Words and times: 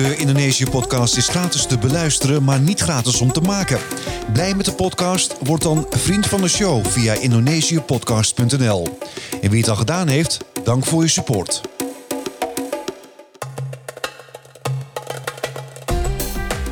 De 0.00 0.16
Indonesië-podcast 0.16 1.16
is 1.16 1.28
gratis 1.28 1.66
te 1.66 1.78
beluisteren, 1.78 2.44
maar 2.44 2.60
niet 2.60 2.80
gratis 2.80 3.20
om 3.20 3.32
te 3.32 3.40
maken. 3.40 3.78
Blij 4.32 4.54
met 4.54 4.64
de 4.64 4.72
podcast? 4.72 5.34
Word 5.44 5.62
dan 5.62 5.86
vriend 5.90 6.26
van 6.26 6.40
de 6.40 6.48
show 6.48 6.86
via 6.86 7.14
indonesiëpodcast.nl. 7.14 8.98
En 9.40 9.50
wie 9.50 9.60
het 9.60 9.68
al 9.68 9.76
gedaan 9.76 10.08
heeft, 10.08 10.38
dank 10.64 10.84
voor 10.84 11.02
je 11.02 11.08
support. 11.08 11.60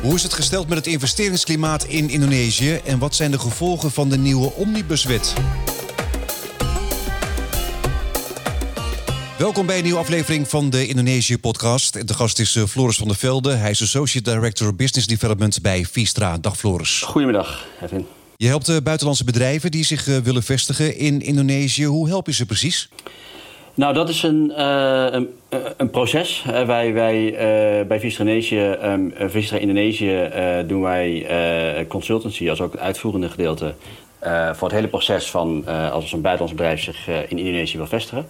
Hoe 0.01 0.13
is 0.13 0.23
het 0.23 0.33
gesteld 0.33 0.67
met 0.67 0.77
het 0.77 0.87
investeringsklimaat 0.87 1.83
in 1.83 2.09
Indonesië 2.09 2.79
en 2.85 2.99
wat 2.99 3.15
zijn 3.15 3.31
de 3.31 3.39
gevolgen 3.39 3.91
van 3.91 4.09
de 4.09 4.17
nieuwe 4.17 4.51
omnibuswet? 4.53 5.33
Welkom 9.39 9.65
bij 9.65 9.77
een 9.77 9.83
nieuwe 9.83 9.99
aflevering 9.99 10.47
van 10.47 10.69
de 10.69 10.87
Indonesië-podcast. 10.87 12.07
De 12.07 12.13
gast 12.13 12.39
is 12.39 12.55
eh, 12.55 12.63
Floris 12.63 12.97
van 12.97 13.07
der 13.07 13.17
Velde. 13.17 13.51
Hij 13.51 13.69
is 13.69 13.81
Associate 13.81 14.31
Director 14.31 14.75
Business 14.75 15.07
Development 15.07 15.61
bij 15.61 15.85
Vistra. 15.85 16.37
Dag 16.37 16.57
Floris. 16.57 17.01
Goedemiddag, 17.01 17.65
Evin. 17.83 18.05
Je 18.37 18.47
helpt 18.47 18.67
uh, 18.67 18.77
buitenlandse 18.83 19.23
bedrijven 19.23 19.71
die 19.71 19.85
zich 19.85 20.07
uh, 20.07 20.17
willen 20.17 20.43
vestigen 20.43 20.97
in 20.97 21.21
Indonesië. 21.21 21.85
Hoe 21.85 22.07
help 22.07 22.25
je 22.25 22.33
ze 22.33 22.45
precies? 22.45 22.89
Nou, 23.73 23.93
dat 23.93 24.09
is 24.09 24.23
een, 24.23 24.53
uh, 24.57 25.07
een, 25.11 25.29
een, 25.77 25.89
proces. 25.89 26.43
wij, 26.65 26.93
wij 26.93 27.35
bij 27.87 27.99
Vistra 27.99 28.23
Indonesië, 28.23 28.75
um, 28.83 29.13
Vistra 29.17 29.57
Indonesië 29.57 30.29
doen 30.67 30.81
wij 30.81 31.85
consultancy 31.87 32.49
als 32.49 32.61
ook 32.61 32.71
het 32.71 32.81
uitvoerende 32.81 33.29
gedeelte 33.29 33.73
voor 34.53 34.67
het 34.67 34.77
hele 34.77 34.87
proces 34.87 35.29
van 35.29 35.67
als 35.67 36.11
een 36.11 36.21
buitenlands 36.21 36.61
bedrijf 36.61 36.83
zich 36.83 37.07
in 37.07 37.37
Indonesië 37.37 37.77
wil 37.77 37.87
vestigen. 37.87 38.27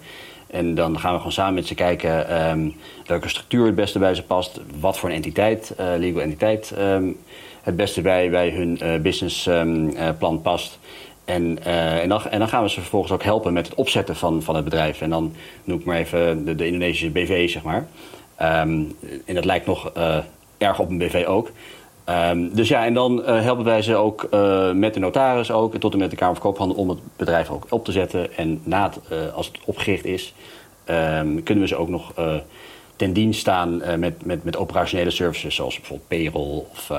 En 0.50 0.74
dan 0.74 0.98
gaan 0.98 1.12
we 1.12 1.16
gewoon 1.16 1.32
samen 1.32 1.54
met 1.54 1.66
ze 1.66 1.74
kijken 1.74 2.42
um, 2.50 2.76
welke 3.06 3.28
structuur 3.28 3.66
het 3.66 3.74
beste 3.74 3.98
bij 3.98 4.14
ze 4.14 4.22
past. 4.22 4.60
Wat 4.80 4.98
voor 4.98 5.08
een 5.08 5.14
entiteit, 5.14 5.74
uh, 5.80 5.86
legal 5.98 6.20
entiteit, 6.20 6.72
um, 6.78 7.18
het 7.62 7.76
beste 7.76 8.00
bij, 8.00 8.30
bij 8.30 8.50
hun 8.50 8.78
uh, 8.82 9.00
businessplan 9.00 9.96
ehm, 9.96 10.34
uh, 10.34 10.42
past. 10.42 10.78
En, 11.24 11.64
en, 11.64 12.08
dan, 12.08 12.24
en 12.24 12.38
dan 12.38 12.48
gaan 12.48 12.62
we 12.62 12.70
ze 12.70 12.80
vervolgens 12.80 13.12
ook 13.12 13.22
helpen 13.22 13.52
met 13.52 13.66
het 13.66 13.76
opzetten 13.76 14.16
van, 14.16 14.42
van 14.42 14.54
het 14.54 14.64
bedrijf. 14.64 15.00
En 15.00 15.10
dan 15.10 15.34
noem 15.64 15.78
ik 15.78 15.84
maar 15.84 15.96
even 15.96 16.44
de, 16.44 16.54
de 16.54 16.66
Indonesische 16.66 17.10
BV, 17.10 17.50
zeg 17.50 17.62
maar. 17.62 17.86
En 18.36 18.94
dat 19.26 19.44
lijkt 19.44 19.66
nog 19.66 19.92
erg 20.58 20.78
op 20.78 20.90
een 20.90 20.98
BV 20.98 21.24
ook. 21.26 21.50
Um, 22.08 22.54
dus 22.54 22.68
ja, 22.68 22.84
en 22.84 22.94
dan 22.94 23.18
uh, 23.18 23.42
helpen 23.42 23.64
wij 23.64 23.82
ze 23.82 23.94
ook 23.94 24.28
uh, 24.34 24.72
met 24.72 24.94
de 24.94 25.00
notaris 25.00 25.50
ook, 25.50 25.76
tot 25.76 25.92
en 25.92 25.98
met 25.98 26.10
de 26.10 26.16
Kamer 26.16 26.34
van 26.34 26.42
Koophandel 26.42 26.76
om 26.76 26.88
het 26.88 26.98
bedrijf 27.16 27.50
ook 27.50 27.66
op 27.68 27.84
te 27.84 27.92
zetten. 27.92 28.36
En 28.36 28.60
na 28.64 28.90
uh, 29.12 29.34
als 29.34 29.46
het 29.46 29.58
opgericht 29.64 30.04
is, 30.04 30.34
um, 30.90 31.42
kunnen 31.42 31.64
we 31.64 31.68
ze 31.68 31.76
ook 31.76 31.88
nog 31.88 32.12
ten 33.00 33.12
dienst 33.12 33.40
staan 33.40 33.82
met, 33.98 34.24
met, 34.24 34.44
met 34.44 34.56
operationele 34.56 35.10
services, 35.10 35.54
zoals 35.54 35.76
bijvoorbeeld 35.76 36.08
payroll 36.08 36.64
of 36.72 36.90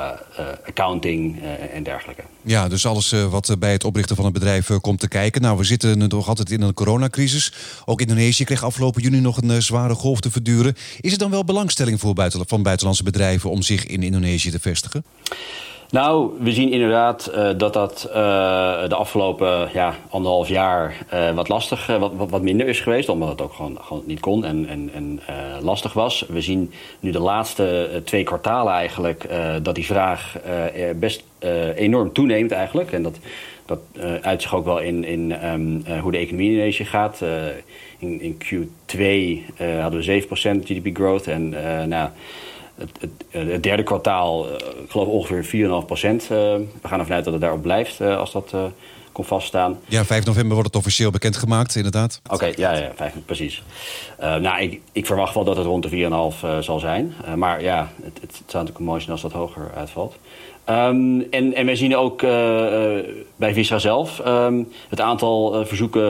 accounting 0.66 1.42
en 1.74 1.84
dergelijke. 1.84 2.22
Ja, 2.42 2.68
dus 2.68 2.86
alles 2.86 3.12
wat 3.30 3.56
bij 3.60 3.72
het 3.72 3.84
oprichten 3.84 4.16
van 4.16 4.26
een 4.26 4.32
bedrijf 4.32 4.70
komt 4.82 5.00
te 5.00 5.08
kijken. 5.08 5.42
Nou, 5.42 5.58
we 5.58 5.64
zitten 5.64 5.98
nog 5.98 6.28
altijd 6.28 6.52
in 6.52 6.62
een 6.62 6.74
coronacrisis. 6.74 7.54
Ook 7.86 8.02
Indonesië 8.02 8.44
kreeg 8.44 8.64
afgelopen 8.64 9.02
juni 9.02 9.20
nog 9.20 9.42
een 9.42 9.62
zware 9.62 9.94
golf 9.94 10.20
te 10.20 10.32
verduren. 10.32 10.76
Is 11.00 11.12
er 11.12 11.18
dan 11.18 11.32
wel 11.32 11.44
belangstelling 11.44 12.00
voor 12.00 12.14
van 12.48 12.64
buitenlandse 12.64 13.04
bedrijven 13.04 13.50
om 13.50 13.62
zich 13.62 13.86
in 13.86 14.04
Indonesië 14.04 14.52
te 14.52 14.60
vestigen? 14.60 15.04
Nou, 15.92 16.32
we 16.40 16.52
zien 16.52 16.72
inderdaad 16.72 17.32
uh, 17.36 17.50
dat 17.58 17.74
dat 17.74 18.06
uh, 18.08 18.14
de 18.88 18.96
afgelopen 18.96 19.70
ja, 19.74 19.96
anderhalf 20.10 20.48
jaar 20.48 20.98
uh, 21.14 21.32
wat 21.36 21.48
lastig, 21.48 21.86
wat, 21.86 22.14
wat, 22.14 22.30
wat, 22.30 22.42
minder 22.42 22.68
is 22.68 22.80
geweest. 22.80 23.10
Omdat 23.10 23.30
het 23.30 23.42
ook 23.42 23.54
gewoon, 23.54 23.78
gewoon 23.82 24.04
niet 24.06 24.20
kon 24.20 24.46
en, 24.46 24.68
en, 24.68 24.90
en 24.94 25.20
lastig 25.62 25.94
was. 25.94 26.26
We 26.28 26.42
zien 26.42 26.72
nu 27.00 27.12
de 27.12 27.20
laatste 27.20 28.02
twee 28.06 28.24
kwartalen 28.24 28.74
eigenlijk 28.74 29.30
dat 29.62 29.76
die 29.76 29.86
vraag 29.86 30.38
best 30.96 31.24
enorm 31.76 32.14
toeneemt 32.14 32.52
eigenlijk. 32.52 32.92
En 32.92 33.04
dat, 33.04 33.18
dat 33.66 33.80
uit 34.22 34.52
ook 34.52 34.66
wel 34.66 34.80
in, 34.80 35.04
in 35.04 35.46
um, 35.46 35.84
hoe 36.02 36.12
de 36.12 36.18
economie 36.18 36.48
in 36.48 36.54
Indonesië 36.54 36.86
gaat. 36.86 37.22
in, 38.00 38.22
in 38.22 38.38
Q2 38.44 39.00
hadden 39.82 40.02
we 40.02 40.22
7% 40.22 40.28
GDP 40.64 40.96
growth 40.96 41.28
en 41.28 41.50
nou 41.90 42.10
het, 42.76 42.90
het, 43.00 43.12
het, 43.30 43.64
derde 43.64 43.84
kwartaal, 43.84 44.48
uh, 44.48 44.54
ik 44.84 44.90
geloof 44.90 45.08
ongeveer 45.08 45.68
4,5 45.82 45.86
procent. 45.86 46.24
Uh, 46.24 46.30
we 46.30 46.88
gaan 46.88 47.00
ervan 47.00 47.16
uit 47.16 47.24
dat 47.24 47.34
het 47.34 47.42
daarop 47.42 47.62
blijft 47.62 48.02
uh, 48.02 48.18
als 48.18 48.32
dat 48.32 48.56
komt 49.12 49.28
vaststaan. 49.28 49.80
Ja, 49.86 50.06
5 50.06 50.26
november 50.26 50.54
wordt 50.54 50.68
het 50.68 50.78
officieel 50.78 51.12
bekendgemaakt, 51.12 51.76
inderdaad. 51.76 52.22
Oké, 52.24 52.34
okay, 52.34 52.54
ja, 52.58 52.72
ja 52.72 52.92
5, 52.96 53.14
precies. 53.26 53.64
nou, 54.20 54.62
ik, 54.62 54.82
ik, 54.92 55.06
verwacht 55.06 55.34
wel 55.34 55.44
dat 55.44 55.58
het 55.58 55.66
rond 55.66 55.90
de 55.90 56.34
4,5 56.40 56.64
zal 56.64 56.80
zijn. 56.80 57.14
maar 57.36 57.62
ja, 57.62 57.92
het, 58.04 58.18
het, 58.22 58.32
zou 58.32 58.64
natuurlijk 58.64 58.80
mooi 58.80 59.00
zijn 59.00 59.12
als 59.12 59.22
dat 59.22 59.32
hoger 59.32 59.72
uitvalt. 59.76 60.16
Um, 60.70 61.22
en, 61.22 61.54
en 61.54 61.66
wij 61.66 61.76
zien 61.76 61.96
ook 61.96 62.22
bij 63.36 63.54
Visra 63.54 63.80
zelf 63.80 64.22
um, 64.28 64.72
het 64.90 65.02
aantal 65.02 65.66
verzoeken 65.66 66.02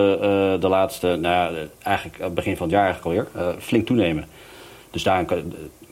de 0.62 0.68
laatste, 0.68 1.08
nou 1.08 1.56
ja, 1.56 1.68
eigenlijk 1.84 2.34
begin 2.34 2.58
van 2.58 2.68
het 2.68 2.76
jaar 2.76 2.86
eigenlijk 2.86 3.30
alweer, 3.34 3.56
flink 3.60 3.86
toenemen. 3.86 4.26
Dus 4.92 5.04
daar 5.04 5.26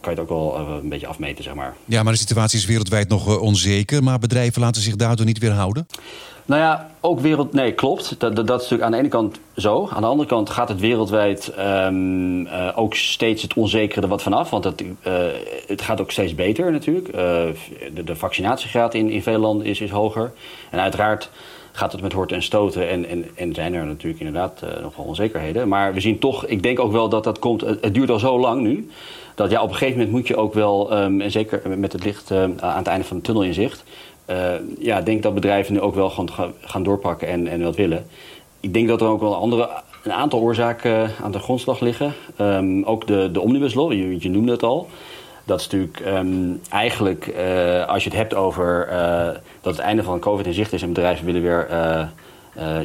kan 0.01 0.13
je 0.13 0.19
het 0.19 0.29
ook 0.29 0.37
wel 0.37 0.59
uh, 0.59 0.75
een 0.81 0.89
beetje 0.89 1.07
afmeten, 1.07 1.43
zeg 1.43 1.53
maar. 1.53 1.75
Ja, 1.85 2.03
maar 2.03 2.13
de 2.13 2.19
situatie 2.19 2.59
is 2.59 2.65
wereldwijd 2.65 3.09
nog 3.09 3.27
uh, 3.27 3.41
onzeker. 3.41 4.03
Maar 4.03 4.19
bedrijven 4.19 4.61
laten 4.61 4.81
zich 4.81 4.95
daardoor 4.95 5.25
niet 5.25 5.39
weerhouden? 5.39 5.87
Nou 6.45 6.61
ja, 6.61 6.89
ook 6.99 7.19
wereld... 7.19 7.53
Nee, 7.53 7.73
klopt. 7.73 8.15
Dat, 8.19 8.35
dat, 8.35 8.47
dat, 8.47 8.61
is 8.61 8.69
natuurlijk 8.69 8.81
aan 8.81 8.91
de 8.91 8.97
ene 8.97 9.07
kant 9.07 9.39
zo. 9.55 9.89
Aan 9.93 10.01
de 10.01 10.07
andere 10.07 10.29
kant 10.29 10.49
gaat 10.49 10.69
het 10.69 10.79
wereldwijd 10.79 11.53
um, 11.59 12.45
uh, 12.45 12.71
ook 12.75 12.95
steeds 12.95 13.41
het 13.41 13.53
onzekere 13.53 14.01
er 14.01 14.07
wat 14.07 14.21
vanaf. 14.21 14.49
Want 14.49 14.63
het, 14.63 14.83
het 15.67 15.81
gaat 15.81 16.01
ook 16.01 16.11
steeds 16.11 16.35
beter 16.35 16.71
natuurlijk. 16.71 17.11
de, 17.11 18.03
de, 18.05 18.15
vaccinatiegraad 18.15 18.93
in, 18.93 19.09
in 19.09 19.23
veel 19.23 19.39
landen 19.39 19.67
is, 19.67 19.81
is 19.81 19.89
hoger. 19.89 20.31
En 20.69 20.79
uiteraard 20.79 21.29
gaat 21.79 21.91
het 21.91 22.01
met 22.01 22.13
horten 22.13 22.35
en 22.35 22.43
stoten. 22.43 22.89
En, 22.89 23.05
en, 23.05 23.25
en 23.35 23.53
zijn 23.53 23.73
er 23.73 23.85
natuurlijk 23.85 24.19
inderdaad 24.19 24.63
nog 24.81 24.95
wel 24.95 25.05
onzekerheden. 25.05 25.67
Maar 25.67 25.93
we 25.93 25.99
zien 25.99 26.19
toch... 26.19 26.45
Ik 26.45 26.63
denk 26.63 26.79
ook 26.79 26.91
wel 26.91 27.09
dat 27.09 27.23
dat 27.23 27.39
komt... 27.39 27.61
het 27.61 27.93
duurt 27.93 28.09
al 28.09 28.19
zo 28.19 28.39
lang 28.39 28.61
nu 28.61 28.89
dat 29.39 29.51
ja, 29.51 29.61
op 29.61 29.69
een 29.69 29.75
gegeven 29.75 29.97
moment 29.97 30.15
moet 30.15 30.27
je 30.27 30.35
ook 30.35 30.53
wel, 30.53 30.97
um, 30.97 31.21
en 31.21 31.31
zeker 31.31 31.77
met 31.77 31.91
het 31.91 32.03
licht 32.03 32.31
uh, 32.31 32.43
aan 32.59 32.77
het 32.77 32.87
einde 32.87 33.05
van 33.05 33.17
de 33.17 33.23
tunnel 33.23 33.43
in 33.43 33.53
zicht, 33.53 33.83
uh, 34.29 34.51
ja, 34.79 35.01
denk 35.01 35.23
dat 35.23 35.33
bedrijven 35.33 35.73
nu 35.73 35.79
ook 35.79 35.95
wel 35.95 36.09
gaan, 36.09 36.27
gaan 36.61 36.83
doorpakken 36.83 37.27
en, 37.27 37.47
en 37.47 37.63
wat 37.63 37.75
willen. 37.75 38.05
Ik 38.59 38.73
denk 38.73 38.87
dat 38.87 39.01
er 39.01 39.07
ook 39.07 39.19
wel 39.19 39.35
andere, 39.35 39.69
een 40.03 40.13
aantal 40.13 40.39
oorzaken 40.39 41.11
aan 41.23 41.31
de 41.31 41.39
grondslag 41.39 41.79
liggen. 41.79 42.13
Um, 42.41 42.83
ook 42.83 43.07
de, 43.07 43.29
de 43.31 43.41
omnibus 43.41 43.73
law, 43.73 43.91
je, 43.91 44.15
je 44.19 44.29
noemde 44.29 44.51
het 44.51 44.63
al. 44.63 44.87
Dat 45.49 45.59
is 45.59 45.67
natuurlijk 45.67 45.99
um, 46.05 46.61
eigenlijk, 46.69 47.27
uh, 47.27 47.87
als 47.87 48.03
je 48.03 48.09
het 48.09 48.17
hebt 48.17 48.33
over 48.33 48.87
dat 49.61 49.75
het 49.75 49.85
einde 49.85 50.03
van 50.03 50.19
COVID 50.19 50.45
in 50.45 50.53
zicht 50.53 50.73
is 50.73 50.81
en 50.81 50.93
bedrijven 50.93 51.25
willen 51.25 51.41
weer 51.41 51.67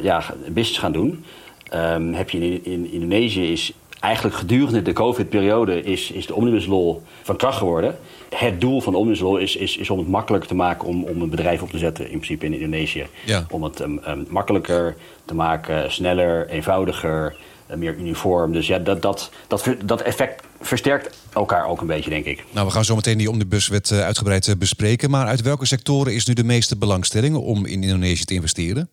ja, 0.01 0.23
business 0.47 0.77
gaan 0.77 0.91
doen. 0.91 1.25
Um, 1.73 2.13
heb 2.13 2.29
je 2.29 2.39
in, 2.39 2.65
in 2.65 2.91
Indonesië 2.91 3.51
is 3.51 3.73
eigenlijk 3.99 4.35
gedurende 4.35 4.81
de 4.81 4.93
COVID-periode 4.93 5.81
is, 5.81 6.11
is 6.11 6.27
de 6.27 6.35
Omnibus 6.35 6.65
Law 6.65 6.97
van 7.21 7.35
kracht 7.35 7.57
geworden. 7.57 7.97
Het 8.35 8.61
doel 8.61 8.81
van 8.81 8.93
de 8.93 8.99
Omnibus 8.99 9.21
Law 9.21 9.39
is, 9.39 9.55
is, 9.55 9.77
is 9.77 9.89
om 9.89 9.97
het 9.97 10.07
makkelijker 10.07 10.49
te 10.49 10.55
maken 10.55 10.87
om, 10.87 11.03
om 11.03 11.21
een 11.21 11.29
bedrijf 11.29 11.61
op 11.61 11.69
te 11.69 11.77
zetten, 11.77 12.03
in 12.03 12.19
principe 12.19 12.45
in 12.45 12.53
Indonesië. 12.53 13.07
Ja. 13.25 13.45
Om 13.49 13.63
het 13.63 13.79
um, 13.79 14.01
um, 14.07 14.25
makkelijker 14.29 14.95
te 15.25 15.35
maken, 15.35 15.91
sneller, 15.91 16.47
eenvoudiger, 16.49 17.35
meer 17.75 17.95
uniform. 17.95 18.53
Dus 18.53 18.67
ja, 18.67 18.79
dat, 18.79 19.01
dat, 19.01 19.31
dat, 19.47 19.69
dat 19.85 20.01
effect 20.01 20.43
versterkt 20.61 21.17
elkaar 21.33 21.67
ook 21.67 21.81
een 21.81 21.87
beetje, 21.87 22.09
denk 22.09 22.25
ik. 22.25 22.43
Nou, 22.51 22.67
we 22.67 22.73
gaan 22.73 22.85
zo 22.85 22.95
meteen 22.95 23.17
die 23.17 23.29
omnibuswet 23.29 23.89
uh, 23.89 23.99
uitgebreid 23.99 24.47
uh, 24.47 24.55
bespreken. 24.55 25.09
Maar 25.09 25.27
uit 25.27 25.41
welke 25.41 25.65
sectoren 25.65 26.13
is 26.13 26.25
nu 26.25 26.33
de 26.33 26.43
meeste 26.43 26.77
belangstelling 26.77 27.35
om 27.35 27.65
in 27.65 27.83
Indonesië 27.83 28.23
te 28.23 28.33
investeren? 28.33 28.89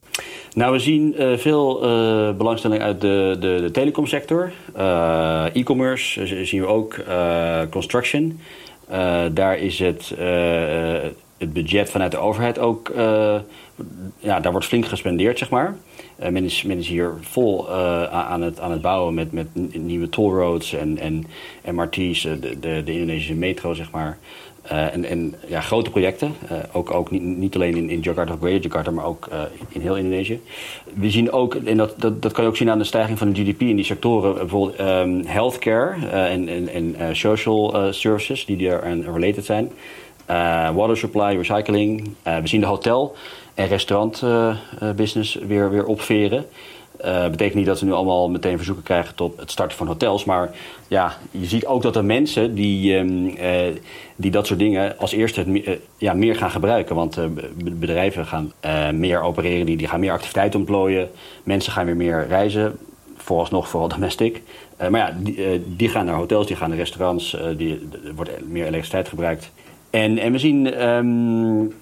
Nou, 0.54 0.72
we 0.72 0.78
zien 0.78 1.14
uh, 1.18 1.38
veel 1.38 1.80
belangstelling 2.36 2.82
uit 2.82 3.00
de, 3.00 3.36
de, 3.40 3.58
de 3.60 3.70
telecomsector. 3.70 4.52
E-commerce 5.52 6.26
zien 6.46 6.60
we 6.60 6.66
ook. 6.66 6.96
construction. 7.70 8.40
daar 9.32 9.58
is 9.58 9.78
het, 9.78 10.14
het 11.42 11.52
budget 11.52 11.90
vanuit 11.90 12.10
de 12.10 12.18
overheid 12.18 12.58
ook... 12.58 12.92
ja, 14.18 14.40
daar 14.40 14.52
wordt 14.52 14.66
flink 14.66 14.86
gespendeerd, 14.86 15.38
zeg 15.38 15.50
maar. 15.50 15.76
Uh, 16.22 16.28
men, 16.28 16.44
is, 16.78 16.88
hier 16.88 17.12
vol 17.20 17.68
uh, 17.68 18.04
aan, 18.04 18.42
het, 18.42 18.60
aan 18.60 18.70
het 18.70 18.82
bouwen 18.82 19.14
met, 19.14 19.32
met 19.32 19.46
nieuwe 19.72 20.08
tollroads 20.08 20.72
en, 20.72 20.98
en 20.98 21.26
MRT's, 21.74 22.22
de, 22.22 22.38
de, 22.60 22.82
de 22.84 22.92
Indonesische 22.92 23.34
metro, 23.34 23.74
zeg 23.74 23.90
maar. 23.90 24.18
En, 24.62 25.04
en 25.04 25.34
ja, 25.46 25.60
grote 25.60 25.90
projecten, 25.90 26.34
ook, 26.72 26.90
ook 26.90 27.10
niet, 27.10 27.22
niet 27.22 27.54
alleen 27.54 27.76
in, 27.76 27.90
in 27.90 28.00
Jakarta, 28.00 28.36
Greater 28.40 28.62
Jakarta, 28.62 28.90
maar 28.90 29.04
ook 29.04 29.28
in 29.68 29.80
heel 29.80 29.96
Indonesië. 29.96 30.40
We 30.94 31.10
zien 31.10 31.32
ook, 31.32 31.54
en 31.54 31.76
dat, 31.76 31.94
dat, 31.96 32.22
dat 32.22 32.32
kan 32.32 32.44
je 32.44 32.50
ook 32.50 32.56
zien 32.56 32.70
aan 32.70 32.78
de 32.78 32.84
stijging 32.84 33.18
van 33.18 33.32
de 33.32 33.42
GDP 33.42 33.60
in 33.60 33.76
die 33.76 33.84
sectoren, 33.84 34.34
bijvoorbeeld 34.34 34.80
um, 34.80 35.24
healthcare 35.26 36.06
en, 36.06 36.68
en, 36.68 37.16
social 37.16 37.92
services 37.92 38.44
die 38.44 38.56
daar 38.56 38.84
aan 38.84 39.04
related 39.14 39.44
zijn. 39.44 39.70
Water 40.74 40.96
supply, 40.96 41.36
recycling. 41.36 42.14
we 42.22 42.40
zien 42.44 42.60
de 42.60 42.66
hotel- 42.66 43.16
en 43.54 43.68
restaurantbusiness 43.68 45.34
weer, 45.34 45.70
weer 45.70 45.84
opveren. 45.84 46.46
Uh, 47.04 47.28
betekent 47.28 47.54
niet 47.54 47.66
dat 47.66 47.78
ze 47.78 47.84
nu 47.84 47.92
allemaal 47.92 48.30
meteen 48.30 48.56
verzoeken 48.56 48.84
krijgen 48.84 49.14
tot 49.14 49.40
het 49.40 49.50
starten 49.50 49.76
van 49.76 49.86
hotels. 49.86 50.24
Maar 50.24 50.50
ja, 50.88 51.16
je 51.30 51.46
ziet 51.46 51.66
ook 51.66 51.82
dat 51.82 51.96
er 51.96 52.04
mensen 52.04 52.54
die, 52.54 53.04
uh, 53.04 53.74
die 54.16 54.30
dat 54.30 54.46
soort 54.46 54.58
dingen 54.58 54.98
als 54.98 55.12
eerste 55.12 55.62
ja, 55.96 56.14
meer 56.14 56.36
gaan 56.36 56.50
gebruiken. 56.50 56.94
Want 56.94 57.18
bedrijven 57.64 58.26
gaan 58.26 58.52
meer 58.98 59.20
opereren, 59.20 59.66
die, 59.66 59.76
die 59.76 59.88
gaan 59.88 60.00
meer 60.00 60.12
activiteiten 60.12 60.58
ontplooien. 60.58 61.10
Mensen 61.42 61.72
gaan 61.72 61.86
weer 61.86 61.96
meer 61.96 62.26
reizen, 62.28 62.78
vooralsnog 63.16 63.68
vooral 63.68 63.88
domestic. 63.88 64.42
maar 64.78 65.00
ja, 65.00 65.16
die, 65.18 65.62
die, 65.76 65.88
gaan 65.88 66.04
naar 66.04 66.14
hotels, 66.14 66.46
die 66.46 66.56
gaan 66.56 66.68
naar 66.68 66.78
restaurants, 66.78 67.36
die, 67.56 67.88
er 68.04 68.14
wordt 68.14 68.30
meer 68.48 68.66
elektriciteit 68.66 69.08
gebruikt. 69.08 69.50
En, 69.92 70.18
en 70.18 70.32
we 70.32 70.38
zien 70.38 70.88
um, 70.88 71.72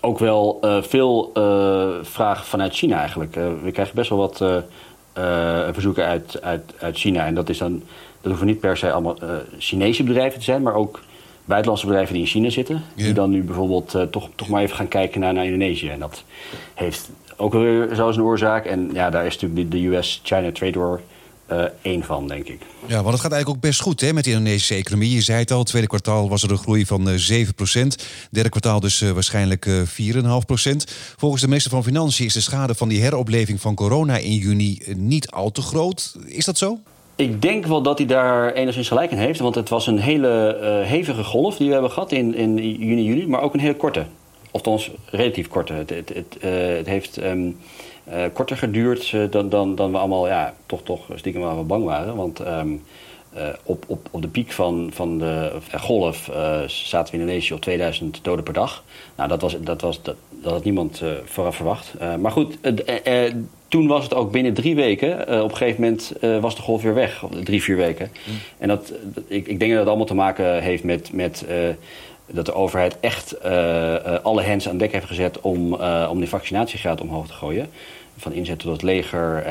ook 0.00 0.18
wel 0.18 0.58
uh, 0.64 0.82
veel 0.82 1.30
uh, 1.34 1.88
vragen 2.02 2.44
vanuit 2.44 2.74
China 2.74 2.98
eigenlijk. 2.98 3.36
Uh, 3.36 3.44
we 3.62 3.70
krijgen 3.70 3.94
best 3.94 4.08
wel 4.10 4.18
wat 4.18 4.44
verzoeken 5.72 6.04
uit, 6.04 6.42
uit, 6.42 6.74
uit 6.78 6.98
China. 6.98 7.26
En 7.26 7.34
dat, 7.34 7.48
is 7.48 7.58
dan, 7.58 7.82
dat 8.20 8.30
hoeven 8.30 8.46
niet 8.46 8.60
per 8.60 8.76
se 8.76 8.92
allemaal 8.92 9.16
Chinese 9.58 10.02
bedrijven 10.02 10.38
te 10.38 10.44
zijn, 10.44 10.62
maar 10.62 10.74
ook 10.74 11.00
buitenlandse 11.44 11.86
bedrijven 11.86 12.14
die 12.14 12.22
in 12.22 12.28
China 12.28 12.50
zitten. 12.50 12.82
Die 12.94 13.12
dan 13.12 13.30
nu 13.30 13.42
bijvoorbeeld 13.42 13.96
toch, 14.10 14.28
toch 14.34 14.48
maar 14.48 14.62
even 14.62 14.76
gaan 14.76 14.88
kijken 14.88 15.20
naar, 15.20 15.32
naar 15.32 15.44
Indonesië. 15.44 15.88
En 15.88 15.98
dat 15.98 16.24
heeft 16.74 17.10
ook 17.36 17.52
weer 17.52 17.94
zo 17.94 18.08
een 18.08 18.22
oorzaak. 18.22 18.64
En 18.64 18.90
ja, 18.92 19.10
daar 19.10 19.26
is 19.26 19.38
natuurlijk 19.38 19.70
de, 19.70 19.86
US-China 19.86 20.52
Trade 20.52 20.78
War 20.78 21.00
één 21.82 22.02
van, 22.04 22.28
denk 22.28 22.48
ik. 22.48 22.60
Ja, 22.86 23.02
want 23.02 23.12
het 23.12 23.20
gaat 23.20 23.32
eigenlijk 23.32 23.48
ook 23.48 23.70
best 23.70 23.80
goed 23.80 24.00
hè, 24.00 24.12
met 24.12 24.24
de 24.24 24.30
Indonesische 24.30 24.74
economie. 24.74 25.14
Je 25.14 25.20
zei 25.20 25.38
het 25.38 25.50
al, 25.50 25.58
het 25.58 25.66
tweede 25.66 25.88
kwartaal 25.88 26.28
was 26.28 26.42
er 26.42 26.50
een 26.50 26.58
groei 26.58 26.86
van 26.86 27.08
uh, 27.08 27.44
7% 27.44 27.44
Derde 28.30 28.48
kwartaal 28.48 28.80
dus 28.80 29.00
uh, 29.00 29.10
waarschijnlijk 29.10 29.66
uh, 29.66 29.82
4,5% 29.82 29.86
Volgens 31.16 31.40
de 31.40 31.48
minister 31.48 31.70
van 31.70 31.84
Financiën 31.84 32.26
is 32.26 32.32
de 32.32 32.40
schade 32.40 32.74
van 32.74 32.88
die 32.88 33.00
heropleving 33.00 33.60
van 33.60 33.74
corona 33.74 34.16
in 34.16 34.32
juni 34.32 34.78
niet 34.96 35.30
al 35.30 35.50
te 35.50 35.62
groot. 35.62 36.16
Is 36.26 36.44
dat 36.44 36.58
zo? 36.58 36.78
Ik 37.16 37.42
denk 37.42 37.66
wel 37.66 37.82
dat 37.82 37.98
hij 37.98 38.06
daar 38.06 38.52
enigszins 38.52 38.88
gelijk 38.88 39.10
in 39.10 39.18
heeft. 39.18 39.40
Want 39.40 39.54
het 39.54 39.68
was 39.68 39.86
een 39.86 39.98
hele 39.98 40.58
uh, 40.60 40.88
hevige 40.88 41.24
golf 41.24 41.56
die 41.56 41.66
we 41.66 41.72
hebben 41.72 41.90
gehad 41.90 42.12
in, 42.12 42.34
in 42.34 42.56
juni, 42.78 43.02
juli. 43.02 43.26
Maar 43.26 43.40
ook 43.40 43.54
een 43.54 43.60
hele 43.60 43.76
korte. 43.76 44.06
Althans, 44.50 44.90
relatief 45.10 45.48
korte. 45.48 45.72
Het, 45.72 45.90
het, 45.90 46.08
het, 46.08 46.36
het 46.76 46.86
heeft... 46.86 47.22
Um, 47.22 47.56
uh, 48.08 48.24
korter 48.32 48.56
geduurd 48.56 49.12
uh, 49.12 49.30
dan, 49.30 49.48
dan, 49.48 49.74
dan 49.74 49.92
we 49.92 49.98
allemaal 49.98 50.26
ja, 50.26 50.54
toch, 50.66 50.82
toch 50.82 51.06
stiekem 51.14 51.42
wel 51.42 51.66
bang 51.66 51.84
waren. 51.84 52.16
Want 52.16 52.46
um, 52.46 52.82
uh, 53.36 53.48
op, 53.62 53.84
op, 53.86 54.08
op 54.10 54.22
de 54.22 54.28
piek 54.28 54.52
van, 54.52 54.90
van 54.92 55.18
de 55.18 55.60
golf 55.78 56.30
zaten 56.66 57.12
we 57.12 57.18
in 57.18 57.20
Indonesië 57.20 57.54
op 57.54 57.60
2000 57.60 58.18
doden 58.22 58.44
per 58.44 58.52
dag. 58.52 58.84
Nou, 59.16 59.28
dat, 59.28 59.40
was, 59.40 59.56
dat, 59.60 59.80
was, 59.80 60.02
dat, 60.02 60.16
dat 60.30 60.52
had 60.52 60.64
niemand 60.64 61.02
vooraf 61.24 61.56
verwacht. 61.56 61.94
maar 62.20 62.32
goed, 62.32 62.58
toen 63.68 63.86
was 63.86 64.04
het 64.04 64.14
ook 64.14 64.32
binnen 64.32 64.54
drie 64.54 64.74
weken. 64.74 65.20
op 65.20 65.50
een 65.50 65.56
gegeven 65.56 65.80
moment 65.80 66.12
was 66.40 66.56
de 66.56 66.62
golf 66.62 66.82
weer 66.82 66.94
weg, 66.94 67.24
drie, 67.42 67.62
vier 67.62 67.76
weken. 67.76 68.10
Mm. 68.26 68.34
En 68.58 68.68
dat, 68.68 68.92
ik, 69.26 69.46
ik 69.46 69.58
denk 69.58 69.70
dat 69.70 69.80
het 69.80 69.88
allemaal 69.88 70.06
te 70.06 70.14
maken 70.14 70.62
heeft 70.62 70.84
met... 70.84 71.12
met 71.12 71.46
dat 72.26 72.46
de 72.46 72.54
overheid 72.54 73.00
echt 73.00 73.36
uh, 73.44 73.52
uh, 73.52 73.98
alle 74.22 74.42
hands 74.42 74.68
aan 74.68 74.78
dek 74.78 74.92
heeft 74.92 75.06
gezet 75.06 75.40
om, 75.40 75.74
uh, 75.74 76.08
om 76.10 76.18
die 76.18 76.28
vaccinatiegraad 76.28 77.00
omhoog 77.00 77.26
te 77.26 77.32
gooien. 77.32 77.68
Van 78.16 78.32
inzet 78.32 78.58
tot 78.58 78.72
het 78.72 78.82
leger, 78.82 79.44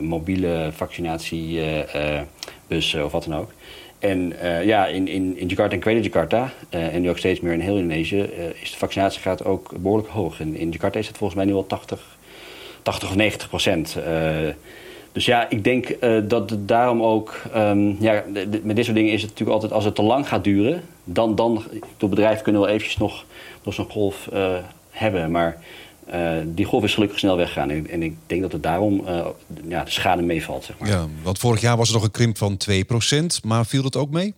mobiele 0.00 0.70
vaccinatiebussen 0.72 3.04
of 3.04 3.12
wat 3.12 3.24
dan 3.24 3.36
ook. 3.36 3.50
En 3.98 4.32
ja, 4.64 4.86
in, 4.86 5.08
in, 5.08 5.38
in 5.38 5.46
Jakarta 5.46 5.74
en 5.74 5.80
Kwede 5.80 6.00
Jakarta, 6.00 6.52
en 6.68 7.02
nu 7.02 7.10
ook 7.10 7.18
steeds 7.18 7.40
meer 7.40 7.52
in 7.52 7.60
heel 7.60 7.76
Indonesië, 7.76 8.20
is 8.62 8.70
de 8.70 8.76
vaccinatiegraad 8.76 9.44
ook 9.44 9.72
behoorlijk 9.78 10.08
hoog. 10.08 10.40
In, 10.40 10.56
in 10.56 10.70
Jakarta 10.70 10.98
is 10.98 11.06
het 11.06 11.16
volgens 11.16 11.38
mij 11.38 11.48
nu 11.48 11.54
al 11.54 11.66
80, 11.66 12.16
80 12.82 13.08
of 13.08 13.16
90 13.16 13.48
procent. 13.48 13.96
Dus 15.12 15.24
ja, 15.24 15.50
ik 15.50 15.64
denk 15.64 15.96
dat 16.28 16.50
het 16.50 16.68
daarom 16.68 17.02
ook... 17.02 17.42
Um, 17.56 17.96
ja, 18.00 18.24
met 18.62 18.76
dit 18.76 18.84
soort 18.84 18.96
dingen 18.96 19.12
is 19.12 19.22
het 19.22 19.30
natuurlijk 19.30 19.54
altijd... 19.54 19.72
als 19.72 19.84
het 19.84 19.94
te 19.94 20.02
lang 20.02 20.28
gaat 20.28 20.44
duren... 20.44 20.82
dan, 21.04 21.34
dan 21.34 21.62
door 21.96 22.08
bedrijven 22.08 22.42
kunnen 22.42 22.60
wel 22.60 22.70
eventjes 22.70 22.96
nog, 22.96 23.24
nog 23.62 23.74
zo'n 23.74 23.90
golf 23.90 24.28
uh, 24.32 24.52
hebben. 24.90 25.30
Maar 25.30 25.62
uh, 26.14 26.30
die 26.44 26.64
golf 26.64 26.84
is 26.84 26.94
gelukkig 26.94 27.18
snel 27.18 27.36
weggegaan. 27.36 27.70
En, 27.70 27.90
en 27.90 28.02
ik 28.02 28.16
denk 28.26 28.42
dat 28.42 28.52
het 28.52 28.62
daarom 28.62 29.04
ja, 29.68 29.84
de 29.84 29.90
schade 29.90 30.22
meevalt. 30.22 30.64
Zeg 30.64 30.78
maar. 30.78 30.88
Ja, 30.88 31.06
want 31.22 31.38
vorig 31.38 31.60
jaar 31.60 31.76
was 31.76 31.88
er 31.88 31.94
nog 31.94 32.04
een 32.04 32.10
krimp 32.10 32.38
van 32.38 32.58
2%. 32.70 33.44
Maar 33.44 33.66
viel 33.66 33.82
dat 33.82 33.96
ook 33.96 34.10
mee? 34.10 34.34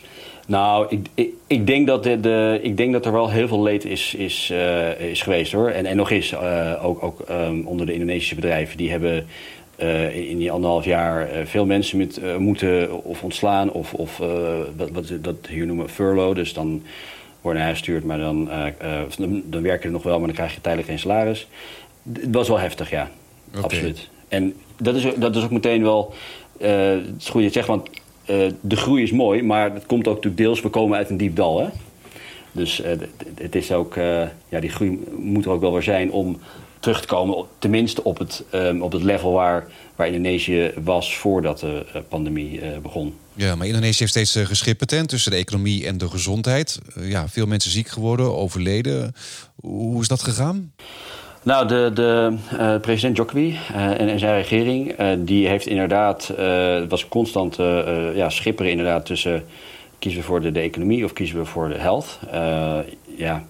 Nou, 0.47 0.87
ik, 0.89 1.09
ik, 1.15 1.29
ik, 1.47 1.67
denk, 1.67 1.87
dat 1.87 2.03
de, 2.03 2.21
de, 2.21 2.59
ik 2.63 2.77
denk 2.77 2.93
dat 2.93 3.07
er 3.07 3.13
wel 3.13 3.31
heel 3.31 3.49
veel 3.49 3.63
leed 3.63 3.85
is, 3.85 4.15
is, 4.15 4.53
is 4.99 5.23
geweest 5.23 5.53
hoor. 5.53 5.69
En, 5.69 5.87
en 5.87 5.97
nog 5.97 6.11
is 6.11 6.37
ook, 6.83 7.03
ook 7.03 7.25
um, 7.31 7.67
onder 7.67 7.87
de 7.87 7.93
Indonesische 7.93 8.35
bedrijven. 8.35 8.77
Die 8.77 8.91
hebben 8.91 9.27
uh, 9.79 10.31
in 10.31 10.39
die 10.39 10.51
anderhalf 10.51 10.85
jaar 10.85 11.37
uh, 11.37 11.47
veel 11.47 11.67
mensen 11.67 11.99
met, 11.99 12.19
uh, 12.19 12.37
moeten 12.37 13.05
of 13.05 13.23
ontslaan 13.23 13.71
of, 13.71 13.95
of 13.95 14.19
wat, 14.77 14.91
wat 14.91 15.13
dat 15.21 15.37
hier 15.49 15.67
noemen 15.67 15.89
furlough. 15.89 16.35
Dus 16.35 16.53
dan 16.53 16.83
worden 17.41 17.61
naar 17.61 17.71
huis 17.71 17.79
gestuurd, 17.79 18.05
maar 18.05 18.19
dan, 18.19 18.49
dan, 19.17 19.43
dan 19.45 19.63
werk 19.63 19.81
je 19.81 19.87
er 19.87 19.95
nog 19.95 20.03
wel, 20.03 20.19
maar 20.19 20.27
dan 20.27 20.37
krijg 20.37 20.55
je 20.55 20.61
tijdelijk 20.61 20.89
geen 20.89 20.99
salaris. 20.99 21.49
Het 22.13 22.35
was 22.35 22.49
wel 22.49 22.59
heftig, 22.59 22.91
ja. 22.91 23.11
Okay. 23.49 23.63
Absoluut. 23.63 24.09
En 24.29 24.55
dat 24.77 24.95
is, 24.95 25.07
dat 25.17 25.37
is 25.37 25.45
ook 25.45 25.51
meteen 25.51 25.83
wel 25.83 26.15
het 26.59 27.05
is 27.19 27.29
goed 27.29 27.43
je 27.43 27.51
zegt, 27.51 27.67
want 27.67 27.89
de 28.61 28.77
groei 28.77 29.03
is 29.03 29.13
mooi, 29.13 29.43
maar 29.43 29.73
het 29.75 29.87
komt 29.87 30.09
ook 30.09 30.15
natuurlijk 30.15 30.43
deels, 30.43 30.61
we 30.61 30.69
komen 30.69 30.97
uit 30.97 31.11
een 31.11 31.17
diep 31.17 31.37
dal. 31.37 31.61
Hè? 31.61 31.69
Dus 32.53 32.83
het 33.35 33.55
is 33.55 33.73
ook, 33.73 33.95
ja, 34.49 34.61
die 34.61 34.71
groei 34.71 35.05
moet 35.17 35.45
er 35.45 35.51
ook 35.51 35.61
wel 35.61 35.73
weer 35.73 35.83
zijn 35.83 36.13
om 36.13 36.39
terug 36.87 37.01
te 37.01 37.07
komen, 37.07 37.47
tenminste 37.59 38.05
op 38.05 38.19
het, 38.19 38.45
um, 38.53 38.83
op 38.83 38.93
het 38.93 39.03
level 39.03 39.33
waar, 39.33 39.67
waar 39.97 40.07
Indonesië 40.07 40.73
was 40.85 41.17
voordat 41.17 41.61
de 41.61 41.87
uh, 41.87 42.03
pandemie 42.09 42.61
uh, 42.61 42.79
begon. 42.79 43.15
Ja, 43.35 43.55
maar 43.55 43.67
Indonesië 43.67 43.99
heeft 43.99 44.11
steeds 44.11 44.37
uh, 44.37 44.47
geschippetent 44.47 45.09
tussen 45.09 45.31
de 45.31 45.37
economie 45.37 45.87
en 45.87 45.99
de 45.99 46.09
gezondheid. 46.09 46.79
ja, 47.01 47.29
veel 47.29 47.47
mensen 47.47 47.71
ziek 47.71 47.89
geworden, 47.89 48.37
overleden. 48.37 49.15
Hoe 49.61 50.01
is 50.01 50.09
dat 50.09 50.23
gegaan? 50.23 50.73
Nou, 51.43 51.69
de, 51.69 51.91
de 51.95 52.79
president 52.81 53.17
Jokowi 53.17 53.59
en, 53.73 54.09
en, 54.09 54.19
zijn 54.19 54.37
regering, 54.37 54.95
die 55.19 55.49
heeft 55.49 55.67
inderdaad, 55.67 56.33
was 56.89 57.09
constant 57.09 57.57
ja, 58.15 58.31
schipperen 58.31 58.71
inderdaad 58.71 59.07
tussen 59.07 59.45
kiezen 59.99 60.21
we 60.21 60.27
voor 60.27 60.41
de, 60.41 60.53
de, 60.53 60.61
economie 60.61 61.05
of 61.05 61.13
kiezen 61.13 61.39
we 61.39 61.45
voor 61.45 61.69
de 61.69 61.79
health. 61.79 62.19
ja, 63.17 63.45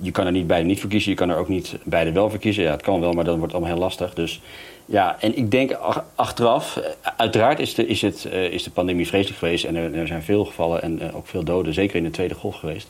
je 0.00 0.10
kan 0.10 0.26
er 0.26 0.32
niet 0.32 0.46
beide 0.46 0.66
niet 0.66 0.80
voor 0.80 0.90
kiezen. 0.90 1.10
Je 1.10 1.16
kan 1.16 1.30
er 1.30 1.36
ook 1.36 1.48
niet 1.48 1.76
beide 1.84 2.12
wel 2.12 2.30
voor 2.30 2.38
kiezen. 2.38 2.62
Ja, 2.62 2.70
het 2.70 2.82
kan 2.82 3.00
wel, 3.00 3.12
maar 3.12 3.24
dan 3.24 3.38
wordt 3.38 3.52
het 3.52 3.60
allemaal 3.60 3.76
heel 3.76 3.86
lastig. 3.86 4.14
Dus 4.14 4.40
ja, 4.84 5.16
en 5.20 5.36
ik 5.36 5.50
denk 5.50 5.78
achteraf, 6.14 6.80
uiteraard 7.16 7.58
is 7.58 7.74
de, 7.74 7.86
is 7.86 8.02
het, 8.02 8.26
uh, 8.32 8.44
is 8.44 8.62
de 8.62 8.70
pandemie 8.70 9.06
vreselijk 9.06 9.38
geweest. 9.38 9.64
En 9.64 9.76
er, 9.76 9.94
er 9.94 10.06
zijn 10.06 10.22
veel 10.22 10.44
gevallen 10.44 10.82
en 10.82 11.02
uh, 11.02 11.16
ook 11.16 11.26
veel 11.26 11.44
doden, 11.44 11.74
zeker 11.74 11.96
in 11.96 12.04
de 12.04 12.10
tweede 12.10 12.34
golf 12.34 12.56
geweest. 12.56 12.88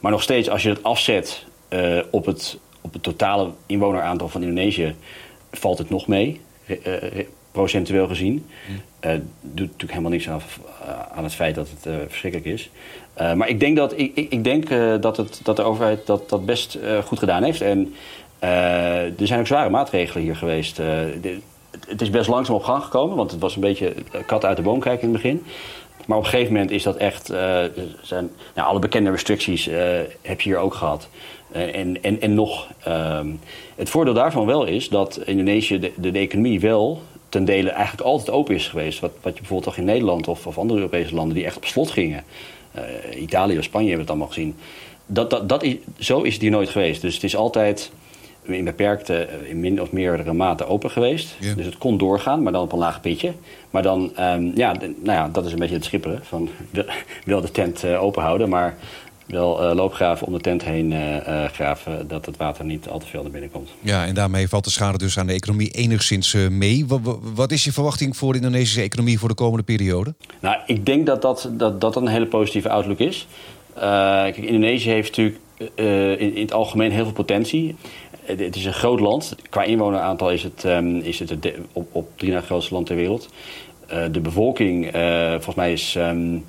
Maar 0.00 0.10
nog 0.10 0.22
steeds, 0.22 0.50
als 0.50 0.62
je 0.62 0.68
het 0.68 0.82
afzet 0.82 1.44
op, 2.10 2.26
het, 2.26 2.58
op 2.80 2.92
het 2.92 3.02
totale 3.02 3.50
inwoneraantal 3.66 4.28
van 4.28 4.42
Indonesië, 4.42 4.94
valt 5.50 5.78
het 5.78 5.90
nog 5.90 6.06
mee 6.06 6.40
procentueel 7.52 8.06
gezien. 8.06 8.46
Uh, 9.04 9.12
doet 9.40 9.66
natuurlijk 9.66 9.90
helemaal 9.90 10.10
niks 10.10 10.28
aan, 10.28 10.40
aan 11.14 11.24
het 11.24 11.34
feit 11.34 11.54
dat 11.54 11.68
het 11.70 11.86
uh, 11.86 11.94
verschrikkelijk 12.08 12.50
is. 12.50 12.70
Uh, 13.20 13.32
maar 13.32 13.48
ik 13.48 13.60
denk, 13.60 13.76
dat, 13.76 13.98
ik, 13.98 14.16
ik 14.16 14.44
denk 14.44 14.68
dat, 15.02 15.16
het, 15.16 15.40
dat 15.42 15.56
de 15.56 15.62
overheid 15.62 16.06
dat, 16.06 16.28
dat 16.28 16.46
best 16.46 16.78
goed 17.04 17.18
gedaan 17.18 17.42
heeft. 17.42 17.60
En 17.60 17.94
er 18.38 19.26
zijn 19.26 19.40
ook 19.40 19.46
zware 19.46 19.70
maatregelen 19.70 20.22
hier 20.22 20.36
geweest. 20.36 20.76
De, 20.76 21.38
het 21.86 22.00
is 22.00 22.10
best 22.10 22.28
langzaam 22.28 22.54
op 22.54 22.62
gang 22.62 22.82
gekomen, 22.82 23.16
want 23.16 23.30
het 23.30 23.40
was 23.40 23.54
een 23.54 23.60
beetje 23.60 23.94
kat 24.26 24.44
uit 24.44 24.56
de 24.56 24.62
boom 24.62 24.80
kijken 24.80 25.02
in 25.02 25.14
het 25.14 25.22
begin. 25.22 25.42
Maar 26.06 26.18
op 26.18 26.24
een 26.24 26.30
gegeven 26.30 26.52
moment 26.52 26.70
is 26.70 26.82
dat 26.82 26.96
echt. 26.96 27.26
zijn, 28.02 28.30
nou, 28.54 28.68
alle 28.68 28.78
bekende 28.78 29.10
restricties 29.10 29.64
heb 30.22 30.40
je 30.40 30.48
hier 30.48 30.58
ook 30.58 30.74
gehad. 30.74 31.08
en, 31.52 32.02
en, 32.02 32.20
en 32.20 32.34
nog. 32.34 32.68
Ehm, 32.84 33.28
het 33.76 33.90
voordeel 33.90 34.14
daarvan 34.14 34.46
wel 34.46 34.64
is 34.64 34.88
dat 34.88 35.20
Indonesië 35.24 35.78
de, 35.78 35.92
de, 35.96 36.10
de 36.10 36.18
economie 36.18 36.60
wel 36.60 37.02
ten 37.30 37.44
dele 37.44 37.70
eigenlijk 37.70 38.06
altijd 38.06 38.30
open 38.30 38.54
is 38.54 38.68
geweest. 38.68 39.00
Wat, 39.00 39.10
wat 39.20 39.32
je 39.32 39.38
bijvoorbeeld 39.38 39.68
toch 39.68 39.76
in 39.76 39.84
Nederland 39.84 40.28
of, 40.28 40.46
of 40.46 40.58
andere 40.58 40.78
Europese 40.78 41.14
landen 41.14 41.34
die 41.34 41.44
echt 41.44 41.56
op 41.56 41.64
slot 41.64 41.90
gingen. 41.90 42.24
Uh, 42.76 43.22
Italië 43.22 43.58
of 43.58 43.64
Spanje 43.64 43.88
hebben 43.88 44.06
het 44.06 44.10
allemaal 44.10 44.32
gezien. 44.32 44.56
Dat, 45.06 45.30
dat, 45.30 45.48
dat 45.48 45.62
is, 45.62 45.76
zo 45.98 46.20
is 46.22 46.32
het 46.32 46.42
hier 46.42 46.50
nooit 46.50 46.68
geweest. 46.68 47.00
Dus 47.00 47.14
het 47.14 47.24
is 47.24 47.36
altijd 47.36 47.90
in 48.42 48.64
beperkte, 48.64 49.14
eh, 49.14 49.50
in 49.50 49.60
min 49.60 49.80
of 49.80 49.92
meerdere 49.92 50.32
mate 50.32 50.66
open 50.66 50.90
geweest. 50.90 51.36
Dus 51.56 51.64
het 51.64 51.78
kon 51.78 51.98
doorgaan, 51.98 52.42
maar 52.42 52.52
dan 52.52 52.62
op 52.62 52.72
een 52.72 52.78
laag 52.78 53.00
pitje. 53.00 53.32
Maar 53.70 53.82
dan, 53.82 54.12
um, 54.20 54.52
ja, 54.54 54.72
nou 54.72 54.92
ja, 55.04 55.28
dat 55.28 55.46
is 55.46 55.52
een 55.52 55.58
beetje 55.58 55.74
het 55.74 55.84
schipperen. 55.84 56.20
Van, 56.22 56.48
wel 57.24 57.40
de 57.40 57.50
tent 57.50 57.84
uh, 57.84 58.02
open 58.02 58.22
houden, 58.22 58.48
maar 58.48 58.76
wel 59.30 59.62
uh, 59.62 59.74
loopgraven 59.74 60.26
om 60.26 60.32
de 60.32 60.40
tent 60.40 60.64
heen 60.64 60.90
uh, 60.90 61.44
graven, 61.44 62.08
dat 62.08 62.26
het 62.26 62.36
water 62.36 62.64
niet 62.64 62.88
al 62.88 62.98
te 62.98 63.06
veel 63.06 63.22
naar 63.22 63.30
binnen 63.30 63.50
komt. 63.50 63.70
Ja, 63.80 64.06
en 64.06 64.14
daarmee 64.14 64.48
valt 64.48 64.64
de 64.64 64.70
schade 64.70 64.98
dus 64.98 65.18
aan 65.18 65.26
de 65.26 65.32
economie 65.32 65.70
enigszins 65.70 66.36
mee. 66.50 66.86
Wat, 67.34 67.52
is 67.52 67.64
je 67.64 67.72
verwachting 67.72 68.16
voor 68.16 68.32
de 68.32 68.38
Indonesische 68.38 68.82
economie 68.82 69.18
voor 69.18 69.28
de 69.28 69.34
komende 69.34 69.62
periode? 69.62 70.14
Nou, 70.40 70.56
ik 70.66 70.86
denk 70.86 71.06
dat 71.06 71.22
dat, 71.22 71.48
dat, 71.52 71.80
dat 71.80 71.96
een 71.96 72.06
hele 72.06 72.26
positieve 72.26 72.68
outlook 72.68 72.98
is. 72.98 73.26
kijk, 73.74 74.36
Indonesië 74.36 74.90
heeft 74.90 75.08
natuurlijk 75.08 75.38
in, 76.18 76.34
in, 76.34 76.42
het 76.42 76.52
algemeen 76.52 76.90
heel 76.90 77.04
veel 77.04 77.12
potentie. 77.12 77.76
Het 78.22 78.56
is 78.56 78.64
een 78.64 78.72
groot 78.72 79.00
land. 79.00 79.36
Qua 79.50 79.62
inwoneraantal 79.62 80.30
is 80.30 80.42
het, 80.42 80.64
um, 80.64 80.96
is 80.96 81.18
het 81.18 81.36
op, 81.72 81.88
op 81.92 82.08
drie 82.16 82.32
na 82.32 82.40
grootste 82.40 82.74
land 82.74 82.86
ter 82.86 82.96
wereld. 82.96 83.28
de 84.10 84.20
bevolking, 84.20 84.90
volgens 85.30 85.54
mij 85.54 85.72
is, 85.72 85.94
um, 85.98 86.44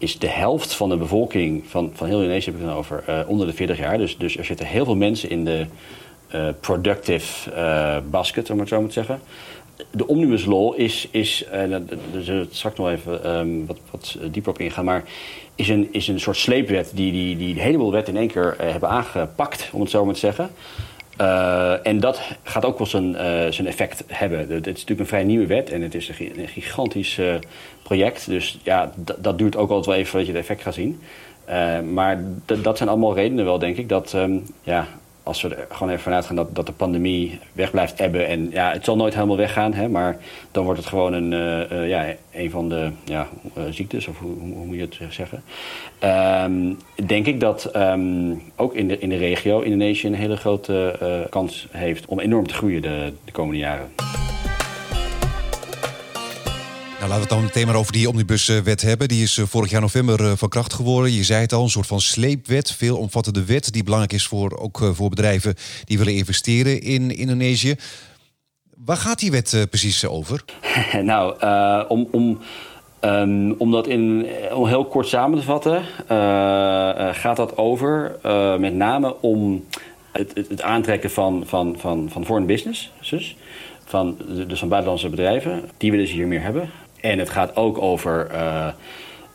is 0.00 0.18
de 0.18 0.28
helft 0.28 0.74
van 0.74 0.88
de 0.88 0.96
bevolking 0.96 1.64
van, 1.66 1.90
van 1.94 2.06
heel 2.06 2.20
Indonesië, 2.20 2.50
heb 2.50 2.60
ik 2.60 2.66
het 2.66 2.76
over, 2.76 3.24
onder 3.26 3.46
de 3.46 3.52
40 3.52 3.78
jaar. 3.78 3.98
Dus, 3.98 4.16
dus 4.16 4.36
er 4.36 4.44
zitten 4.44 4.66
heel 4.66 4.84
veel 4.84 4.96
mensen 4.96 5.30
in 5.30 5.44
de 5.44 5.66
productive 6.60 7.50
basket, 8.10 8.50
om 8.50 8.58
het 8.58 8.68
zo 8.68 8.78
maar 8.80 8.88
te 8.88 8.92
zeggen 8.92 9.20
de 9.90 10.06
omnibus 10.06 10.44
law 10.44 10.80
is, 10.80 11.08
is 11.10 11.44
daar 11.50 11.80
zullen 12.20 12.40
we 12.40 12.46
straks 12.50 12.78
nog 12.78 12.88
even 12.88 13.36
um, 13.36 13.66
wat, 13.66 13.78
wat 13.90 14.16
dieper 14.30 14.52
op 14.52 14.58
ingaan, 14.58 14.84
maar 14.84 15.04
is 15.54 15.68
een, 15.68 15.88
is 15.92 16.08
een 16.08 16.20
soort 16.20 16.36
sleepwet 16.36 16.90
die, 16.94 17.12
die, 17.12 17.36
die 17.36 17.54
een 17.54 17.60
heleboel 17.60 17.92
wetten 17.92 18.14
in 18.14 18.20
één 18.20 18.30
keer 18.30 18.54
hebben 18.58 18.88
aangepakt, 18.88 19.68
om 19.72 19.80
het 19.80 19.90
zo 19.90 20.04
maar 20.04 20.14
te 20.14 20.20
zeggen. 20.20 20.50
Uh, 21.20 21.86
en 21.86 22.00
dat 22.00 22.20
gaat 22.42 22.64
ook 22.64 22.78
wel 22.78 22.86
zijn, 22.86 23.14
zijn 23.52 23.66
effect 23.66 24.04
hebben. 24.06 24.38
Het 24.38 24.66
is 24.66 24.72
natuurlijk 24.72 25.00
een 25.00 25.06
vrij 25.06 25.24
nieuwe 25.24 25.46
wet 25.46 25.70
en 25.70 25.82
het 25.82 25.94
is 25.94 26.08
een, 26.08 26.48
gigantisch 26.48 27.20
project. 27.82 28.26
Dus 28.26 28.58
ja, 28.62 28.92
dat 29.18 29.38
duurt 29.38 29.56
ook 29.56 29.68
altijd 29.68 29.86
wel 29.86 29.94
even 29.94 30.08
voordat 30.08 30.28
je 30.28 30.34
het 30.34 30.42
effect 30.42 30.62
gaat 30.62 30.74
zien. 30.74 31.00
maar 31.92 32.24
dat 32.44 32.76
zijn 32.76 32.88
allemaal 32.88 33.14
redenen 33.14 33.44
wel, 33.44 33.58
denk 33.58 33.76
ik, 33.76 33.88
dat 33.88 34.12
um, 34.12 34.44
ja, 34.62 34.86
als 35.22 35.42
we 35.42 35.54
er 35.54 35.66
gewoon 35.70 35.88
even 35.88 36.02
vanuit 36.02 36.26
gaan 36.26 36.36
dat, 36.36 36.54
dat 36.54 36.66
de 36.66 36.72
pandemie 36.72 37.38
weg 37.52 37.70
blijft 37.70 38.00
ebben. 38.00 38.26
En 38.26 38.50
ja, 38.50 38.72
het 38.72 38.84
zal 38.84 38.96
nooit 38.96 39.14
helemaal 39.14 39.36
weggaan, 39.36 39.74
hè, 39.74 39.88
maar 39.88 40.16
dan 40.50 40.64
wordt 40.64 40.80
het 40.80 40.88
gewoon 40.88 41.12
een, 41.12 41.32
uh, 41.32 41.88
ja, 41.88 42.14
een 42.32 42.50
van 42.50 42.68
de 42.68 42.90
ja, 43.04 43.28
uh, 43.58 43.64
ziektes, 43.70 44.06
of 44.06 44.18
hoe, 44.18 44.38
hoe, 44.38 44.66
moet 44.66 44.76
je 44.76 44.82
het 44.82 44.98
zeggen. 45.10 45.42
Um, 46.44 46.78
denk 47.06 47.26
ik 47.26 47.40
dat 47.40 47.76
um, 47.76 48.42
ook 48.56 48.74
in 48.74 48.88
de, 48.88 48.98
in 48.98 49.08
de 49.08 49.16
regio 49.16 49.60
Indonesië 49.60 50.06
een 50.06 50.14
hele 50.14 50.36
grote 50.36 51.26
kans 51.30 51.68
heeft 51.70 52.06
om 52.06 52.20
enorm 52.20 52.46
te 52.46 52.54
groeien 52.54 52.82
de, 52.82 53.12
de 53.24 53.32
komende 53.32 53.60
jaren. 53.60 53.88
Laten 57.10 57.28
we 57.28 57.34
het 57.34 57.40
dan 57.40 57.50
meteen 57.52 57.66
maar 57.66 57.80
over 57.80 57.92
die 57.92 58.08
omnibuswet 58.08 58.82
hebben. 58.82 59.08
Die 59.08 59.22
is 59.22 59.38
eh, 59.38 59.44
vorig 59.44 59.70
jaar 59.70 59.80
november 59.80 60.24
eh, 60.24 60.32
van 60.36 60.48
kracht 60.48 60.72
geworden. 60.72 61.12
Je 61.12 61.24
zei 61.24 61.40
het 61.40 61.52
al, 61.52 61.62
een 61.62 61.68
soort 61.68 61.86
van 61.86 62.00
sleepwet, 62.00 62.72
veelomvattende 62.72 63.44
wet... 63.44 63.72
die 63.72 63.84
belangrijk 63.84 64.12
is 64.12 64.26
voor, 64.26 64.58
ook 64.58 64.80
eh, 64.80 64.90
voor 64.92 65.08
bedrijven 65.08 65.54
die 65.84 65.98
willen 65.98 66.14
investeren 66.14 66.82
in 66.82 67.16
Indonesië. 67.16 67.74
Waar 68.84 68.96
gaat 68.96 69.18
die 69.18 69.30
wet 69.30 69.66
precies 69.70 70.06
over? 70.06 70.44
nou, 71.02 71.44
om... 71.88 72.08
om... 72.10 72.38
Um, 73.04 73.52
om 73.52 73.70
dat 73.70 73.86
in, 73.86 74.26
om 74.52 74.66
heel 74.66 74.84
kort 74.84 75.06
samen 75.06 75.38
te 75.38 75.44
vatten, 75.44 75.84
gaat 77.14 77.36
dat 77.36 77.56
over 77.56 78.18
met 78.58 78.74
name 78.74 79.20
om 79.20 79.64
het, 80.12 80.30
het, 80.34 80.48
het, 80.48 80.62
aantrekken 80.62 81.10
van, 81.10 81.42
van, 81.46 81.76
van, 81.78 82.08
van 82.12 82.24
foreign 82.24 82.46
business, 82.46 82.90
dus 83.10 83.36
van, 83.84 84.16
dus 84.46 84.58
van 84.58 84.68
buitenlandse 84.68 85.08
bedrijven. 85.08 85.62
Die 85.76 85.90
willen 85.90 86.06
ze 86.06 86.14
hier 86.14 86.26
meer 86.26 86.42
hebben. 86.42 86.70
En 87.00 87.18
het 87.18 87.30
gaat 87.30 87.56
ook 87.56 87.78
over 87.82 88.28
uh, 88.32 88.66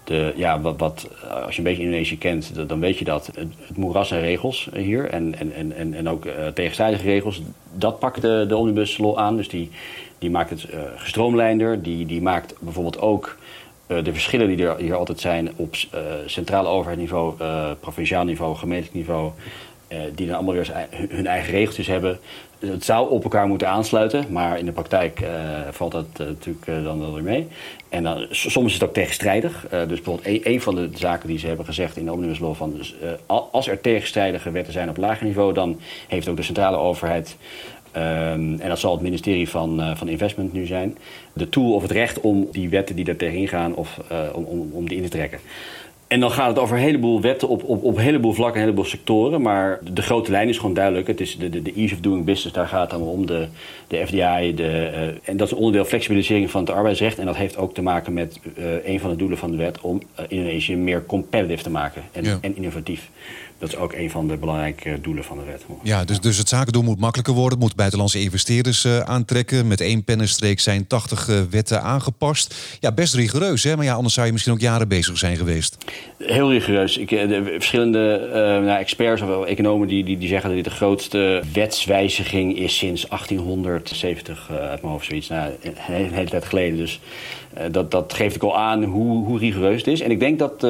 de, 0.03 0.33
ja, 0.35 0.61
wat, 0.61 0.79
wat, 0.79 1.09
als 1.45 1.51
je 1.51 1.57
een 1.57 1.67
beetje 1.67 1.83
Indonesië 1.83 2.17
kent, 2.17 2.69
dan 2.69 2.79
weet 2.79 2.97
je 2.97 3.05
dat. 3.05 3.31
Het, 3.35 3.77
moeras 3.77 4.11
en 4.11 4.19
regels 4.19 4.69
hier 4.73 5.09
en, 5.09 5.35
en, 5.39 5.73
en, 5.75 5.93
en 5.93 6.09
ook 6.09 6.25
uh, 6.25 6.47
tegenstrijdige 6.47 7.03
regels, 7.03 7.41
dat 7.73 7.99
pakt 7.99 8.21
de, 8.21 8.45
de 8.47 8.57
omnibus 8.57 8.99
aan. 9.15 9.35
Dus 9.35 9.47
die, 9.47 9.69
die 10.19 10.29
maakt 10.29 10.49
het 10.49 10.67
gestroomlijnder. 10.95 11.81
Die, 11.81 12.05
die 12.05 12.21
maakt 12.21 12.55
bijvoorbeeld 12.59 12.99
ook 12.99 13.37
de 13.87 14.13
verschillen 14.13 14.47
die 14.47 14.67
er 14.67 14.77
hier 14.77 14.95
altijd 14.95 15.19
zijn 15.19 15.51
op 15.55 15.75
centraal 16.25 16.67
overheidsniveau, 16.67 17.33
provinciaal 17.79 18.23
niveau, 18.23 18.55
gemeentelijk 18.55 18.95
niveau. 18.95 19.31
Die 20.15 20.25
dan 20.25 20.35
allemaal 20.35 20.53
weer 20.53 20.87
hun 21.09 21.27
eigen 21.27 21.51
regeltjes 21.51 21.87
hebben 21.87 22.19
het 22.59 22.85
zou 22.85 23.09
op 23.09 23.23
elkaar 23.23 23.47
moeten 23.47 23.69
aansluiten, 23.69 24.25
maar 24.29 24.59
in 24.59 24.65
de 24.65 24.71
praktijk 24.71 25.21
uh, 25.21 25.29
valt 25.71 25.91
dat 25.91 26.05
uh, 26.21 26.27
natuurlijk 26.27 26.65
dan 26.65 26.99
wel 26.99 27.13
weer 27.13 27.23
mee. 27.23 27.47
En 27.89 28.03
dan, 28.03 28.27
soms 28.29 28.67
is 28.67 28.73
het 28.73 28.83
ook 28.83 28.93
tegenstrijdig. 28.93 29.65
dus 29.69 29.87
bijvoorbeeld 29.87 30.27
een, 30.27 30.41
een, 30.43 30.61
van 30.61 30.75
de 30.75 30.89
zaken 30.93 31.27
die 31.27 31.37
ze 31.37 31.47
hebben 31.47 31.65
gezegd 31.65 31.97
in 31.97 32.05
de 32.05 32.11
Omnibus 32.11 32.39
Law... 32.39 32.55
Van, 32.55 32.73
dus, 32.77 32.95
als 33.51 33.67
er 33.67 33.81
tegenstrijdige 33.81 34.51
wetten 34.51 34.73
zijn 34.73 34.89
op 34.89 34.97
lager 34.97 35.25
niveau... 35.25 35.53
dan 35.53 35.79
heeft 36.07 36.27
ook 36.27 36.37
de 36.37 36.43
centrale 36.43 36.77
overheid 36.77 37.37
Um, 37.97 38.59
en 38.59 38.69
dat 38.69 38.79
zal 38.79 38.91
het 38.91 39.01
ministerie 39.01 39.49
van, 39.49 39.95
van 39.97 40.07
Investment 40.07 40.53
nu 40.53 40.65
zijn. 40.65 40.97
De 41.33 41.49
tool 41.49 41.73
of 41.73 41.81
het 41.81 41.91
recht 41.91 42.21
om 42.21 42.47
die 42.51 42.69
wetten 42.69 42.95
die 42.95 43.05
er 43.05 43.15
tegenin 43.15 43.47
gaan, 43.47 43.75
of, 43.75 43.99
om, 44.33 44.43
om, 44.43 44.69
om 44.71 44.87
die 44.87 44.97
in 44.97 45.03
te 45.03 45.09
trekken. 45.09 45.39
En 46.07 46.19
dan 46.19 46.31
gaat 46.31 46.47
het 46.47 46.59
over 46.59 46.75
een 46.75 46.81
heleboel 46.81 47.21
wetten 47.21 47.47
op, 47.47 47.63
op, 47.63 47.83
op 47.83 47.95
een 47.95 48.03
heleboel 48.03 48.33
vlakken, 48.33 48.55
een 48.55 48.67
heleboel 48.67 48.85
sectoren. 48.85 49.41
Maar 49.41 49.79
de 49.93 50.01
grote 50.01 50.31
lijn 50.31 50.49
is 50.49 50.57
gewoon 50.57 50.73
duidelijk. 50.73 51.07
Het 51.07 51.21
is 51.21 51.37
de, 51.37 51.49
de, 51.49 51.61
de 51.61 51.73
ease 51.73 51.93
of 51.93 51.99
doing 51.99 52.25
business, 52.25 52.55
daar 52.55 52.67
gaat 52.67 52.81
het 52.81 52.93
allemaal 52.93 53.13
om. 53.13 53.25
De, 53.25 53.47
de 53.87 54.07
FDI, 54.07 54.53
de, 54.55 54.63
uh, 54.63 55.29
en 55.29 55.37
dat 55.37 55.47
is 55.47 55.53
onderdeel 55.53 55.85
flexibilisering 55.85 56.51
van 56.51 56.61
het 56.61 56.69
arbeidsrecht. 56.69 57.19
En 57.19 57.25
dat 57.25 57.35
heeft 57.35 57.57
ook 57.57 57.73
te 57.73 57.81
maken 57.81 58.13
met 58.13 58.39
uh, 58.57 58.65
een 58.85 58.99
van 58.99 59.09
de 59.09 59.15
doelen 59.15 59.37
van 59.37 59.51
de 59.51 59.57
wet 59.57 59.81
om 59.81 60.01
uh, 60.19 60.25
Indonesië 60.27 60.75
meer 60.75 61.05
competitive 61.05 61.63
te 61.63 61.69
maken 61.69 62.03
en, 62.11 62.23
ja. 62.23 62.37
en 62.41 62.55
innovatief. 62.55 63.09
Dat 63.57 63.69
is 63.69 63.75
ook 63.75 63.93
een 63.93 64.09
van 64.09 64.27
de 64.27 64.37
belangrijke 64.37 65.01
doelen 65.01 65.23
van 65.23 65.37
de 65.37 65.43
wet. 65.43 65.65
Ja, 65.83 66.03
dus, 66.03 66.19
dus 66.19 66.37
het 66.37 66.49
zaken 66.49 66.73
doen 66.73 66.85
moet 66.85 66.99
makkelijker 66.99 67.33
worden. 67.33 67.51
Het 67.51 67.67
moet 67.67 67.75
buitenlandse 67.75 68.19
investeerders 68.19 68.85
uh, 68.85 68.99
aantrekken. 68.99 69.67
Met 69.67 69.81
één 69.81 70.03
pennenstreek 70.03 70.59
zijn 70.59 70.87
80 70.87 71.27
uh, 71.27 71.41
wetten 71.49 71.81
aangepast. 71.81 72.77
Ja, 72.79 72.91
best 72.91 73.13
rigoureus, 73.13 73.63
hè? 73.63 73.75
Maar 73.75 73.85
ja, 73.85 73.93
anders 73.93 74.13
zou 74.13 74.25
je 74.25 74.31
misschien 74.31 74.53
ook 74.53 74.59
jaren 74.59 74.87
bezig 74.87 75.17
zijn 75.17 75.37
geweest. 75.37 75.77
Heel 76.17 76.51
rigoureus. 76.51 76.97
Ik, 76.97 77.09
de 77.09 77.43
verschillende 77.53 78.21
uh, 78.27 78.33
nou, 78.35 78.79
experts 78.79 79.21
of 79.21 79.45
economen 79.45 79.87
die, 79.87 80.03
die, 80.03 80.17
die 80.17 80.27
zeggen 80.27 80.47
dat 80.49 80.57
dit 80.57 80.71
de 80.71 80.77
grootste 80.77 81.43
wetswijziging 81.53 82.57
is 82.57 82.77
sinds 82.77 83.07
1870 83.07 84.51
uit 84.51 84.81
mijn 84.81 84.93
hoofd 84.93 85.05
zoiets. 85.05 85.27
Nou, 85.27 85.51
een 85.61 86.13
hele 86.13 86.29
tijd 86.29 86.45
geleden. 86.45 86.77
Dus 86.77 86.99
dat, 87.71 87.91
dat 87.91 88.13
geeft 88.13 88.35
ook 88.35 88.51
al 88.51 88.57
aan 88.57 88.83
hoe, 88.83 89.25
hoe 89.25 89.39
rigoureus 89.39 89.77
het 89.77 89.87
is. 89.87 90.01
En 90.01 90.11
ik 90.11 90.19
denk 90.19 90.39
dat 90.39 90.63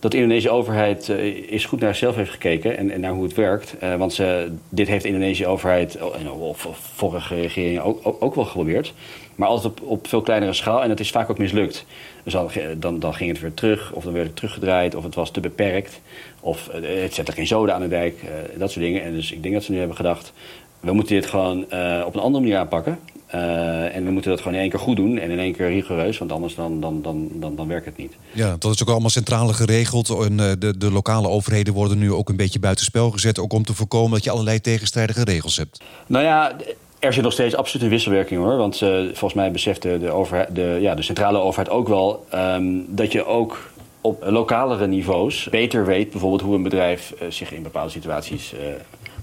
dat 0.00 0.10
de 0.10 0.16
Indonesische 0.16 0.50
overheid 0.56 1.08
uh, 1.08 1.24
is 1.50 1.64
goed 1.64 1.80
naar 1.80 1.88
zichzelf 1.88 2.16
heeft 2.16 2.30
gekeken 2.30 2.76
en, 2.76 2.90
en 2.90 3.00
naar 3.00 3.12
hoe 3.12 3.22
het 3.22 3.34
werkt. 3.34 3.74
Uh, 3.82 3.94
want 3.94 4.12
ze, 4.12 4.52
dit 4.68 4.88
heeft 4.88 5.02
de 5.02 5.08
Indonesische 5.08 5.46
overheid, 5.46 5.98
oh, 6.02 6.42
of, 6.42 6.66
of 6.66 6.78
vorige 6.94 7.34
regeringen 7.34 7.82
ook, 7.82 8.00
ook, 8.02 8.16
ook, 8.22 8.34
wel 8.34 8.44
geprobeerd. 8.44 8.94
Maar 9.34 9.48
altijd 9.48 9.72
op, 9.72 9.88
op 9.88 10.08
veel 10.08 10.20
kleinere 10.20 10.52
schaal 10.52 10.82
en 10.82 10.88
dat 10.88 11.00
is 11.00 11.10
vaak 11.10 11.30
ook 11.30 11.38
mislukt. 11.38 11.84
Dus 12.22 12.32
dan, 12.32 12.50
dan, 12.76 12.98
dan, 12.98 13.14
ging 13.14 13.30
het 13.30 13.40
weer 13.40 13.54
terug, 13.54 13.92
of 13.92 14.04
dan 14.04 14.12
werd 14.12 14.26
het 14.26 14.36
teruggedraaid, 14.36 14.94
of 14.94 15.04
het 15.04 15.14
was 15.14 15.30
te 15.30 15.40
beperkt. 15.40 16.00
Of 16.40 16.68
het 16.72 17.14
zette 17.14 17.32
geen 17.32 17.46
zoden 17.46 17.74
aan 17.74 17.80
de 17.80 17.88
dijk, 17.88 18.20
dat 18.58 18.70
soort 18.70 18.84
dingen. 18.84 19.02
En 19.02 19.14
dus 19.14 19.32
ik 19.32 19.42
denk 19.42 19.54
dat 19.54 19.62
ze 19.62 19.72
nu 19.72 19.78
hebben 19.78 19.96
gedacht, 19.96 20.32
we 20.80 20.92
moeten 20.92 21.14
dit 21.14 21.26
gewoon 21.26 21.62
op 22.04 22.14
een 22.14 22.20
andere 22.20 22.44
manier 22.44 22.56
aanpakken. 22.56 22.98
Uh, 23.34 23.96
en 23.96 24.04
we 24.04 24.10
moeten 24.10 24.30
dat 24.30 24.40
gewoon 24.40 24.54
in 24.54 24.60
één 24.60 24.70
keer 24.70 24.78
goed 24.78 24.96
doen 24.96 25.18
en 25.18 25.30
in 25.30 25.38
één 25.38 25.52
keer 25.52 25.68
rigoureus, 25.68 26.18
want 26.18 26.32
anders 26.32 26.54
dan, 26.54 26.80
dan, 26.80 27.02
dan, 27.02 27.28
dan, 27.32 27.56
dan 27.56 27.68
werkt 27.68 27.86
het 27.86 27.96
niet. 27.96 28.12
Ja, 28.32 28.56
dat 28.58 28.74
is 28.74 28.82
ook 28.82 28.88
allemaal 28.88 29.10
centraal 29.10 29.48
geregeld. 29.48 30.08
En 30.08 30.32
uh, 30.32 30.52
de, 30.58 30.78
de 30.78 30.92
lokale 30.92 31.28
overheden 31.28 31.74
worden 31.74 31.98
nu 31.98 32.12
ook 32.12 32.28
een 32.28 32.36
beetje 32.36 32.58
buitenspel 32.58 33.10
gezet, 33.10 33.38
ook 33.38 33.52
om 33.52 33.64
te 33.64 33.74
voorkomen 33.74 34.10
dat 34.10 34.24
je 34.24 34.30
allerlei 34.30 34.60
tegenstrijdige 34.60 35.24
regels 35.24 35.56
hebt. 35.56 35.80
Nou 36.06 36.24
ja, 36.24 36.56
er 36.98 37.12
zit 37.12 37.22
nog 37.22 37.32
steeds 37.32 37.56
absoluut 37.56 37.84
een 37.84 37.92
wisselwerking 37.92 38.40
hoor. 38.40 38.56
Want 38.56 38.80
uh, 38.80 38.88
volgens 39.04 39.34
mij 39.34 39.50
beseft 39.50 39.82
de, 39.82 39.98
de, 39.98 40.10
overheid, 40.10 40.54
de, 40.54 40.78
ja, 40.80 40.94
de 40.94 41.02
centrale 41.02 41.38
overheid 41.38 41.70
ook 41.70 41.88
wel 41.88 42.26
um, 42.34 42.86
dat 42.88 43.12
je 43.12 43.24
ook 43.24 43.70
op 44.00 44.24
lokalere 44.26 44.86
niveaus 44.86 45.48
beter 45.50 45.86
weet 45.86 46.10
bijvoorbeeld 46.10 46.42
hoe 46.42 46.54
een 46.54 46.62
bedrijf 46.62 47.12
zich 47.28 47.52
in 47.52 47.62
bepaalde 47.62 47.90
situaties 47.90 48.54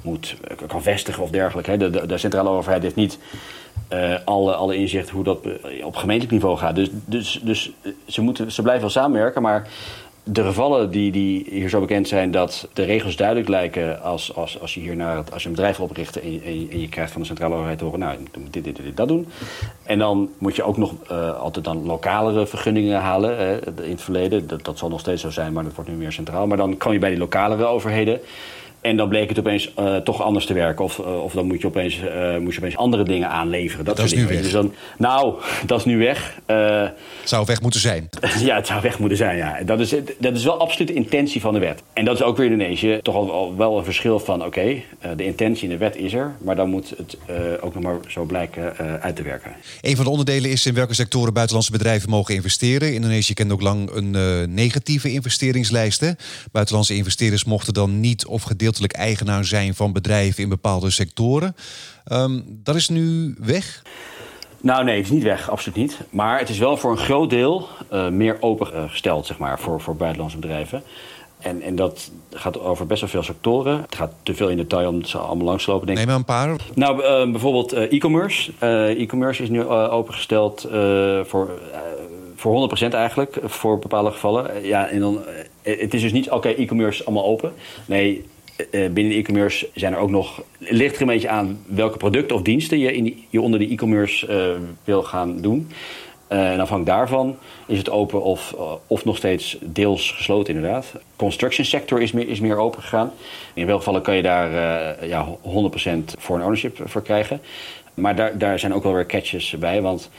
moet, 0.01 0.35
kan 0.67 0.81
vestigen 0.81 1.23
of 1.23 1.29
dergelijke. 1.29 1.77
De, 1.77 1.89
de, 1.89 2.05
de 2.05 2.17
centrale 2.17 2.49
overheid 2.49 2.83
heeft 2.83 2.95
niet 2.95 3.17
uh, 3.93 4.15
alle, 4.25 4.53
alle 4.53 4.75
inzicht 4.75 5.09
hoe 5.09 5.23
dat 5.23 5.45
eh, 5.45 5.85
op 5.85 5.95
gemeentelijk 5.95 6.33
niveau 6.33 6.57
gaat. 6.57 6.75
Dus, 6.75 6.89
dus, 7.05 7.39
dus 7.43 7.71
ze, 8.05 8.21
moeten, 8.21 8.51
ze 8.51 8.61
blijven 8.61 8.81
wel 8.81 8.91
samenwerken, 8.91 9.41
maar 9.41 9.67
de 10.25 10.43
gevallen 10.43 10.91
die, 10.91 11.11
die 11.11 11.45
hier 11.49 11.69
zo 11.69 11.79
bekend 11.79 12.07
zijn 12.07 12.31
dat 12.31 12.67
de 12.73 12.83
regels 12.83 13.15
duidelijk 13.15 13.47
lijken 13.47 14.01
als, 14.01 14.35
als, 14.35 14.59
als 14.61 14.73
je 14.73 14.79
hier 14.79 14.95
naar 14.95 15.17
het, 15.17 15.33
als 15.33 15.41
je 15.41 15.49
een 15.49 15.55
bedrijf 15.55 15.79
opricht 15.79 16.19
en 16.19 16.33
je, 16.33 16.67
en 16.71 16.79
je 16.79 16.89
krijgt 16.89 17.11
van 17.11 17.21
de 17.21 17.27
centrale 17.27 17.53
overheid 17.53 17.77
te 17.77 17.83
horen, 17.83 17.99
nou, 17.99 18.17
dit, 18.51 18.63
dit, 18.63 18.75
dit, 18.75 18.97
dat 18.97 19.07
doen. 19.07 19.27
En 19.83 19.99
dan 19.99 20.29
moet 20.37 20.55
je 20.55 20.63
ook 20.63 20.77
nog 20.77 20.93
altijd 21.39 21.65
dan 21.65 21.85
lokalere 21.85 22.47
vergunningen 22.47 22.99
halen. 22.99 23.63
in 23.63 23.91
het 23.91 24.01
verleden, 24.01 24.47
dat, 24.47 24.65
dat 24.65 24.77
zal 24.77 24.89
nog 24.89 24.99
steeds 24.99 25.21
zo 25.21 25.29
zijn, 25.29 25.53
maar 25.53 25.63
dat 25.63 25.75
wordt 25.75 25.89
nu 25.89 25.95
meer 25.95 26.11
centraal. 26.11 26.47
Maar 26.47 26.57
dan 26.57 26.77
kan 26.77 26.93
je 26.93 26.99
bij 26.99 27.09
die 27.09 27.19
lokalere 27.19 27.65
overheden 27.65 28.19
En 28.83 28.97
dan 28.97 29.09
bleek 29.09 29.29
het 29.29 29.39
opeens 29.39 29.71
uh, 29.79 29.95
toch 29.95 30.21
anders 30.21 30.45
te 30.45 30.53
werken. 30.53 30.85
Of, 30.85 30.97
uh, 30.97 31.23
of 31.23 31.33
dan 31.33 31.45
moet 31.45 31.61
je, 31.61 31.67
opeens, 31.67 31.97
uh, 31.97 32.37
moet 32.37 32.53
je 32.53 32.59
opeens 32.59 32.77
andere 32.77 33.03
dingen 33.03 33.29
aanleveren. 33.29 33.85
Dat, 33.85 33.97
dat 33.97 34.05
is 34.05 34.13
nu 34.13 34.27
weg. 34.27 34.41
Dus 34.41 34.51
dan, 34.51 34.73
nou, 34.97 35.35
dat 35.65 35.79
is 35.79 35.85
nu 35.85 35.97
weg. 35.97 36.39
het 36.45 36.93
zou 37.23 37.45
weg 37.45 37.61
moeten 37.61 37.79
zijn. 37.79 38.09
ja, 38.39 38.55
het 38.55 38.67
zou 38.67 38.81
weg 38.81 38.99
moeten 38.99 39.17
zijn, 39.17 39.37
ja. 39.37 39.63
Dat 39.65 39.79
is, 39.79 39.95
dat 40.19 40.35
is 40.35 40.43
wel 40.43 40.59
absoluut 40.59 40.87
de 40.87 40.93
intentie 40.93 41.41
van 41.41 41.53
de 41.53 41.59
wet. 41.59 41.83
En 41.93 42.05
dat 42.05 42.15
is 42.15 42.21
ook 42.21 42.37
weer 42.37 42.45
in 42.45 42.51
Indonesië 42.51 42.99
toch 43.01 43.15
al, 43.15 43.31
al 43.31 43.55
wel 43.57 43.77
een 43.77 43.83
verschil 43.83 44.19
van... 44.19 44.45
oké, 44.45 44.45
okay, 44.45 44.85
de 45.15 45.25
intentie 45.25 45.63
in 45.63 45.69
de 45.69 45.77
wet 45.77 45.95
is 45.95 46.13
er... 46.13 46.35
maar 46.41 46.55
dan 46.55 46.69
moet 46.69 46.93
het 46.97 47.17
ook 47.61 47.73
nog 47.73 47.83
maar 47.83 47.97
zo 48.07 48.23
blijken 48.23 48.77
uit 49.01 49.15
te 49.15 49.23
werken. 49.23 49.51
Een 49.81 49.95
van 49.95 50.05
de 50.05 50.11
onderdelen 50.11 50.51
is 50.51 50.65
in 50.65 50.73
welke 50.73 50.93
sectoren 50.93 51.33
buitenlandse 51.33 51.71
bedrijven 51.71 52.09
mogen 52.09 52.35
investeren. 52.35 52.93
Indonesië 52.93 53.33
kent 53.33 53.51
ook 53.51 53.61
lang 53.61 53.89
een 53.91 54.15
negatieve 54.53 55.11
investeringslijst. 55.11 55.99
Hè? 55.99 56.11
Buitenlandse 56.51 56.95
investeerders 56.95 57.43
mochten 57.43 57.73
dan 57.73 57.99
niet 57.99 58.25
of 58.25 58.43
gedeeld 58.43 58.72
eigenaar 58.81 59.45
zijn 59.45 59.75
van 59.75 59.93
bedrijven 59.93 60.43
in 60.43 60.49
bepaalde 60.49 60.89
sectoren. 60.89 61.55
Um, 62.11 62.43
dat 62.47 62.75
is 62.75 62.89
nu 62.89 63.35
weg? 63.39 63.81
Nou 64.63 64.83
nee, 64.83 64.95
het 64.95 65.05
is 65.05 65.11
niet 65.11 65.23
weg, 65.23 65.49
absoluut 65.49 65.77
niet. 65.77 65.99
Maar 66.09 66.39
het 66.39 66.49
is 66.49 66.57
wel 66.57 66.77
voor 66.77 66.91
een 66.91 66.97
groot 66.97 67.29
deel 67.29 67.67
uh, 67.93 68.07
meer 68.07 68.37
opengesteld, 68.39 69.25
zeg 69.25 69.37
maar, 69.37 69.59
voor, 69.59 69.81
voor 69.81 69.95
buitenlandse 69.95 70.37
bedrijven. 70.37 70.83
En, 71.39 71.61
en 71.61 71.75
dat 71.75 72.11
gaat 72.31 72.59
over 72.59 72.85
best 72.85 73.01
wel 73.01 73.09
veel 73.09 73.23
sectoren. 73.23 73.81
Het 73.81 73.95
gaat 73.95 74.13
te 74.23 74.35
veel 74.35 74.49
in 74.49 74.57
detail 74.57 74.89
om 74.89 75.03
ze 75.03 75.17
allemaal 75.17 75.45
langs 75.45 75.63
te 75.63 75.71
lopen. 75.71 75.85
Denk 75.85 75.97
Neem 75.97 76.07
maar 76.07 76.15
een 76.15 76.25
paar. 76.25 76.55
Nou, 76.73 77.03
uh, 77.03 77.31
bijvoorbeeld 77.31 77.73
uh, 77.73 77.91
e-commerce. 77.91 78.51
e-commerce 78.97 79.43
is 79.43 79.49
nu 79.49 79.65
opengesteld 79.65 80.67
voor, 81.23 81.59
voor 82.35 82.69
100% 82.89 82.89
eigenlijk, 82.89 83.39
voor 83.43 83.79
bepaalde 83.79 84.11
gevallen. 84.11 84.65
ja, 84.65 84.87
en 84.87 84.99
dan, 84.99 85.19
het 85.61 85.93
is 85.93 86.01
dus 86.01 86.11
niet, 86.11 86.25
oké, 86.25 86.35
okay, 86.35 86.53
e-commerce 86.53 87.03
allemaal 87.03 87.25
open. 87.25 87.53
Nee, 87.85 88.25
uh, 88.71 88.89
binnen 88.89 89.17
e-commerce 89.17 89.69
zijn 89.73 89.93
er 89.93 89.99
ook 89.99 90.09
nog. 90.09 90.43
ligt 90.57 90.95
er 90.95 91.01
een 91.01 91.07
beetje 91.07 91.29
aan 91.29 91.59
welke 91.65 91.97
producten 91.97 92.35
of 92.35 92.41
diensten 92.41 92.79
je, 92.79 92.93
in 92.93 93.03
die, 93.03 93.27
je 93.29 93.41
onder 93.41 93.59
die 93.59 93.69
e-commerce 93.69 94.27
uh, 94.27 94.67
wil 94.83 95.03
gaan 95.03 95.41
doen. 95.41 95.71
En 96.27 96.59
afhankelijk 96.59 96.85
daarvan 96.85 97.37
is 97.67 97.77
het 97.77 97.89
open 97.89 98.23
of, 98.23 98.55
of 98.87 99.05
nog 99.05 99.17
steeds 99.17 99.57
deels 99.61 100.11
gesloten, 100.11 100.55
inderdaad. 100.55 100.93
Construction 101.15 101.65
sector 101.65 102.01
is 102.01 102.11
meer, 102.11 102.27
is 102.27 102.39
meer 102.39 102.57
open 102.57 102.81
gegaan. 102.81 103.11
In 103.53 103.65
veel 103.65 103.77
gevallen 103.77 104.01
kan 104.01 104.15
je 104.15 104.21
daar 104.21 104.51
ja, 105.07 105.27
100% 105.27 105.37
voor 106.19 106.35
een 106.35 106.41
ownership 106.41 106.81
voor 106.85 107.01
krijgen. 107.01 107.41
Maar 107.93 108.15
daar, 108.15 108.37
daar 108.37 108.59
zijn 108.59 108.73
ook 108.73 108.83
wel 108.83 108.93
weer 108.93 109.05
catches 109.05 109.55
bij. 109.59 109.81
Want 109.81 110.09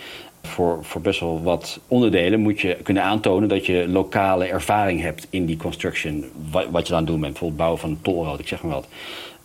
voor, 0.46 0.78
voor 0.84 1.00
best 1.00 1.20
wel 1.20 1.42
wat 1.42 1.80
onderdelen 1.88 2.40
moet 2.40 2.60
je 2.60 2.76
kunnen 2.82 3.02
aantonen 3.02 3.48
dat 3.48 3.66
je 3.66 3.88
lokale 3.88 4.44
ervaring 4.44 5.00
hebt 5.00 5.26
in 5.30 5.46
die 5.46 5.56
construction. 5.56 6.24
Wat, 6.50 6.66
wat 6.70 6.86
je 6.86 6.92
dan 6.92 7.04
doet 7.04 7.18
met 7.18 7.28
bijvoorbeeld 7.30 7.58
bouwen 7.58 7.80
van 7.80 7.90
een 7.90 8.02
tolrood, 8.02 8.38
ik 8.38 8.48
zeg 8.48 8.62
maar 8.62 8.72
wat. 8.72 8.86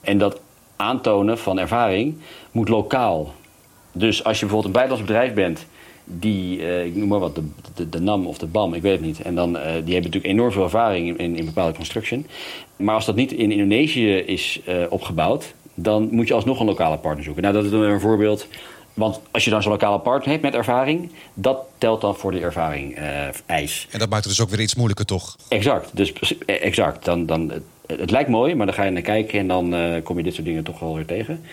En 0.02 0.18
dat 0.18 0.42
aantonen 0.76 1.38
van 1.38 1.60
ervaring 1.60 2.16
moet 2.52 2.70
lokaal. 2.70 3.34
Dus 3.92 4.24
als 4.24 4.40
je 4.40 4.46
bijvoorbeeld 4.46 4.76
een 4.76 4.82
buitenlands 4.82 5.12
bedrijf 5.12 5.34
bent 5.34 5.66
die, 6.04 6.60
uh, 6.60 6.86
ik 6.86 6.96
noem 6.96 7.08
maar 7.08 7.20
wat, 7.20 7.36
de, 7.76 7.90
de, 7.90 8.00
NAM 8.00 8.28
of 8.28 8.38
de 8.38 8.46
BAM, 8.46 8.74
ik 8.74 8.82
weet 8.82 8.92
het 8.92 9.02
niet. 9.02 9.22
En 9.22 9.36
dan, 9.36 9.50
uh, 9.56 9.62
die 9.64 9.72
hebben 9.72 9.94
natuurlijk 9.94 10.26
enorm 10.26 10.52
veel 10.52 10.64
ervaring 10.64 11.18
in, 11.18 11.36
in, 11.36 11.46
bepaalde 11.46 11.76
construction. 11.76 12.28
Maar 12.76 12.96
als 12.96 13.06
dat 13.06 13.16
niet 13.16 13.32
in 13.32 13.52
Indonesië 13.52 14.16
is 14.16 14.62
uh, 14.68 14.76
opgebouwd, 14.90 15.54
dan 15.74 16.08
moet 16.12 16.28
je 16.28 16.34
alsnog 16.34 16.60
een 16.60 16.66
lokale 16.66 16.98
partner 16.98 17.24
zoeken. 17.24 17.44
Nou, 17.44 17.56
dat 17.56 17.64
is 17.64 17.72
dan 17.72 17.82
een 17.82 18.00
voorbeeld 18.00 18.48
want 18.94 19.20
als 19.32 19.44
je 19.44 19.50
dan 19.50 19.62
zo'n 19.62 19.72
lokale 19.72 20.00
partner 20.00 20.30
hebt 20.30 20.44
met 20.44 20.54
ervaring, 20.54 21.12
dat 21.34 21.58
telt 21.78 22.02
dan 22.02 22.16
voor 22.16 22.32
de 22.32 22.40
ervaring 22.40 22.98
uh, 22.98 23.28
eis. 23.46 23.88
En 23.92 24.00
dat 24.00 24.10
maakt 24.10 24.24
het 24.24 24.34
dus 24.34 24.42
ook 24.42 24.50
weer 24.50 24.60
iets 24.60 24.76
moeilijker, 24.76 25.06
toch? 25.06 25.36
Exact. 25.48 25.90
Dus 25.94 26.14
eh, 26.46 26.66
exact. 26.66 27.06
Dan, 27.06 27.26
dan, 27.26 27.50
het, 27.50 27.64
het 28.00 28.12
lijkt 28.12 28.30
mooi, 28.30 28.56
maar 28.56 28.66
dan 28.66 28.76
ga 28.76 28.84
je 28.84 28.92
naar 28.92 29.02
kijken 29.02 29.40
en 29.40 29.48
dan 29.48 29.74
uh, 29.74 30.04
kom 30.04 30.18
je 30.18 30.24
dit 30.24 30.34
soort 30.34 30.46
dingen 30.46 30.64
toch 30.64 30.80
wel 30.80 30.96
weer 30.96 31.06
tegen. 31.06 31.44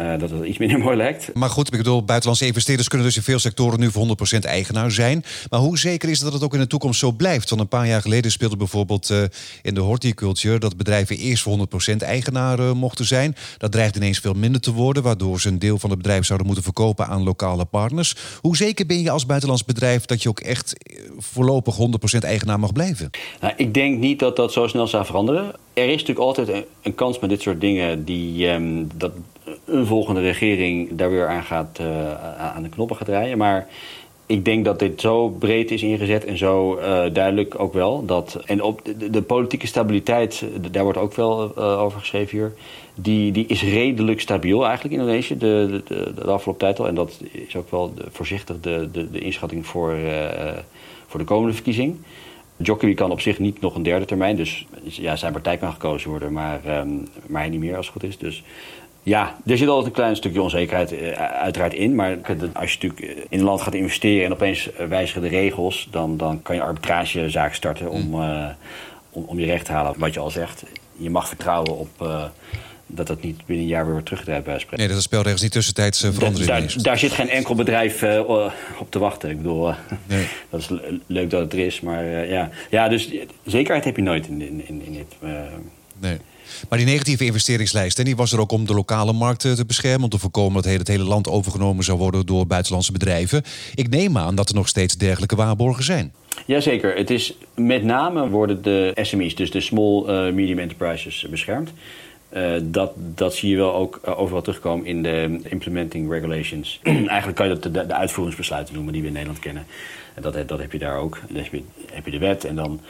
Uh, 0.00 0.18
dat 0.18 0.30
het 0.30 0.44
iets 0.44 0.58
minder 0.58 0.78
mooi 0.88 0.96
lijkt. 0.96 1.34
Maar 1.34 1.50
goed, 1.50 1.72
ik 1.72 1.78
bedoel, 1.78 2.04
buitenlandse 2.04 2.46
investeerders 2.46 2.88
kunnen 2.88 3.06
dus 3.06 3.16
in 3.16 3.22
veel 3.22 3.38
sectoren 3.38 3.80
nu 3.80 3.90
voor 3.90 4.16
100% 4.36 4.38
eigenaar 4.40 4.90
zijn. 4.90 5.24
Maar 5.50 5.60
hoe 5.60 5.78
zeker 5.78 6.08
is 6.08 6.14
het 6.14 6.24
dat 6.24 6.32
het 6.32 6.42
ook 6.42 6.54
in 6.54 6.60
de 6.60 6.66
toekomst 6.66 6.98
zo 6.98 7.12
blijft? 7.12 7.48
Want 7.48 7.60
een 7.60 7.68
paar 7.68 7.86
jaar 7.86 8.00
geleden 8.02 8.30
speelde 8.30 8.56
bijvoorbeeld 8.56 9.10
uh, 9.10 9.22
in 9.62 9.74
de 9.74 9.80
horticulture 9.80 10.58
dat 10.58 10.76
bedrijven 10.76 11.16
eerst 11.16 11.42
voor 11.42 11.68
100% 11.92 11.96
eigenaar 11.96 12.58
uh, 12.58 12.72
mochten 12.72 13.04
zijn. 13.04 13.36
Dat 13.58 13.72
dreigt 13.72 13.96
ineens 13.96 14.18
veel 14.18 14.34
minder 14.34 14.60
te 14.60 14.72
worden, 14.72 15.02
waardoor 15.02 15.40
ze 15.40 15.48
een 15.48 15.58
deel 15.58 15.78
van 15.78 15.90
het 15.90 15.98
bedrijf 15.98 16.24
zouden 16.24 16.46
moeten 16.46 16.64
verkopen 16.64 17.06
aan 17.06 17.22
lokale 17.22 17.64
partners. 17.64 18.16
Hoe 18.40 18.56
zeker 18.56 18.86
ben 18.86 19.02
je 19.02 19.10
als 19.10 19.26
buitenlands 19.26 19.64
bedrijf 19.64 20.04
dat 20.04 20.22
je 20.22 20.28
ook 20.28 20.40
echt 20.40 20.74
voorlopig 21.18 21.76
100% 22.16 22.18
eigenaar 22.18 22.58
mag 22.58 22.72
blijven? 22.72 23.10
Nou, 23.40 23.54
ik 23.56 23.74
denk 23.74 23.98
niet 23.98 24.18
dat 24.18 24.36
dat 24.36 24.52
zo 24.52 24.66
snel 24.66 24.86
zou 24.86 25.04
veranderen. 25.04 25.52
Er 25.74 25.84
is 25.84 25.90
natuurlijk 25.90 26.18
altijd 26.18 26.48
een, 26.48 26.64
een 26.82 26.94
kans 26.94 27.18
met 27.18 27.30
dit 27.30 27.40
soort 27.40 27.60
dingen 27.60 28.04
die 28.04 28.48
um, 28.48 28.88
dat 28.94 29.12
een 29.64 29.86
volgende 29.86 30.20
regering 30.20 30.96
daar 30.96 31.10
weer 31.10 31.26
aan, 31.26 31.42
gaat, 31.42 31.78
uh, 31.80 32.36
aan 32.38 32.62
de 32.62 32.68
knoppen 32.68 32.96
gaat 32.96 33.06
draaien. 33.06 33.38
Maar 33.38 33.66
ik 34.26 34.44
denk 34.44 34.64
dat 34.64 34.78
dit 34.78 35.00
zo 35.00 35.28
breed 35.28 35.70
is 35.70 35.82
ingezet 35.82 36.24
en 36.24 36.38
zo 36.38 36.78
uh, 36.78 36.84
duidelijk 37.12 37.60
ook 37.60 37.72
wel. 37.72 38.04
Dat, 38.06 38.42
en 38.46 38.62
op 38.62 38.82
de, 39.10 39.22
politieke 39.22 39.66
stabiliteit, 39.66 40.44
daar 40.70 40.82
wordt 40.82 40.98
ook 40.98 41.14
wel 41.14 41.52
uh, 41.58 41.80
over 41.80 42.00
geschreven 42.00 42.38
hier. 42.38 42.52
Die, 42.94 43.32
die 43.32 43.46
is 43.46 43.62
redelijk 43.62 44.20
stabiel 44.20 44.66
eigenlijk 44.66 44.94
in 44.94 45.00
Indonesië 45.00 45.38
de, 45.38 45.82
de, 46.14 46.24
afgelopen 46.24 46.56
tijd 46.56 46.78
al. 46.78 46.86
En 46.86 46.94
dat 46.94 47.20
is 47.32 47.56
ook 47.56 47.70
wel 47.70 47.94
voorzichtig 48.10 48.60
de, 48.60 48.88
de, 48.92 49.10
de 49.10 49.18
inschatting 49.18 49.66
voor, 49.66 49.96
voor 51.06 51.20
de 51.20 51.26
komende 51.26 51.54
verkiezing. 51.54 51.96
Jokowi 52.56 52.94
kan 52.94 53.10
op 53.10 53.20
zich 53.20 53.38
niet 53.38 53.60
nog 53.60 53.74
een 53.74 53.82
derde 53.82 54.04
termijn. 54.04 54.36
Dus 54.36 54.66
ja, 54.82 55.16
zijn 55.16 55.32
partij 55.32 55.56
kan 55.56 55.72
gekozen 55.72 56.10
worden, 56.10 56.32
maar, 56.32 56.78
um, 56.78 57.08
maar 57.26 57.40
hij 57.40 57.50
niet 57.50 57.60
meer 57.60 57.76
als 57.76 57.86
het 57.86 57.94
goed 57.94 58.10
is. 58.10 58.18
Dus 58.18 58.42
ja, 59.02 59.36
er 59.46 59.58
zit 59.58 59.68
altijd 59.68 59.86
een 59.86 59.92
klein 59.92 60.16
stukje 60.16 60.42
onzekerheid 60.42 60.92
uh, 60.92 61.12
uiteraard 61.12 61.74
in. 61.74 61.94
Maar 61.94 62.18
als 62.52 62.72
je 62.72 62.78
natuurlijk 62.88 63.00
eh, 63.00 63.24
in 63.28 63.38
een 63.38 63.44
land 63.44 63.60
gaat 63.60 63.74
investeren 63.74 64.24
en 64.24 64.32
opeens 64.32 64.68
wijzigen 64.88 65.22
de 65.22 65.28
regels, 65.28 65.88
dan, 65.90 66.16
dan 66.16 66.42
kan 66.42 66.56
je 66.56 66.62
arbitragezaak 66.62 67.54
starten 67.54 67.90
om, 67.90 68.14
uh, 68.14 68.46
om, 69.10 69.24
om, 69.24 69.38
je 69.38 69.46
recht 69.46 69.64
te 69.64 69.72
halen. 69.72 69.94
Wat 69.96 70.14
je 70.14 70.20
al 70.20 70.30
zegt, 70.30 70.64
je 70.96 71.10
mag 71.10 71.28
vertrouwen 71.28 71.78
op. 71.78 71.88
Uh, 72.02 72.24
dat 72.86 73.06
dat 73.06 73.22
niet 73.22 73.46
binnen 73.46 73.64
een 73.64 73.70
jaar 73.70 73.82
weer 73.82 73.92
wordt 73.92 74.06
teruggedraaid 74.06 74.44
bij 74.44 74.58
spreken. 74.58 74.78
Nee, 74.78 74.86
dat 74.86 74.96
de 74.96 75.02
spelregels 75.02 75.42
niet 75.42 75.52
tussentijds 75.52 76.00
veranderen. 76.00 76.46
Daar, 76.46 76.60
daar, 76.60 76.82
daar, 76.82 76.98
zit 76.98 77.12
geen 77.12 77.28
enkel 77.28 77.54
bedrijf 77.54 78.02
op 78.78 78.86
te 78.88 78.98
wachten. 78.98 79.30
Ik 79.30 79.36
bedoel, 79.36 79.66
nee. 80.06 80.26
dat 80.50 80.60
is 80.60 80.68
leuk 81.06 81.30
dat 81.30 81.40
het 81.40 81.52
er 81.52 81.58
is. 81.58 81.80
Maar 81.80 82.04
ja. 82.26 82.50
ja, 82.70 82.88
dus 82.88 83.10
zekerheid 83.44 83.84
heb 83.84 83.96
je 83.96 84.02
nooit 84.02 84.26
in, 84.26 84.40
in, 84.40 84.68
in, 84.68 84.82
in 84.84 84.92
dit. 84.92 85.30
nee. 85.98 86.18
Maar 86.68 86.78
die 86.78 86.86
negatieve 86.86 87.24
investeringslijst, 87.24 88.04
die 88.04 88.16
was 88.16 88.32
er 88.32 88.40
ook 88.40 88.52
om 88.52 88.66
de 88.66 88.74
lokale 88.74 89.12
markt 89.12 89.40
te 89.40 89.64
beschermen. 89.66 90.02
Om 90.02 90.08
te 90.08 90.18
voorkomen 90.18 90.62
dat 90.62 90.72
het 90.72 90.88
hele 90.88 91.04
land 91.04 91.28
overgenomen 91.28 91.84
zou 91.84 91.98
worden 91.98 92.26
door 92.26 92.46
buitenlandse 92.46 92.92
bedrijven. 92.92 93.42
Ik 93.74 93.88
neem 93.88 94.18
aan 94.18 94.34
dat 94.34 94.48
er 94.48 94.54
nog 94.54 94.68
steeds 94.68 94.96
dergelijke 94.96 95.36
waarborgen 95.36 95.84
zijn. 95.84 96.12
Jazeker. 96.46 96.96
Het 96.96 97.10
is 97.10 97.34
met 97.54 97.82
name 97.84 98.28
worden 98.28 98.62
de 98.62 98.92
SME's, 99.02 99.34
dus 99.34 99.50
de 99.50 99.60
Small 99.60 100.04
uh, 100.06 100.32
Medium 100.32 100.58
Enterprises, 100.58 101.26
beschermd. 101.30 101.72
Uh, 102.36 102.52
dat, 102.62 102.92
dat 102.96 103.34
zie 103.34 103.50
je 103.50 103.56
wel 103.56 103.74
ook 103.74 104.00
uh, 104.04 104.20
overal 104.20 104.42
terugkomen 104.42 104.86
in 104.86 105.02
de 105.02 105.40
implementing 105.42 106.10
regulations. 106.10 106.80
Eigenlijk 106.82 107.34
kan 107.34 107.48
je 107.48 107.58
dat 107.58 107.74
de, 107.74 107.94
uitvoeringsbesluiten 107.94 108.74
noemen 108.74 108.92
die 108.92 109.02
we 109.02 109.08
in 109.08 109.12
Nederland 109.12 109.40
kennen. 109.40 109.66
En 110.14 110.22
dat, 110.22 110.48
dat 110.48 110.58
heb 110.58 110.72
je 110.72 110.78
daar 110.78 110.98
ook. 110.98 111.20
Dan 111.28 111.44
je, 111.50 111.62
heb 111.92 112.04
je 112.04 112.10
de 112.10 112.18
wet 112.18 112.44
en 112.44 112.56
dan 112.56 112.80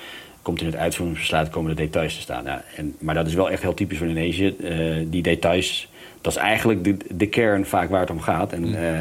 komt 0.43 0.61
in 0.61 0.67
het 0.67 0.77
uitvoeringsbesluit 0.77 1.51
komen 1.51 1.77
de 1.77 1.83
details 1.83 2.15
te 2.15 2.21
staan. 2.21 2.45
Ja, 2.45 2.65
en, 2.77 2.97
maar 2.99 3.15
dat 3.15 3.27
is 3.27 3.35
wel 3.35 3.51
echt 3.51 3.63
heel 3.63 3.75
typisch 3.75 3.99
voor 3.99 4.07
Indonesië. 4.07 4.57
Uh, 4.61 5.07
die 5.07 5.23
details, 5.23 5.89
dat 6.21 6.33
is 6.33 6.39
eigenlijk 6.39 6.85
de, 6.85 6.97
de 7.11 7.27
kern 7.27 7.67
vaak 7.67 7.91
waar 7.91 8.01
het 8.01 8.11
om 8.11 8.21
gaat. 8.21 8.53
En 8.53 8.69
uh, 8.69 9.01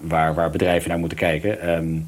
waar, 0.00 0.34
waar 0.34 0.50
bedrijven 0.50 0.88
naar 0.88 0.98
moeten 0.98 1.18
kijken. 1.18 1.70
Um, 1.70 2.06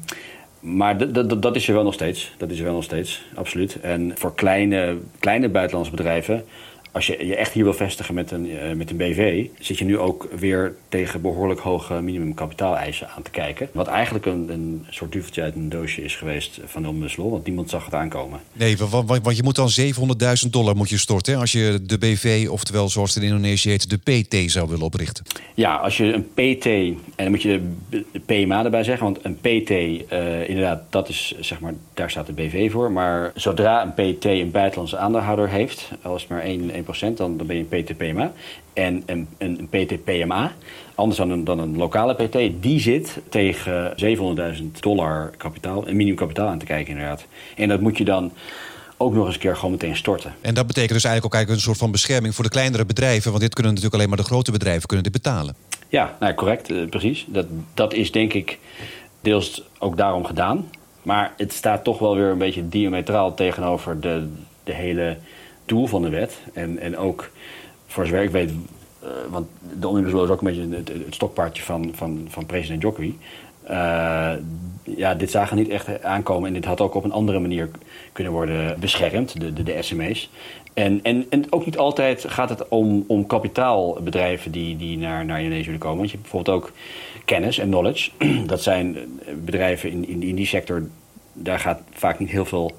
maar 0.59 0.97
dat 1.39 1.55
is 1.55 1.67
er 1.67 1.73
wel 1.73 1.83
nog 1.83 1.93
steeds. 1.93 2.33
Dat 2.37 2.51
is 2.51 2.57
er 2.57 2.63
wel 2.63 2.73
nog 2.73 2.83
steeds, 2.83 3.25
absoluut. 3.33 3.79
En 3.81 4.11
voor 4.15 4.35
kleine, 4.35 4.97
kleine 5.19 5.49
buitenlandse 5.49 5.91
bedrijven 5.91 6.45
als 6.95 7.07
je 7.07 7.25
je 7.27 7.35
echt 7.35 7.51
hier 7.51 7.63
wil 7.63 7.73
vestigen 7.73 8.13
met 8.13 8.31
een, 8.31 8.45
uh, 8.45 8.71
met 8.73 8.89
een 8.89 8.97
BV, 8.97 9.45
zit 9.59 9.77
je 9.77 9.85
nu 9.85 9.97
ook 9.97 10.27
weer 10.37 10.75
tegen 10.89 11.21
behoorlijk 11.21 11.59
hoge 11.59 12.01
minimumkapitaaleisen 12.01 13.09
aan 13.09 13.21
te 13.21 13.31
kijken. 13.31 13.69
Wat 13.71 13.87
eigenlijk 13.87 14.25
een, 14.25 14.49
een 14.49 14.85
soort 14.89 15.11
duveltje 15.11 15.41
uit 15.41 15.55
een 15.55 15.69
doosje 15.69 16.03
is 16.03 16.15
geweest 16.15 16.59
van 16.65 16.81
de 16.81 16.87
Ombudsman, 16.87 17.29
want 17.29 17.45
niemand 17.45 17.69
zag 17.69 17.85
het 17.85 17.93
aankomen. 17.93 18.39
Nee, 18.53 18.77
want, 18.77 19.23
want 19.23 19.37
je 19.37 19.43
moet 19.43 19.55
dan 19.55 19.69
700.000 20.45 20.49
dollar 20.49 20.75
moet 20.75 20.89
je 20.89 20.97
storten 20.97 21.33
hè, 21.33 21.39
als 21.39 21.51
je 21.51 21.79
de 21.83 21.97
BV, 21.97 22.47
oftewel 22.49 22.89
zoals 22.89 23.13
het 23.13 23.23
in 23.23 23.29
Indonesië 23.29 23.69
heet, 23.69 23.89
de 23.89 23.97
PT 24.21 24.51
zou 24.51 24.69
willen 24.69 24.85
oprichten. 24.85 25.25
Ja, 25.53 25.75
als 25.75 25.97
je 25.97 26.13
een 26.13 26.27
PT, 26.33 26.65
en 26.65 26.97
dan 27.15 27.29
moet 27.29 27.41
je 27.41 27.71
de 27.89 28.19
PMA 28.25 28.63
erbij 28.63 28.83
zeggen, 28.83 29.05
want 29.05 29.19
een 29.21 29.35
PT, 29.35 29.69
uh, 29.69 30.49
inderdaad, 30.49 30.81
dat 30.89 31.09
is 31.09 31.35
zeg 31.39 31.59
maar, 31.59 31.73
daar 31.93 32.09
staat 32.09 32.27
de 32.27 32.33
BV 32.33 32.71
voor. 32.71 32.91
Maar 32.91 33.31
zodra 33.35 33.93
een 33.95 34.13
PT 34.13 34.25
een 34.25 34.51
buitenlandse 34.51 34.97
aandeelhouder 34.97 35.49
heeft, 35.49 35.91
als 36.01 36.27
maar 36.27 36.41
één 36.41 36.84
dan, 37.15 37.37
dan 37.37 37.47
ben 37.47 37.55
je 37.55 37.65
een 37.69 37.83
PTPMA. 37.83 38.31
En 38.73 39.03
een, 39.05 39.27
een 39.37 39.67
PTPMA, 39.69 40.53
anders 40.95 41.17
dan 41.17 41.29
een, 41.29 41.43
dan 41.43 41.59
een 41.59 41.77
lokale 41.77 42.13
PT, 42.13 42.61
die 42.63 42.79
zit 42.79 43.17
tegen 43.29 43.93
700.000 44.57 44.63
dollar 44.79 45.31
kapitaal, 45.37 45.87
een 45.87 45.95
minimum 45.95 46.17
kapitaal 46.17 46.47
aan 46.47 46.59
te 46.59 46.65
kijken 46.65 46.93
inderdaad. 46.93 47.25
En 47.55 47.69
dat 47.69 47.81
moet 47.81 47.97
je 47.97 48.03
dan 48.03 48.31
ook 48.97 49.13
nog 49.13 49.25
eens 49.25 49.33
een 49.33 49.41
keer 49.41 49.55
gewoon 49.55 49.71
meteen 49.71 49.95
storten. 49.95 50.33
En 50.41 50.53
dat 50.53 50.67
betekent 50.67 50.93
dus 50.93 51.03
eigenlijk 51.03 51.25
ook 51.25 51.33
eigenlijk 51.33 51.61
een 51.61 51.69
soort 51.69 51.83
van 51.83 51.91
bescherming 51.91 52.35
voor 52.35 52.43
de 52.43 52.49
kleinere 52.49 52.85
bedrijven. 52.85 53.29
Want 53.29 53.43
dit 53.43 53.53
kunnen 53.53 53.73
natuurlijk 53.73 54.01
alleen 54.01 54.15
maar 54.15 54.23
de 54.23 54.31
grote 54.31 54.51
bedrijven 54.51 54.87
kunnen 54.87 55.11
dit 55.11 55.13
betalen. 55.13 55.55
Ja, 55.89 56.15
nou, 56.19 56.33
correct, 56.33 56.71
uh, 56.71 56.89
precies. 56.89 57.25
Dat, 57.27 57.45
dat 57.73 57.93
is 57.93 58.11
denk 58.11 58.33
ik 58.33 58.59
deels 59.21 59.63
ook 59.79 59.97
daarom 59.97 60.25
gedaan. 60.25 60.69
Maar 61.01 61.33
het 61.37 61.53
staat 61.53 61.83
toch 61.83 61.99
wel 61.99 62.15
weer 62.15 62.29
een 62.29 62.37
beetje 62.37 62.69
diametraal 62.69 63.33
tegenover 63.33 63.99
de, 63.99 64.27
de 64.63 64.73
hele 64.73 65.17
doel 65.65 65.87
van 65.87 66.01
de 66.01 66.09
wet. 66.09 66.37
En, 66.53 66.79
en 66.79 66.97
ook, 66.97 67.29
voor 67.87 68.05
zover 68.05 68.23
ik 68.23 68.29
weet, 68.29 68.51
uh, 69.03 69.09
want 69.29 69.47
de 69.79 69.87
omnibus 69.87 70.13
is 70.13 70.29
ook 70.29 70.41
een 70.41 70.47
beetje 70.47 70.93
het, 71.05 71.13
stokpaardje 71.13 71.63
van, 71.63 71.91
van, 71.93 72.25
van 72.29 72.45
president 72.45 72.81
Jokowi. 72.81 73.17
Uh, 73.69 74.31
ja, 74.83 75.15
dit 75.15 75.31
zagen 75.31 75.57
niet 75.57 75.69
echt 75.69 76.03
aankomen 76.03 76.47
en 76.47 76.53
dit 76.53 76.65
had 76.65 76.81
ook 76.81 76.95
op 76.95 77.03
een 77.03 77.11
andere 77.11 77.39
manier 77.39 77.69
kunnen 78.11 78.33
worden 78.33 78.79
beschermd, 78.79 79.39
de, 79.39 79.53
de, 79.53 79.63
de 79.63 79.81
SME's. 79.81 80.29
En, 80.75 80.99
en, 81.03 81.25
en 81.29 81.51
ook 81.51 81.65
niet 81.65 81.77
altijd 81.77 82.25
gaat 82.27 82.49
het 82.49 82.67
om, 82.67 83.03
om 83.07 83.27
kapitaalbedrijven 83.27 84.51
die, 84.51 84.77
die 84.77 84.97
naar, 84.97 85.25
naar 85.25 85.39
Indonesië 85.41 85.65
willen 85.65 85.79
komen. 85.79 85.97
Want 85.97 86.11
je 86.11 86.17
hebt 86.17 86.31
bijvoorbeeld 86.31 86.63
ook 86.63 86.71
kennis 87.25 87.57
en 87.57 87.67
knowledge. 87.67 88.11
Dat 88.45 88.61
zijn 88.61 88.97
bedrijven 89.45 89.91
in, 89.91 90.07
in, 90.07 90.23
in 90.23 90.35
die 90.35 90.45
sector, 90.45 90.87
daar 91.33 91.59
gaat 91.59 91.81
vaak 91.91 92.19
niet 92.19 92.29
heel 92.29 92.45
veel, 92.45 92.71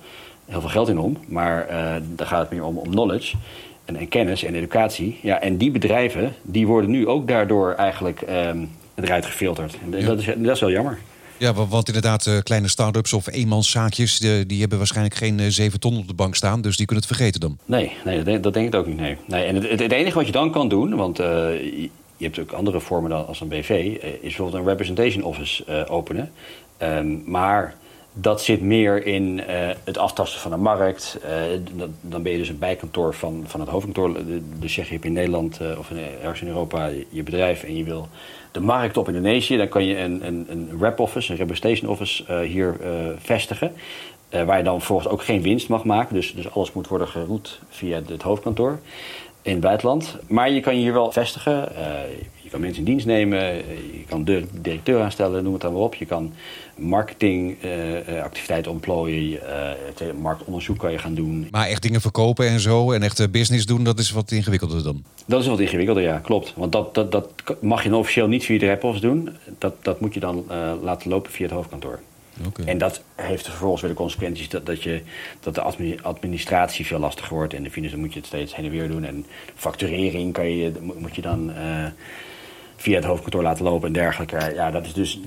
heel 0.46 0.60
veel 0.60 0.70
geld 0.70 0.88
in 0.88 0.98
om. 0.98 1.16
Maar 1.28 1.66
uh, 1.70 1.94
daar 2.14 2.26
gaat 2.26 2.40
het 2.40 2.50
meer 2.50 2.64
om, 2.64 2.78
om 2.78 2.90
knowledge 2.90 3.36
en, 3.84 3.96
en, 3.96 4.08
kennis 4.08 4.44
en 4.44 4.54
educatie. 4.54 5.18
Ja, 5.22 5.40
en 5.40 5.56
die 5.56 5.70
bedrijven, 5.70 6.34
die 6.42 6.66
worden 6.66 6.90
nu 6.90 7.08
ook 7.08 7.28
daardoor 7.28 7.72
eigenlijk 7.72 8.20
um, 8.20 8.70
eruit 8.94 9.26
gefilterd. 9.26 9.76
En 9.82 10.00
ja. 10.00 10.06
dat, 10.06 10.18
is, 10.18 10.26
dat 10.36 10.54
is 10.54 10.60
wel 10.60 10.70
jammer. 10.70 10.98
Ja, 11.38 11.52
want 11.52 11.86
inderdaad, 11.86 12.26
uh, 12.26 12.38
kleine 12.42 12.68
start-ups 12.68 13.12
of 13.12 13.26
eenmanszaakjes... 13.26 14.18
Die, 14.18 14.60
hebben 14.60 14.78
waarschijlijk 14.78 15.14
geen 15.14 15.38
uh, 15.38 15.46
zeven 15.48 15.80
ton 15.80 15.98
op 15.98 16.08
de 16.08 16.14
bank 16.14 16.34
staan... 16.34 16.60
dus 16.60 16.76
die 16.76 16.86
kunnen 16.86 17.04
het 17.04 17.16
vergeten 17.16 17.40
dan. 17.40 17.58
Nee, 17.64 17.92
nee 18.04 18.40
dat, 18.40 18.54
denk 18.54 18.66
ik 18.66 18.74
ook 18.74 18.86
niet. 18.86 19.00
Nee. 19.00 19.16
Nee, 19.26 19.44
en 19.44 19.54
het, 19.54 19.80
het, 19.80 19.92
enige 19.92 20.16
wat 20.16 20.26
je 20.26 20.32
dan 20.32 20.50
kan 20.50 20.68
doen... 20.68 20.94
want 20.94 21.20
uh, 21.20 21.26
je 22.16 22.24
hebt 22.24 22.38
ook 22.38 22.52
andere 22.52 22.80
vormen 22.80 23.10
dan 23.10 23.26
als 23.26 23.40
een 23.40 23.48
BV... 23.48 23.70
is 23.70 24.20
bijvoorbeeld 24.20 24.62
een 24.62 24.68
representation 24.68 25.22
office 25.22 25.86
openen. 25.88 26.30
Um, 26.82 27.22
maar 27.26 27.74
dat 28.18 28.42
zit 28.42 28.60
meer 28.60 29.06
in 29.06 29.42
het 29.84 29.98
aftasten 29.98 30.40
van 30.40 30.50
de 30.50 30.56
markt. 30.56 31.18
dan 32.00 32.22
ben 32.22 32.32
je 32.32 32.38
dus 32.38 32.48
een 32.48 32.58
bijkantoor 32.58 33.14
van, 33.14 33.44
van 33.46 33.60
het 33.60 33.68
hoofdkantoor. 33.68 34.16
Dus 34.58 34.72
zeg 34.72 34.86
je 34.86 34.92
hebt 34.92 35.04
in 35.04 35.12
Nederland 35.12 35.60
of 35.78 35.90
in, 35.90 35.98
ergens 36.22 36.40
in 36.40 36.48
Europa 36.48 36.90
je 37.08 37.22
bedrijf... 37.22 37.62
en 37.62 37.76
je 37.76 37.84
wil 37.84 38.08
de 38.52 38.60
markt 38.60 38.96
op 38.96 39.08
Indonesië. 39.08 39.56
Dan 39.56 39.68
kan 39.68 39.84
je 39.84 39.98
een, 39.98 40.26
een, 40.26 40.46
een 40.48 40.70
rep 40.80 41.00
office, 41.00 41.30
een 41.30 41.38
representation 41.38 41.90
office 41.90 42.42
hier 42.42 42.76
vestigen. 43.18 43.72
Waar 44.30 44.58
je 44.58 44.64
dan 44.64 44.76
vervolgens 44.76 45.08
ook 45.08 45.22
geen 45.22 45.42
winst 45.42 45.68
mag 45.68 45.84
maken. 45.84 46.14
Dus, 46.14 46.34
dus 46.34 46.50
alles 46.50 46.72
moet 46.72 46.88
worden 46.88 47.08
geroet 47.08 47.60
via 47.68 48.00
het 48.06 48.22
hoofdkantoor 48.22 48.78
in 49.42 49.52
het 49.52 49.60
buitenland. 49.60 50.16
Maar 50.28 50.50
je 50.50 50.60
kan 50.60 50.74
je 50.74 50.80
hier 50.80 50.92
wel 50.92 51.12
vestigen. 51.12 51.68
je 52.42 52.50
kan 52.50 52.60
mensen 52.60 52.78
in 52.78 52.84
dienst 52.84 53.06
nemen. 53.06 53.38
Je 53.92 54.04
kan 54.08 54.24
de 54.24 54.44
directeur 54.60 55.02
aanstellen, 55.02 55.42
noem 55.42 55.52
het 55.52 55.62
dan 55.62 55.72
maar 55.72 55.82
op. 55.82 55.94
Je 55.94 56.06
kan 56.06 56.32
marketingactiviteiten 56.76 58.72
ontplooien. 58.72 59.40
marktonderzoek 60.20 60.78
kan 60.78 60.92
je 60.92 60.98
gaan 60.98 61.14
doen. 61.14 61.48
Maar 61.50 61.66
echt 61.66 61.82
dingen 61.82 62.00
verkopen 62.00 62.48
en 62.48 62.60
zo 62.60 62.92
en 62.92 63.02
echt 63.02 63.30
business 63.30 63.66
doen, 63.66 63.84
dat 63.84 63.98
is 63.98 64.10
wat 64.10 64.30
ingewikkelder 64.30 64.82
dan? 64.82 65.04
Dat 65.26 65.40
is 65.40 65.46
wat 65.46 65.60
ingewikkelder, 65.60 66.02
ja, 66.02 66.18
klopt. 66.18 66.52
Want 66.56 66.72
dat, 66.72 66.94
dat, 66.94 67.12
dat 67.12 67.30
mag 67.60 67.84
je 67.84 67.96
officieel 67.96 68.28
niet 68.28 68.44
via 68.44 68.58
de 68.58 68.66
rep 68.66 69.00
doen. 69.00 69.30
Dat, 69.58 69.74
dat 69.82 70.00
moet 70.00 70.14
je 70.14 70.20
dan 70.20 70.44
laten 70.82 71.10
lopen 71.10 71.32
via 71.32 71.44
het 71.44 71.54
hoofdkantoor. 71.54 72.00
Okay. 72.46 72.66
En 72.66 72.78
dat 72.78 73.02
heeft 73.14 73.48
vervolgens 73.48 73.82
weer 73.82 73.90
de 73.90 73.96
consequenties 73.96 74.48
dat, 74.48 74.66
dat, 74.66 74.82
je, 74.82 75.02
dat 75.40 75.54
de 75.54 75.62
administratie 76.02 76.86
veel 76.86 76.98
lastiger 76.98 77.34
wordt. 77.34 77.54
En 77.54 77.62
de 77.62 77.70
financiën 77.70 78.00
moet 78.00 78.12
je 78.12 78.18
het 78.18 78.28
steeds 78.28 78.54
heen 78.54 78.64
en 78.64 78.70
weer 78.70 78.88
doen. 78.88 79.04
En 79.04 79.26
facturering 79.54 80.32
kan 80.32 80.48
je, 80.56 80.72
moet 80.98 81.14
je 81.14 81.22
dan 81.22 81.50
uh, 81.50 81.86
via 82.76 82.96
het 82.96 83.04
hoofdkantoor 83.04 83.42
laten 83.42 83.64
lopen 83.64 83.86
en 83.86 83.92
dergelijke. 83.92 84.52
Ja, 84.54 84.70
dat 84.70 84.86
is 84.86 84.92
dus 84.92 85.20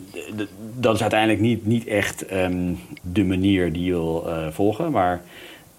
dat 0.75 0.95
is 0.95 1.01
uiteindelijk 1.01 1.39
niet, 1.39 1.65
niet 1.65 1.87
echt 1.87 2.31
um, 2.33 2.79
de 3.01 3.23
manier 3.23 3.73
die 3.73 3.83
je 3.83 3.91
wil 3.91 4.23
uh, 4.27 4.47
volgen. 4.51 4.91
Maar 4.91 5.21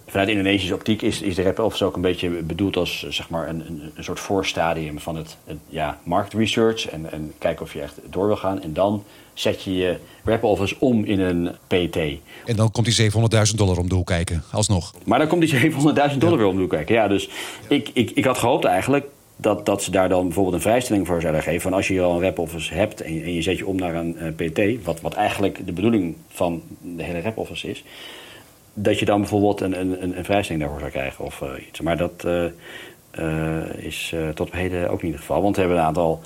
vanuit 0.07 0.29
Indonesische 0.29 0.75
optiek 0.75 1.03
is, 1.03 1.21
is 1.21 1.35
de 1.35 1.43
rep 1.43 1.59
office 1.59 1.85
ook 1.85 1.97
een 1.97 2.03
beetje 2.03 2.31
bedoeld 2.31 2.77
als 2.77 3.07
zeg 3.09 3.29
maar, 3.29 3.49
een, 3.49 3.67
een, 3.67 3.93
een 3.95 4.05
soort 4.05 4.21
voorstadium 4.21 4.99
van 4.99 5.17
het, 5.17 5.37
het 5.45 5.59
ja, 5.69 5.99
marktresearch. 6.03 6.89
En, 6.89 7.13
en 7.13 7.33
kijken 7.39 7.65
of 7.65 7.73
je 7.73 7.81
echt 7.81 7.99
door 8.11 8.27
wil 8.27 8.37
gaan. 8.37 8.63
En 8.63 8.73
dan 8.73 9.05
zet 9.35 9.63
je 9.63 9.77
je 9.77 9.99
rep 10.25 10.45
office 10.45 10.77
om 10.79 11.05
in 11.05 11.21
een 11.21 11.51
PT. 11.67 11.97
En 12.47 12.57
dan 12.57 12.71
komt 12.71 12.97
die 12.97 13.11
700.000 13.11 13.55
dollar 13.55 13.79
om 13.79 13.89
de 13.89 13.95
hoek 13.95 14.07
kijken, 14.07 14.43
alsnog. 14.53 14.95
Maar 15.05 15.19
dan 15.19 15.29
komt 15.29 15.41
die 15.41 15.71
700.000 15.73 15.77
dollar 15.93 16.11
ja. 16.19 16.37
weer 16.37 16.47
om 16.47 16.55
de 16.55 16.61
hoek 16.61 16.71
kijken. 16.71 16.95
Ja, 16.95 17.09
dus 17.09 17.29
ik, 17.69 17.91
ik, 17.93 18.11
ik 18.11 18.25
had 18.25 18.39
gehoopt 18.39 18.65
eigenlijk 18.65 19.07
dat, 19.41 19.67
dat 19.67 19.83
ze 19.83 19.91
daar 19.91 20.09
dan 20.09 20.25
bijvoorbeeld 20.25 20.55
een 20.55 20.61
vrijstelling 20.61 21.07
voor 21.07 21.21
zouden 21.21 21.43
geven. 21.43 21.61
Van 21.61 21.73
als 21.73 21.89
je 21.89 22.03
al 22.03 22.15
een 22.15 22.21
rep 22.21 22.39
office 22.39 22.75
hebt 22.75 23.01
en 23.01 23.23
en 23.23 23.35
je 23.35 23.43
zet 23.43 23.59
je 23.59 23.67
om 23.67 23.77
naar 23.77 23.95
een 23.95 24.17
uh, 24.39 24.49
PT, 24.49 24.85
wat, 24.85 25.01
wat 25.01 25.15
eigenlijk 25.15 25.67
de 25.67 25.73
bedoeling 25.73 26.17
van 26.29 26.63
de 26.81 27.03
hele 27.03 27.19
rep 27.19 27.39
office 27.39 27.69
is 27.69 27.85
dat 28.75 28.99
je 28.99 29.05
dan 29.05 29.21
bijvoorbeeld 29.21 29.61
een, 29.61 29.81
een, 29.81 30.19
een 30.19 30.25
vrijstelling 30.25 30.63
daarvoor 30.63 30.81
zou 30.81 30.91
krijgen 30.91 31.25
of 31.25 31.41
uh, 31.41 31.49
iets. 31.69 31.81
Maar 31.81 31.97
dat 31.97 32.25
uh, 32.27 32.45
is 33.77 34.15
tot 34.35 34.47
op 34.47 34.53
heden 34.53 34.91
ook 34.91 35.03
niet 35.03 35.13
het 35.13 35.21
geval. 35.21 35.43
Want 35.43 35.55
we 35.55 35.61
hebben 35.61 35.79
een 35.79 35.85
aantal 35.85 36.21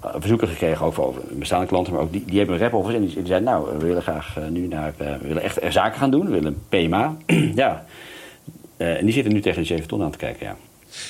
verzoeken 0.00 0.48
gekregen, 0.48 0.86
ook 0.86 0.98
over 0.98 1.22
bestaande 1.30 1.66
klanten, 1.66 1.92
maar 1.92 2.02
ook 2.02 2.12
die, 2.12 2.24
die 2.24 2.38
hebben 2.38 2.54
een 2.54 2.62
rep 2.62 2.74
office 2.74 2.96
en 2.96 3.04
die, 3.04 3.14
die 3.14 3.26
zeiden, 3.26 3.48
nou, 3.48 3.78
we 3.78 3.86
willen 3.86 4.02
graag 4.02 4.38
nu 4.50 4.66
naar, 4.66 4.94
we 4.96 5.18
willen 5.20 5.42
echt 5.42 5.58
zaken 5.68 5.98
gaan 5.98 6.10
doen, 6.10 6.24
we 6.24 6.30
willen 6.30 6.56
een 6.68 6.86
PMA. 6.88 7.16
ja. 7.54 7.84
en 8.76 9.04
die 9.04 9.14
zitten 9.14 9.32
nu 9.32 9.40
tegen 9.40 9.60
de 9.60 9.66
7 9.66 9.88
ton 9.88 10.02
aan 10.02 10.10
te 10.10 10.18
kijken, 10.18 10.46
ja. 10.46 10.56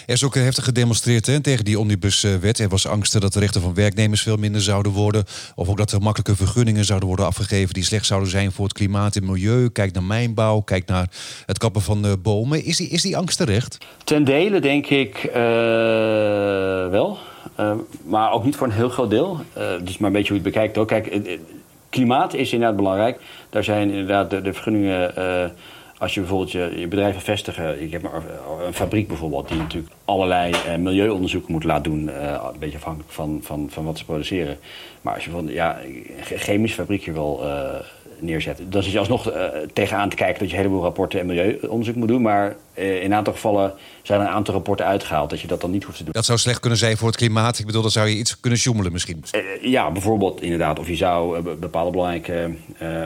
Er 0.06 0.14
is 0.14 0.24
ook 0.24 0.34
heftig 0.34 0.64
gedemonstreerd 0.64 1.26
hè, 1.26 1.40
tegen 1.40 1.64
die 1.64 1.78
omnibuswet. 1.78 2.58
Er 2.58 2.68
was 2.68 2.86
angst 2.86 3.20
dat 3.20 3.32
de 3.32 3.40
rechten 3.40 3.60
van 3.60 3.74
werknemers 3.74 4.22
veel 4.22 4.36
minder 4.36 4.60
zouden 4.60 4.92
worden. 4.92 5.24
Of 5.54 5.68
ook 5.68 5.76
dat 5.76 5.92
er 5.92 6.02
makkelijke 6.02 6.36
vergunningen 6.36 6.84
zouden 6.84 7.08
worden 7.08 7.26
afgegeven 7.26 7.74
die 7.74 7.84
slecht 7.84 8.06
zouden 8.06 8.30
zijn 8.30 8.52
voor 8.52 8.64
het 8.64 8.72
klimaat 8.72 9.16
en 9.16 9.24
milieu. 9.24 9.68
Kijk 9.70 9.92
naar 9.92 10.02
mijnbouw, 10.02 10.60
kijk 10.60 10.86
naar 10.86 11.08
het 11.46 11.58
kappen 11.58 11.82
van 11.82 12.06
uh, 12.06 12.12
bomen. 12.22 12.64
Is 12.64 12.76
die, 12.76 12.88
is 12.88 13.02
die 13.02 13.16
angst 13.16 13.36
terecht? 13.36 13.78
Ten 14.04 14.24
dele 14.24 14.60
denk 14.60 14.86
ik 14.86 15.24
uh, 15.24 15.32
wel. 16.90 17.18
Uh, 17.60 17.72
maar 18.04 18.32
ook 18.32 18.44
niet 18.44 18.56
voor 18.56 18.66
een 18.66 18.72
heel 18.72 18.88
groot 18.88 19.10
deel. 19.10 19.40
dus 19.82 19.98
maar 19.98 20.08
een 20.08 20.16
beetje 20.16 20.32
hoe 20.32 20.42
je 20.42 20.48
het 20.48 20.54
bekijkt 20.54 20.78
ook. 20.78 20.88
Kijk, 20.88 21.38
klimaat 21.88 22.34
is 22.34 22.52
inderdaad 22.52 22.76
belangrijk. 22.76 23.20
Daar 23.50 23.64
zijn 23.64 23.90
inderdaad 23.90 24.30
de, 24.30 24.42
de 24.42 24.52
vergunningen 24.52 25.14
als 25.98 26.14
je 26.14 26.20
bijvoorbeeld 26.20 26.52
je, 26.52 26.72
je 26.76 26.88
bedrijf 26.88 27.12
wil 27.12 27.20
vestigen, 27.20 27.82
ik 27.82 27.90
heb 27.90 28.02
een 28.66 28.74
fabriek 28.74 29.08
bijvoorbeeld, 29.08 29.48
die 29.48 29.56
natuurlijk 29.56 29.92
allerlei 30.04 30.52
uh, 30.52 30.76
milieuonderzoeken 30.76 31.52
moet 31.52 31.64
laten 31.64 31.82
doen, 31.82 32.08
uh, 32.08 32.48
een 32.52 32.58
beetje 32.58 32.76
afhankelijk 32.76 33.12
van, 33.12 33.40
van, 33.42 33.66
van 33.70 33.84
wat 33.84 33.98
ze 33.98 34.04
produceren. 34.04 34.58
Maar 35.00 35.14
als 35.14 35.24
je 35.24 35.30
bijvoorbeeld 35.30 35.58
ja, 35.58 35.78
een 35.80 36.38
chemisch 36.38 36.74
fabriekje 36.74 37.12
wil 37.12 37.40
uh, 37.42 37.74
neerzetten, 38.18 38.70
dan 38.70 38.82
zit 38.82 38.92
je 38.92 38.98
alsnog 38.98 39.32
tegenaan 39.72 40.08
te 40.08 40.16
kijken 40.16 40.38
dat 40.38 40.50
je 40.50 40.56
een 40.56 40.62
heleboel 40.62 40.82
rapporten 40.82 41.20
en 41.20 41.26
milieuonderzoek 41.26 41.94
moet 41.94 42.08
doen. 42.08 42.22
Maar 42.22 42.56
in 42.78 43.04
een 43.04 43.14
aantal 43.14 43.32
gevallen 43.32 43.74
zijn 44.02 44.20
er 44.20 44.26
een 44.26 44.32
aantal 44.32 44.54
rapporten 44.54 44.86
uitgehaald 44.86 45.30
dat 45.30 45.40
je 45.40 45.46
dat 45.46 45.60
dan 45.60 45.70
niet 45.70 45.84
hoeft 45.84 45.96
te 45.96 46.04
doen. 46.04 46.12
Dat 46.12 46.24
zou 46.24 46.38
slecht 46.38 46.60
kunnen 46.60 46.78
zijn 46.78 46.96
voor 46.96 47.08
het 47.08 47.16
klimaat. 47.16 47.58
Ik 47.58 47.66
bedoel, 47.66 47.82
dan 47.82 47.90
zou 47.90 48.08
je 48.08 48.16
iets 48.16 48.40
kunnen 48.40 48.58
joemelen 48.58 48.92
misschien. 48.92 49.24
ja, 49.60 49.90
bijvoorbeeld 49.90 50.42
inderdaad. 50.42 50.78
Of 50.78 50.88
je 50.88 50.96
zou 50.96 51.40
bepaalde 51.56 51.90
belangrijke 51.90 52.54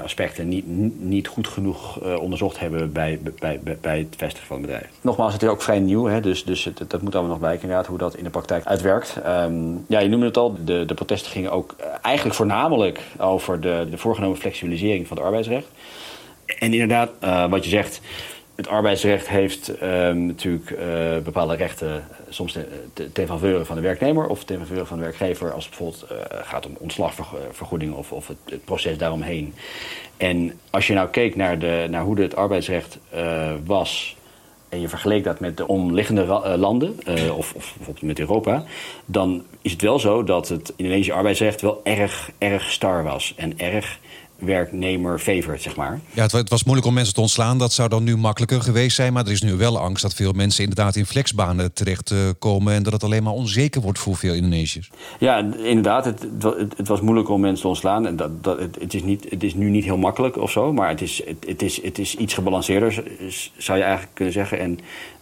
aspecten 0.05 0.49
niet, 0.49 0.65
niet 1.01 1.29
goed 1.29 1.49
genoeg 1.49 2.01
onderzocht 2.01 2.59
hebben 2.59 2.93
bij, 2.93 3.19
bij, 3.39 3.61
bij, 3.63 3.79
bij 3.81 3.99
het 3.99 4.15
vestigen 4.17 4.47
van 4.47 4.57
het 4.57 4.67
bedrijf. 4.67 4.89
Nogmaals, 5.01 5.33
het 5.33 5.43
is 5.43 5.49
ook 5.49 5.63
vrij 5.63 5.79
nieuw, 5.79 6.05
hè, 6.05 6.21
dus, 6.21 6.45
dus 6.45 6.65
het, 6.65 6.85
dat 6.89 7.03
moet 7.03 7.13
allemaal 7.15 7.31
nog 7.31 7.41
blijken 7.41 7.63
inderdaad, 7.63 7.87
hoe 7.87 7.99
dat 7.99 8.17
in 8.17 8.25
de 8.25 8.31
praktijk 8.31 8.65
uitwerkt. 8.65 9.17
Um, 9.27 9.85
ja, 9.89 10.01
je 10.01 10.09
noemde 10.09 10.27
het 10.27 10.37
al, 10.37 10.57
de, 10.65 10.85
de 10.87 10.95
protesten 10.95 11.31
gingen 11.31 11.53
ook 11.53 11.77
eigenlijk 12.03 12.37
voornamelijk 12.37 13.01
over 13.19 13.61
de, 13.61 13.87
de 13.91 13.99
voorgenomen 13.99 14.39
flexibilisering 14.39 15.07
van 15.07 15.17
het 15.17 15.27
arbeidsrecht. 15.27 15.67
En 16.59 16.73
inderdaad, 16.73 17.11
uh, 17.25 17.51
wat 17.51 17.65
je 17.65 17.71
zegt, 17.71 18.01
het 18.55 18.69
arbeidsrecht 18.69 19.29
heeft 19.29 19.83
um, 19.83 20.27
natuurlijk 20.27 20.71
uh, 20.71 20.79
bepaalde 21.25 21.55
rechten, 21.55 22.05
soms 22.29 22.59
ten, 23.13 23.27
faveur 23.27 23.65
van 23.65 23.77
de 23.77 23.83
werknemer 23.83 24.27
of 24.27 24.45
ten 24.45 24.59
faveur 24.59 24.87
van 24.87 24.97
de 24.97 25.03
werkgever, 25.03 25.53
als 25.53 25.65
het 25.65 25.77
bijvoorbeeld 25.79 26.13
uh, 26.13 26.39
gaat 26.43 26.67
om 26.67 26.77
ontslagvergoeding 26.79 27.95
of, 27.95 28.13
of 28.13 28.29
het, 28.29 28.37
het, 28.45 28.65
proces 28.65 28.99
daaromheen. 28.99 29.55
En 30.17 30.59
als 30.71 30.87
je 30.87 30.95
nou 30.95 31.09
keek 31.09 31.37
naar, 31.37 31.59
de, 31.59 31.87
naar 31.91 32.03
hoe 32.03 32.21
het 32.21 32.37
arbeidsrecht 32.37 32.99
was 33.65 34.17
en 34.69 34.81
je 34.81 34.89
vergeleek 34.89 35.25
dat 35.25 35.41
met 35.41 35.57
de 35.57 35.67
omliggende 35.67 36.25
landen, 36.57 36.99
of, 37.37 37.55
of, 37.55 37.75
bijvoorbeeld 37.77 38.03
met 38.03 38.19
Europa, 38.19 38.65
dan 39.05 39.45
is 39.63 39.73
het 39.73 39.83
wel 39.83 39.99
zo 39.99 40.25
dat 40.25 40.49
het 40.49 40.73
Indonesische 40.77 41.13
arbeidsrecht 41.13 41.61
wel 41.61 41.81
erg, 41.85 42.31
erg 42.39 42.71
star 42.71 43.05
was. 43.05 43.35
En 43.37 43.59
erg 43.59 43.99
werknemer 44.45 45.19
favored, 45.19 45.63
zeg 45.63 45.77
maar. 45.77 46.01
Ja, 46.11 46.23
het, 46.23 46.49
was 46.49 46.65
moeilijk 46.65 46.89
om 46.89 46.95
mensen 46.95 47.15
te 47.15 47.21
ontslaan. 47.21 47.59
Dat 47.59 47.73
zou 47.73 47.89
dan 47.89 48.05
nu 48.05 48.17
makkelijker 48.17 48.63
geweest 48.63 48.97
zijn. 48.97 49.13
Maar 49.13 49.25
er 49.25 49.33
is 49.33 49.43
nu 49.43 49.57
wel 49.57 49.79
angst 49.79 50.03
dat 50.03 50.15
veel 50.15 50.33
mensen 50.33 50.63
inderdaad 50.63 50.97
in 50.97 51.07
flexbanen 51.07 51.73
terechtkomen... 51.73 52.75
en 52.75 52.83
dat 52.83 52.93
het 52.93 53.05
alleen 53.05 53.23
maar 53.23 53.33
onzeker 53.33 53.81
wordt 53.81 53.99
voor 53.99 54.17
veel 54.17 54.35
Indonesiërs. 54.35 54.91
Ja, 55.19 55.39
inderdaad. 55.65 56.05
Het, 56.05 56.27
het, 56.41 56.77
het 56.77 56.89
was 56.89 57.01
moeilijk 57.01 57.29
om 57.29 57.41
mensen 57.41 57.63
te 57.63 57.69
ontslaan. 57.69 58.07
En 58.07 58.17
dat, 58.17 58.45
dat, 58.45 58.59
het, 58.59 58.77
het, 58.81 58.95
is 58.95 59.03
niet, 59.03 59.27
het 59.29 59.43
is 59.43 59.55
nu 59.55 59.71
niet 59.71 59.85
heel 59.85 59.97
makkelijk 59.97 60.37
of 60.37 60.51
zo. 60.51 60.73
Maar 60.73 60.89
het 60.89 61.01
is, 61.01 61.23
het, 61.27 61.45
het 61.47 61.63
is, 61.63 61.83
het 61.83 61.99
is 61.99 62.17
iets 62.17 62.35
gebalanceerder, 62.35 63.05
zou 63.57 63.79
je 63.79 63.85
eigenlijk 63.85 64.15
kunnen 64.15 64.35
zeggen. 64.35 64.59
En 64.59 64.79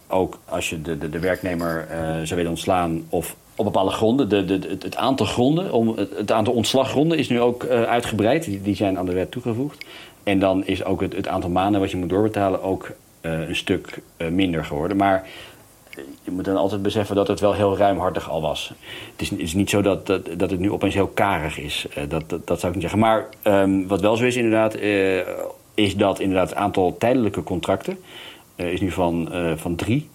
ook 0.07 0.39
als 0.45 0.69
je 0.69 0.81
de, 0.81 0.97
de, 0.97 1.09
de 1.09 1.19
werknemer 1.19 1.87
uh, 1.91 1.97
zou 1.97 2.35
willen 2.35 2.49
ontslaan 2.49 3.03
of 3.09 3.35
op 3.55 3.65
bepaalde 3.65 3.91
gronden. 3.91 4.29
De, 4.29 4.45
de, 4.45 4.77
het, 4.79 4.95
aantal 4.95 5.25
gronden, 5.25 5.71
om, 5.71 5.95
het, 6.15 6.31
aantal 6.31 6.53
ontslaggronden 6.53 7.17
is 7.17 7.29
nu 7.29 7.41
ook 7.41 7.63
uh, 7.63 7.83
uitgebreid. 7.83 8.63
Die, 8.63 8.75
zijn 8.75 8.97
aan 8.97 9.05
de 9.05 9.13
wet 9.13 9.31
toegevoegd. 9.31 9.85
En 10.23 10.39
dan 10.39 10.65
is 10.65 10.83
ook 10.83 11.01
het, 11.01 11.15
het 11.15 11.27
aantal 11.27 11.49
maanden 11.49 11.81
wat 11.81 11.91
je 11.91 11.97
moet 11.97 12.09
doorbetalen 12.09 12.63
ook 12.63 12.91
uh, 13.21 13.47
een 13.47 13.55
stuk 13.55 14.01
uh, 14.17 14.27
minder 14.27 14.65
geworden. 14.65 14.97
Maar 14.97 15.27
je 16.23 16.31
moet 16.31 16.45
dan 16.45 16.55
altijd 16.55 16.81
beseffen 16.81 17.15
dat 17.15 17.27
het 17.27 17.39
wel 17.39 17.53
heel 17.53 17.77
ruimhartig 17.77 18.29
al 18.29 18.41
was. 18.41 18.73
Het 19.11 19.21
is, 19.21 19.31
is 19.31 19.53
niet 19.53 19.69
zo 19.69 19.81
dat, 19.81 20.05
dat, 20.05 20.51
het 20.51 20.59
nu 20.59 20.71
opeens 20.71 20.93
heel 20.93 21.07
karig 21.07 21.57
is. 21.57 21.85
dat, 22.07 22.29
dat, 22.29 22.47
dat, 22.47 22.59
zou 22.59 22.73
ik 22.73 22.79
niet 22.79 22.89
zeggen. 22.89 22.99
Maar 22.99 23.27
um, 23.43 23.87
wat 23.87 24.01
wel 24.01 24.15
zo 24.15 24.23
is 24.23 24.35
inderdaad, 24.35 24.75
is 25.73 25.95
dat 25.95 26.19
inderdaad 26.19 26.49
het 26.49 26.57
aantal 26.57 26.97
tijdelijke 26.97 27.43
contracten 27.43 27.97
is 28.55 28.81
nu 28.81 28.91
van, 28.91 29.29
van 29.55 29.75
drie 29.75 30.09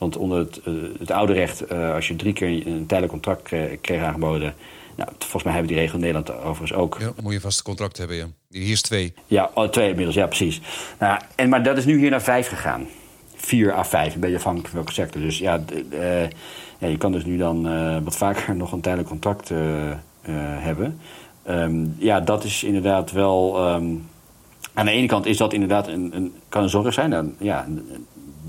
want 0.00 0.16
onder 0.16 0.38
het, 0.38 0.60
uh, 0.66 0.74
het 0.98 1.10
oude 1.10 1.32
recht, 1.32 1.72
uh, 1.72 1.94
als 1.94 2.08
je 2.08 2.16
drie 2.16 2.32
keer 2.32 2.48
een 2.48 2.86
tijdelijk 2.86 3.12
contract 3.12 3.42
kreeg, 3.42 3.80
kreeg 3.80 4.02
aangeboden... 4.02 4.54
Nou, 4.96 5.12
volgens 5.18 5.42
mij 5.42 5.52
hebben 5.52 5.72
die 5.72 5.80
regel 5.80 5.94
in 5.94 6.00
Nederland 6.00 6.30
overigens 6.30 6.72
ook. 6.72 6.96
Ja, 7.00 7.12
moet 7.22 7.32
je 7.32 7.40
vast 7.40 7.62
contract 7.62 7.96
hebben, 7.96 8.16
ja. 8.16 8.26
Hier 8.48 8.70
is 8.70 8.82
twee. 8.82 9.14
Ja, 9.26 9.50
oh, 9.54 9.68
twee 9.68 9.88
inmiddels, 9.88 10.16
ja, 10.16 10.26
precies. 10.26 10.60
Nou, 10.98 11.20
en, 11.34 11.48
maar 11.48 11.62
dat 11.62 11.76
is 11.76 11.84
nu 11.84 11.98
hier 11.98 12.10
naar 12.10 12.22
vijf 12.22 12.48
gegaan. 12.48 12.86
Vier 13.34 13.72
à 13.74 13.84
vijf, 13.84 14.14
een 14.14 14.20
beetje 14.20 14.36
afhankelijk 14.36 14.68
van 14.68 14.78
welke 14.78 14.92
sector. 14.92 15.20
Dus 15.20 15.38
ja, 15.38 15.60
uh, 15.92 16.22
ja 16.78 16.88
je 16.88 16.96
kan 16.98 17.12
dus 17.12 17.24
nu 17.24 17.36
dan 17.36 17.62
wat 18.04 18.16
vaker 18.16 18.56
nog 18.56 18.72
een 18.72 18.80
tijdelijk 18.80 19.08
contract 19.08 19.50
hebben. 20.60 21.00
Um, 21.48 21.94
ja, 21.98 22.20
dat 22.20 22.44
is 22.44 22.64
inderdaad 22.64 23.12
wel... 23.12 23.68
Um, 23.74 24.08
aan 24.74 24.86
de 24.86 24.92
ene 24.92 25.06
kant 25.06 25.26
is 25.26 25.36
dat 25.36 25.52
inderdaad 25.52 25.88
een, 25.88 26.10
een, 26.14 26.34
kan 26.48 26.62
een 26.62 26.68
zorg 26.68 26.94
zijn. 26.94 27.10
Dan, 27.10 27.34
ja, 27.38 27.66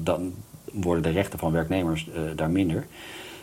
dan, 0.04 0.34
worden 0.72 1.04
de 1.04 1.10
rechten 1.10 1.40
van 1.40 1.52
werknemers 1.52 2.08
uh, 2.08 2.22
daar 2.36 2.50
minder. 2.50 2.86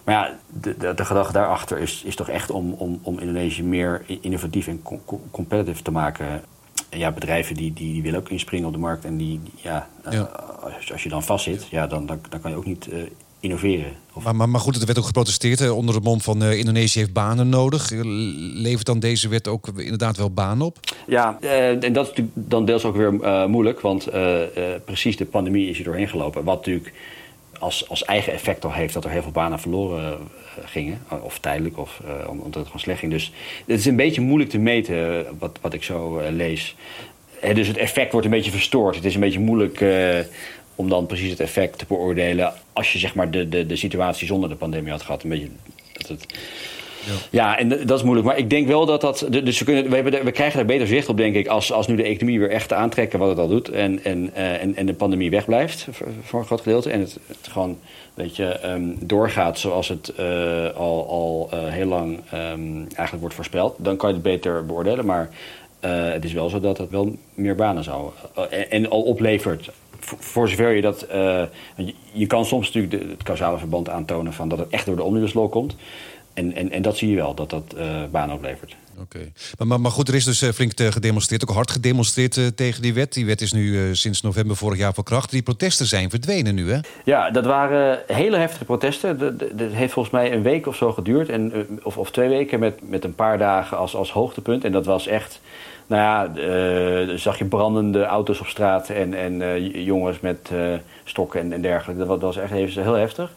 Maar 0.08 0.14
ja, 0.14 0.38
de, 0.60 0.76
de, 0.78 0.94
de, 0.94 1.04
gedachte 1.04 1.32
daarachter 1.32 1.78
is, 1.78 2.02
is 2.04 2.14
toch 2.14 2.28
echt 2.28 2.50
om, 2.50 2.72
om, 2.72 3.00
om 3.02 3.18
Indonesië 3.18 3.62
meer 3.62 4.04
innovatief 4.20 4.66
en 4.66 4.82
competitive 5.30 5.82
te 5.82 5.90
maken. 5.90 6.42
En 6.88 6.98
ja, 6.98 7.10
bedrijven 7.10 7.54
die, 7.54 7.72
die, 7.72 7.92
die, 7.92 8.02
willen 8.02 8.20
ook 8.20 8.28
inspringen 8.28 8.66
op 8.66 8.72
de 8.72 8.78
markt. 8.78 9.04
En 9.04 9.16
die, 9.16 9.40
ja, 9.56 9.88
ja. 10.10 10.20
Als, 10.60 10.92
als, 10.92 11.02
je 11.02 11.08
dan 11.08 11.22
vastzit, 11.22 11.66
ja, 11.70 11.86
dan, 11.86 12.06
dan, 12.06 12.20
dan 12.28 12.40
kan 12.40 12.50
je 12.50 12.56
ook 12.56 12.64
niet 12.64 12.88
uh, 12.92 13.02
innoveren. 13.40 13.92
Of... 14.12 14.24
Maar, 14.24 14.36
maar, 14.36 14.48
maar, 14.48 14.60
goed, 14.60 14.76
er 14.76 14.86
werd 14.86 14.98
ook 14.98 15.04
geprotesteerd 15.04 15.70
onder 15.70 15.94
de 15.94 16.00
mond 16.00 16.22
van 16.22 16.42
uh, 16.42 16.58
Indonesië 16.58 16.98
heeft 16.98 17.12
banen 17.12 17.48
nodig. 17.48 17.90
Levert 18.54 18.86
dan 18.86 18.98
deze 18.98 19.28
wet 19.28 19.48
ook 19.48 19.68
inderdaad 19.76 20.16
wel 20.16 20.30
banen 20.30 20.66
op? 20.66 20.78
Ja, 21.06 21.38
uh, 21.40 21.68
en 21.84 21.92
dat 21.92 22.04
is 22.04 22.08
natuurlijk 22.08 22.30
dan 22.34 22.64
deels 22.64 22.84
ook 22.84 22.96
weer 22.96 23.12
moeilijk. 23.48 23.80
Want 23.80 24.08
precies 24.84 25.16
de 25.16 25.26
pandemie 25.26 25.68
is 25.68 25.78
er 25.78 25.84
doorheen 25.84 26.08
gelopen. 26.08 26.44
Wat 26.44 26.56
natuurlijk 26.56 26.92
als, 27.58 27.88
als 27.88 28.04
eigen 28.04 28.32
effect 28.32 28.64
al 28.64 28.72
heeft 28.72 28.94
dat 28.94 29.04
er 29.04 29.10
heel 29.10 29.22
veel 29.22 29.30
banen 29.30 29.60
verloren 29.60 30.12
uh, 30.12 30.64
gingen. 30.64 31.02
Of 31.22 31.38
tijdelijk, 31.38 31.78
of 31.78 32.00
uh, 32.04 32.28
omdat 32.28 32.54
het 32.54 32.66
gewoon 32.66 32.80
slecht 32.80 32.98
ging. 32.98 33.12
Dus 33.12 33.32
het 33.66 33.78
is 33.78 33.86
een 33.86 33.96
beetje 33.96 34.20
moeilijk 34.20 34.50
te 34.50 34.58
meten 34.58 35.26
wat, 35.38 35.58
wat 35.60 35.74
ik 35.74 35.82
zo 35.82 36.22
lees. 36.30 36.76
dus 37.54 37.66
het 37.66 37.76
effect 37.76 38.12
wordt 38.12 38.26
een 38.26 38.32
beetje 38.32 38.50
verstoord. 38.50 38.94
Het 38.94 39.04
is 39.04 39.14
een 39.14 39.20
beetje 39.20 39.40
moeilijk 39.40 39.84
om 40.74 40.88
dan 40.88 41.06
precies 41.06 41.30
het 41.30 41.40
effect 41.40 41.78
te 41.78 41.84
beoordelen... 41.88 42.52
als 42.72 42.92
je 42.92 42.98
zeg 42.98 43.14
maar 43.14 43.30
de, 43.30 43.48
de, 43.48 43.66
de 43.66 43.76
situatie 43.76 44.26
zonder 44.26 44.48
de 44.48 44.54
pandemie 44.54 44.90
had 44.90 45.02
gehad. 45.02 45.22
Een 45.22 45.28
beetje 45.28 45.50
dat 45.92 46.08
het 46.08 46.26
ja. 47.30 47.58
en 47.58 47.68
dat 47.68 47.98
is 47.98 48.02
moeilijk. 48.02 48.26
Maar 48.26 48.38
ik 48.38 48.50
denk 48.50 48.66
wel 48.66 48.86
dat 48.86 49.00
dat. 49.00 49.26
Dus 49.30 49.58
we, 49.58 49.64
kunnen, 49.64 49.88
we, 49.88 49.94
hebben 49.94 50.24
we 50.24 50.30
krijgen 50.30 50.56
daar 50.56 50.66
beter 50.66 50.86
zicht 50.86 51.08
op, 51.08 51.16
denk 51.16 51.34
ik, 51.34 51.46
als, 51.46 51.72
als 51.72 51.86
nu 51.86 51.96
de 51.96 52.02
economie 52.02 52.38
weer 52.38 52.50
echt 52.50 52.72
aantrekken 52.72 53.18
wat 53.18 53.28
het 53.28 53.38
al 53.38 53.48
doet. 53.48 53.68
En, 53.68 54.04
en, 54.04 54.30
uh, 54.36 54.62
en, 54.62 54.76
en 54.76 54.86
de 54.86 54.94
pandemie 54.94 55.30
wegblijft 55.30 55.86
voor, 56.24 56.38
een 56.38 56.46
groot 56.46 56.60
gedeelte. 56.60 56.90
En 56.90 57.00
het, 57.00 57.18
gewoon 57.50 57.78
weet 58.14 58.36
je, 58.36 58.68
um, 58.68 58.96
doorgaat 59.00 59.58
zoals 59.58 59.88
het 59.88 60.12
uh, 60.20 60.26
al, 60.74 61.08
al 61.08 61.48
uh, 61.54 61.58
heel 61.66 61.86
lang 61.86 62.20
um, 62.34 62.76
eigenlijk 62.78 63.20
wordt 63.20 63.34
voorspeld. 63.34 63.74
Dan 63.78 63.96
kan 63.96 64.08
je 64.08 64.14
het 64.14 64.24
beter 64.24 64.66
beoordelen. 64.66 65.06
Maar 65.06 65.30
het 65.80 66.24
is 66.24 66.32
wel 66.32 66.48
zo 66.48 66.60
dat 66.60 66.78
het 66.78 66.90
wel 66.90 67.16
meer 67.34 67.54
banen 67.54 67.84
zou. 67.84 68.10
en, 68.68 68.90
al 68.90 69.02
oplevert 69.02 69.70
voor 70.00 70.48
zover 70.48 70.70
je 70.70 70.80
dat. 70.80 71.06
Je, 71.76 71.94
je, 72.12 72.26
kan 72.26 72.44
soms 72.44 72.72
natuurlijk 72.72 73.10
het 73.10 73.22
causale 73.22 73.58
verband 73.58 73.88
aantonen 73.88 74.32
van 74.32 74.48
dat 74.48 74.58
het 74.58 74.68
echt 74.70 74.86
door 74.86 74.96
de 74.96 75.02
omnibus 75.02 75.34
law 75.34 75.50
komt. 75.50 75.76
En, 76.38 76.54
en, 76.54 76.70
en 76.70 76.82
dat 76.82 76.96
zie 76.96 77.10
je 77.10 77.16
wel, 77.16 77.34
dat 77.34 77.50
dat 77.50 77.74
uh, 77.76 78.04
banen 78.10 78.34
oplevert. 78.34 78.76
Oké. 78.92 79.02
Okay. 79.02 79.32
Maar, 79.58 79.66
maar, 79.66 79.80
maar, 79.80 79.90
goed, 79.90 80.08
er 80.08 80.14
is 80.14 80.24
dus 80.24 80.42
uh, 80.42 80.50
flink 80.50 80.72
gedemonstreerd, 80.80 81.42
ook 81.48 81.54
hard 81.54 81.70
gedemonstreerd 81.70 82.36
uh, 82.36 82.46
tegen 82.46 82.82
die 82.82 82.94
wet. 82.94 83.12
Die 83.12 83.26
wet 83.26 83.40
is 83.40 83.52
nu 83.52 83.64
uh, 83.64 83.94
sinds 83.94 84.20
november 84.22 84.56
vorig 84.56 84.78
jaar 84.78 84.94
van 84.94 85.04
kracht. 85.04 85.30
Die 85.30 85.42
protesten 85.42 85.86
zijn 85.86 86.10
verdwenen 86.10 86.54
nu, 86.54 86.70
hè? 86.70 86.78
Ja, 87.04 87.30
dat 87.30 87.44
waren 87.44 87.98
hele 88.06 88.36
heftige 88.36 88.64
protesten. 88.64 89.18
Dat 89.38 89.72
heeft 89.72 89.92
volgens 89.92 90.14
mij 90.14 90.32
een 90.32 90.42
week 90.42 90.66
of 90.66 90.76
zo 90.76 90.92
geduurd. 90.92 91.28
En, 91.28 91.66
of, 91.82 91.96
of 91.96 92.10
twee 92.10 92.28
weken 92.28 92.58
met, 92.58 92.88
met 92.88 93.04
een 93.04 93.14
paar 93.14 93.38
dagen 93.38 93.76
als, 93.76 93.94
als 93.94 94.12
hoogtepunt. 94.12 94.64
En 94.64 94.72
dat 94.72 94.86
was 94.86 95.06
echt... 95.06 95.40
Nou 95.86 96.02
ja, 96.02 97.16
zag 97.16 97.38
je 97.38 97.44
brandende 97.44 98.04
auto's 98.04 98.40
op 98.40 98.46
straat 98.46 98.88
en, 98.88 99.14
en 99.14 99.62
jongens 99.84 100.20
met 100.20 100.50
stokken 101.04 101.40
en, 101.40 101.52
en 101.52 101.62
dergelijke. 101.62 102.06
Dat, 102.06 102.08
dat 102.08 102.20
was 102.20 102.36
echt 102.36 102.52
even 102.52 102.82
heel 102.82 102.94
heftig. 102.94 103.30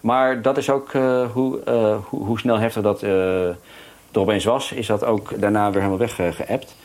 Maar 0.00 0.42
dat 0.42 0.56
is 0.56 0.70
ook 0.70 0.92
uh, 0.92 1.30
hoe, 1.32 1.60
uh, 1.68 1.96
hoe, 2.04 2.24
hoe, 2.24 2.38
snel 2.38 2.58
heftig 2.58 2.82
dat 2.82 3.02
uh, 3.02 3.46
er 3.48 3.56
opeens 4.12 4.44
was, 4.44 4.72
is 4.72 4.86
dat 4.86 5.04
ook 5.04 5.40
daarna 5.40 5.70
weer 5.70 5.82
helemaal 5.82 6.06
weggeëpt. 6.16 6.76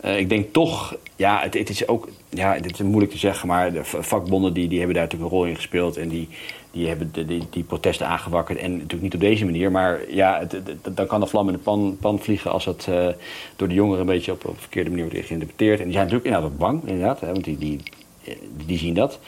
ik 0.00 0.28
denk 0.28 0.52
toch, 0.52 0.96
ja, 1.16 1.40
het, 1.40 1.54
het, 1.54 1.68
is 1.68 1.88
ook, 1.88 2.08
ja, 2.28 2.58
dit 2.58 2.72
is 2.72 2.82
moeilijk 2.82 3.12
te 3.12 3.18
zeggen, 3.18 3.48
maar 3.48 3.72
de 3.72 3.84
vakbonden 3.84 4.52
die, 4.52 4.68
die 4.68 4.78
hebben 4.78 4.96
daar 4.96 5.04
natuurlijk 5.04 5.32
een 5.32 5.38
rol 5.38 5.48
in 5.48 5.56
gespeeld 5.56 5.96
en 5.96 6.08
die, 6.08 6.28
die 6.70 6.88
hebben 6.88 7.10
die, 7.12 7.46
die, 7.50 7.62
protesten 7.62 8.06
aangewakkerd. 8.06 8.58
En 8.58 8.72
natuurlijk 8.72 9.02
niet 9.02 9.14
op 9.14 9.20
deze 9.20 9.44
manier, 9.44 9.70
maar 9.70 10.00
ja, 10.08 10.38
het, 10.38 10.52
het, 10.52 10.96
dan 10.96 11.06
kan 11.06 11.20
de 11.20 11.26
vlam 11.26 11.46
in 11.46 11.52
de 11.52 11.58
pan, 11.58 11.96
pan 12.00 12.18
vliegen 12.18 12.50
als 12.50 12.64
het 12.64 12.88
door 13.56 13.68
de 13.68 13.74
jongeren 13.74 14.00
een 14.00 14.06
beetje 14.06 14.32
op, 14.32 14.44
een 14.44 14.54
verkeerde 14.56 14.90
manier 14.90 15.08
wordt 15.10 15.26
geïnterpreteerd. 15.26 15.78
En 15.78 15.84
die 15.84 15.92
zijn 15.92 16.04
natuurlijk 16.04 16.34
inderdaad 16.34 16.58
bang, 16.58 16.82
inderdaad, 16.84 17.20
hè, 17.20 17.32
want 17.32 17.44
die, 17.44 17.58
die, 17.58 17.82
die 18.66 18.78
zien 18.78 18.94
dat 18.94 19.18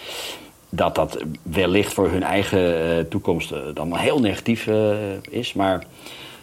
dat 0.68 0.94
dat 0.94 1.18
wellicht 1.42 1.92
voor 1.92 2.10
hun 2.10 2.22
eigen 2.22 2.96
uh, 2.98 3.04
toekomst 3.04 3.52
uh, 3.52 3.58
dan 3.74 3.96
heel 3.96 4.20
negatief 4.20 4.66
uh, 4.66 4.90
is. 5.30 5.52
Maar 5.52 5.84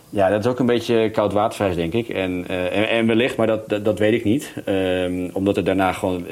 ja, 0.09 0.29
dat 0.29 0.39
is 0.39 0.51
ook 0.51 0.59
een 0.59 0.65
beetje 0.65 1.09
koud 1.11 1.33
watervijs, 1.33 1.75
denk 1.75 1.93
ik. 1.93 2.09
En, 2.09 2.47
en, 2.89 3.07
wellicht, 3.07 3.38
maar 3.38 3.47
dat, 3.47 3.69
dat, 3.69 3.85
dat 3.85 3.99
weet 3.99 4.13
ik 4.13 4.23
niet. 4.23 4.53
Um, 4.65 5.29
omdat 5.33 5.55
het 5.55 5.65
daarna 5.65 5.91
gewoon 5.91 6.25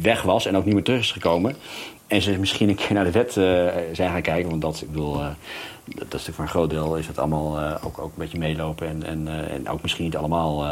weg 0.00 0.22
was 0.22 0.46
en 0.46 0.56
ook 0.56 0.64
niet 0.64 0.74
meer 0.74 0.82
terug 0.82 1.00
is 1.00 1.12
gekomen. 1.12 1.56
En 2.06 2.22
ze 2.22 2.38
misschien 2.38 2.68
een 2.68 2.74
keer 2.74 2.92
naar 2.92 3.04
de 3.04 3.10
wet 3.10 3.32
zijn 3.92 4.10
gaan 4.10 4.22
kijken. 4.22 4.50
Want 4.50 4.62
dat, 4.62 4.80
ik 4.82 4.90
bedoel, 4.90 5.12
dat, 5.12 5.22
dat 5.84 6.00
is 6.00 6.10
natuurlijk 6.10 6.34
voor 6.34 6.44
een 6.44 6.50
groot 6.50 6.70
deel 6.70 6.96
is 6.96 7.06
het 7.06 7.18
allemaal 7.18 7.58
ook, 7.84 7.98
ook 7.98 8.10
een 8.10 8.12
beetje 8.18 8.38
meelopen. 8.38 8.88
En, 8.88 9.02
en, 9.02 9.28
en 9.50 9.68
ook 9.68 9.82
misschien 9.82 10.04
niet 10.04 10.16
allemaal 10.16 10.64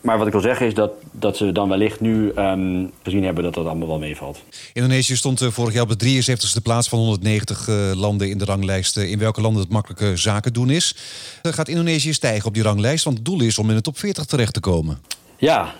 maar 0.00 0.18
wat 0.18 0.26
ik 0.26 0.32
wil 0.32 0.42
zeggen 0.42 0.66
is 0.66 0.74
dat, 0.74 0.90
dat 1.12 1.36
ze 1.36 1.52
dan 1.52 1.68
wellicht 1.68 2.00
nu 2.00 2.32
um, 2.36 2.90
gezien 3.02 3.24
hebben 3.24 3.44
dat 3.44 3.54
dat 3.54 3.66
allemaal 3.66 3.88
wel 3.88 3.98
meevalt. 3.98 4.42
Indonesië 4.72 5.16
stond 5.16 5.42
uh, 5.42 5.48
vorig 5.48 5.74
jaar 5.74 5.82
op 5.82 5.98
de 5.98 6.22
73ste 6.22 6.62
plaats 6.62 6.88
van 6.88 6.98
190 6.98 7.68
uh, 7.68 7.92
landen 7.94 8.30
in 8.30 8.38
de 8.38 8.44
ranglijst. 8.44 8.96
Uh, 8.96 9.10
in 9.10 9.18
welke 9.18 9.40
landen 9.40 9.62
het 9.62 9.72
makkelijke 9.72 10.16
zaken 10.16 10.52
doen 10.52 10.70
is. 10.70 10.96
gaat 11.42 11.68
Indonesië 11.68 12.12
stijgen 12.12 12.46
op 12.46 12.54
die 12.54 12.62
ranglijst? 12.62 13.04
Want 13.04 13.16
het 13.16 13.26
doel 13.26 13.40
is 13.40 13.58
om 13.58 13.68
in 13.68 13.76
de 13.76 13.82
top 13.82 13.98
40 13.98 14.24
terecht 14.24 14.54
te 14.54 14.60
komen. 14.60 14.98
Ja, 15.36 15.74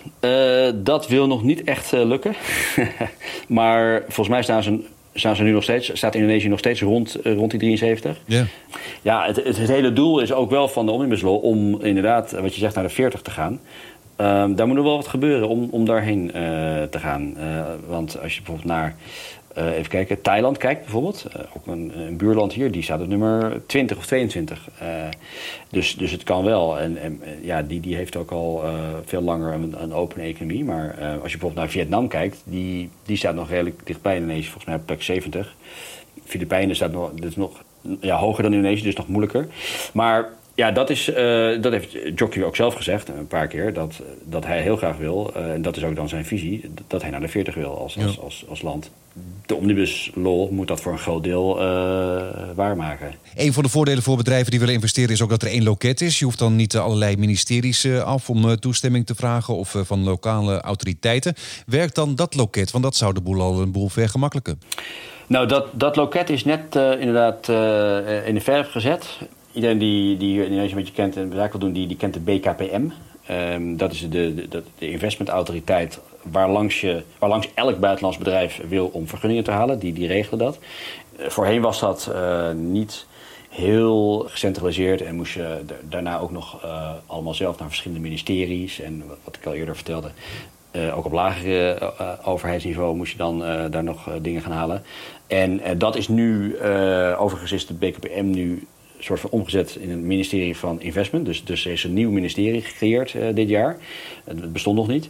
dat 0.74 1.08
wil 1.08 1.26
nog 1.26 1.42
niet 1.42 1.64
echt 1.64 1.92
lukken. 1.92 2.36
maar 3.48 4.02
volgens 4.06 4.28
mij 4.28 4.42
staan 4.42 4.62
ze 4.62 4.84
staan 5.18 5.36
ze 5.36 5.42
nu 5.42 5.50
nog 5.50 5.62
steeds, 5.62 5.90
staat 5.92 6.14
Indonesië 6.14 6.48
nog 6.48 6.58
steeds 6.58 6.80
rond, 6.80 7.16
rond 7.22 7.50
die 7.50 7.60
73. 7.60 8.16
Yeah. 8.26 8.46
Ja, 9.02 9.26
het, 9.26 9.36
het, 9.36 9.56
het, 9.56 9.68
hele 9.68 9.92
doel 9.92 10.20
is 10.20 10.32
ook 10.32 10.50
wel 10.50 10.68
van 10.68 10.86
de 10.86 10.92
Omnibus 10.92 11.20
Law 11.20 11.44
om 11.44 11.80
inderdaad, 11.82 12.30
wat 12.32 12.54
je 12.54 12.60
zegt, 12.60 12.74
naar 12.74 12.84
de 12.84 12.90
40 12.90 13.22
te 13.22 13.30
gaan. 13.30 13.60
Um, 14.20 14.54
daar 14.54 14.66
moet 14.66 14.76
nog 14.76 14.84
wel 14.84 14.96
wat 14.96 15.08
gebeuren 15.08 15.48
om, 15.48 15.68
om 15.70 15.84
daarheen 15.84 16.24
uh, 16.24 16.32
te 16.82 16.98
gaan. 16.98 17.34
Uh, 17.36 17.64
want 17.86 18.20
als 18.22 18.34
je 18.34 18.42
bijvoorbeeld 18.42 18.68
naar, 18.68 18.96
uh, 19.58 19.76
even 19.76 19.90
kijken, 19.90 20.22
Thailand 20.22 20.56
kijkt 20.56 20.80
bijvoorbeeld. 20.80 21.26
ook 21.56 21.66
een, 21.66 21.92
een, 21.98 22.16
buurland 22.16 22.52
hier, 22.52 22.70
die 22.70 22.82
staat 22.82 23.00
op 23.00 23.06
nummer 23.06 23.62
20 23.66 23.96
of 23.96 24.06
22. 24.06 24.68
dus, 25.70 25.96
dus 25.96 26.10
het 26.10 26.22
kan 26.22 26.44
wel. 26.44 26.78
En, 26.78 26.96
en 26.96 27.22
ja, 27.42 27.62
die, 27.62 27.80
die 27.80 27.96
heeft 27.96 28.16
ook 28.16 28.30
al 28.30 28.62
veel 29.04 29.22
langer 29.22 29.52
een, 29.52 29.74
een 29.82 29.92
open 29.92 30.20
economie. 30.20 30.64
Maar 30.64 30.88
als 31.00 31.32
je 31.32 31.38
bijvoorbeeld 31.38 31.54
naar 31.54 31.68
Vietnam 31.68 32.08
kijkt, 32.08 32.42
die, 32.44 32.90
die 33.04 33.16
staat 33.16 33.34
nog 33.34 33.48
redelijk 33.48 33.80
dichtbij 33.84 34.14
Indonesië. 34.14 34.44
Volgens 34.44 34.64
mij 34.64 34.74
op 34.74 34.86
plek 34.86 35.02
70. 35.02 35.54
Filipijnen 36.24 36.76
staat 36.76 36.92
nog, 36.92 37.10
dat 37.14 37.30
is 37.30 37.36
nog 37.36 37.62
ja, 38.00 38.16
hoger 38.16 38.42
dan 38.42 38.52
Indonesië, 38.52 38.82
dus 38.82 38.96
nog 38.96 39.08
moeilijker. 39.08 39.48
Maar 39.92 40.28
Ja, 40.58 40.70
dat, 40.70 40.90
is, 40.90 41.04
dat 41.60 41.72
heeft 41.72 41.96
Jockey 42.14 42.44
ook 42.44 42.56
zelf 42.56 42.74
gezegd 42.74 43.08
een 43.08 43.26
paar 43.26 43.46
keer. 43.46 43.72
Dat, 43.72 44.00
dat 44.24 44.46
hij 44.46 44.62
heel 44.62 44.76
graag 44.76 44.96
wil, 44.96 45.34
en 45.34 45.62
dat 45.62 45.76
is 45.76 45.84
ook 45.84 45.96
dan 45.96 46.08
zijn 46.08 46.24
visie, 46.24 46.70
dat 46.86 47.02
hij 47.02 47.10
naar 47.10 47.20
de 47.20 47.28
40 47.28 47.54
wil 47.54 47.78
als, 47.78 47.98
als, 47.98 48.20
als, 48.20 48.44
als, 48.48 48.62
land. 48.62 48.90
De 49.46 49.54
omnibus 49.54 50.10
law 50.14 50.50
moet 50.50 50.68
dat 50.68 50.80
voor 50.80 50.92
een 50.92 50.98
groot 50.98 51.22
deel 51.22 51.56
waarmaken. 52.54 53.14
Een 53.36 53.52
van 53.52 53.62
de 53.62 53.68
voordelen 53.68 54.02
voor 54.02 54.16
bedrijven 54.16 54.50
die 54.50 54.58
willen 54.60 54.74
investeren 54.74 55.10
is 55.10 55.22
ook 55.22 55.30
dat 55.30 55.42
er 55.42 55.48
één 55.48 55.62
loket 55.62 56.00
is. 56.00 56.18
Je 56.18 56.24
hoeft 56.24 56.38
dan 56.38 56.56
niet 56.56 56.76
allerlei 56.76 57.16
ministeries 57.16 57.90
af 57.90 58.30
om 58.30 58.56
toestemming 58.56 59.06
te 59.06 59.14
vragen 59.14 59.54
of 59.54 59.74
van 59.76 60.04
lokale 60.04 60.60
autoriteiten. 60.60 61.34
Werkt 61.66 61.94
dan 61.94 62.14
dat 62.14 62.34
loket? 62.34 62.70
Want 62.70 62.84
dat 62.84 62.96
zou 62.96 63.14
de 63.14 63.20
boel 63.20 63.40
al 63.40 63.60
een 63.60 63.72
boel 63.72 63.88
vergemakkelijken. 63.88 64.60
Nou, 65.26 65.46
dat, 65.46 65.66
dat 65.72 65.96
loket 65.96 66.30
is 66.30 66.44
net 66.44 66.74
inderdaad 66.74 67.48
in 68.26 68.34
de 68.34 68.40
verf 68.40 68.70
gezet 68.70 69.18
iedereen 69.58 69.78
die, 69.78 70.16
die 70.16 70.44
Indonesië 70.44 70.70
een 70.70 70.76
beetje 70.76 70.92
kent 70.92 71.16
en 71.16 71.32
zaak 71.34 71.50
wil 71.50 71.60
doen, 71.60 71.72
die, 71.72 71.86
die 71.86 71.96
kent 71.96 72.14
de 72.14 72.20
BKPM. 72.20 72.88
Ehm, 73.26 73.76
dat 73.76 73.92
is 73.92 74.00
de, 74.00 74.48
de, 74.48 74.62
de 74.78 74.90
investmentautoriteit 74.90 76.00
waarlangs, 76.22 76.80
je, 76.80 77.02
waarlangs 77.18 77.48
elk 77.54 77.78
buitenlands 77.78 78.18
bedrijf 78.18 78.60
wil 78.68 78.86
om 78.92 79.08
vergunningen 79.08 79.44
te 79.44 79.50
halen. 79.50 79.78
Die, 79.78 79.92
die 79.92 80.06
regelen 80.06 80.38
dat. 80.38 80.58
Uh, 81.20 81.28
voorheen 81.28 81.60
was 81.60 81.80
dat 81.80 82.10
uh, 82.12 82.50
niet 82.52 83.06
heel 83.48 84.26
gecentraliseerd 84.28 85.02
en 85.02 85.14
moest 85.14 85.34
je 85.34 85.60
daarna 85.88 86.18
ook 86.18 86.30
nog 86.30 86.64
uh, 86.64 86.90
allemaal 87.06 87.34
zelf 87.34 87.58
naar 87.58 87.68
verschillende 87.68 88.02
ministeries. 88.02 88.80
En 88.80 89.02
wat 89.24 89.36
ik 89.36 89.46
al 89.46 89.54
eerder 89.54 89.74
vertelde, 89.74 90.10
ook 90.94 91.04
op 91.04 91.12
lagere 91.12 91.92
overheidsniveau 92.24 92.96
moest 92.96 93.12
je 93.12 93.18
dan 93.18 93.38
daar 93.70 93.84
nog 93.84 94.08
dingen 94.22 94.42
gaan 94.42 94.52
halen. 94.52 94.82
En 95.26 95.60
dat 95.78 95.96
is 95.96 96.08
nu, 96.08 96.58
overigens 97.16 97.52
is 97.52 97.66
de 97.66 97.74
BKPM 97.74 98.30
nu 98.30 98.66
soort 98.98 99.20
van 99.20 99.30
omgezet 99.30 99.76
in 99.80 99.90
een 99.90 100.06
ministerie 100.06 100.56
van 100.56 100.80
investment. 100.80 101.26
Dus, 101.26 101.44
dus 101.44 101.64
er 101.64 101.72
is 101.72 101.84
een 101.84 101.92
nieuw 101.92 102.10
ministerie 102.10 102.62
gecreëerd 102.62 103.14
uh, 103.14 103.34
dit 103.34 103.48
jaar. 103.48 103.76
Het 104.24 104.52
bestond 104.52 104.76
nog 104.76 104.88
niet. 104.88 105.08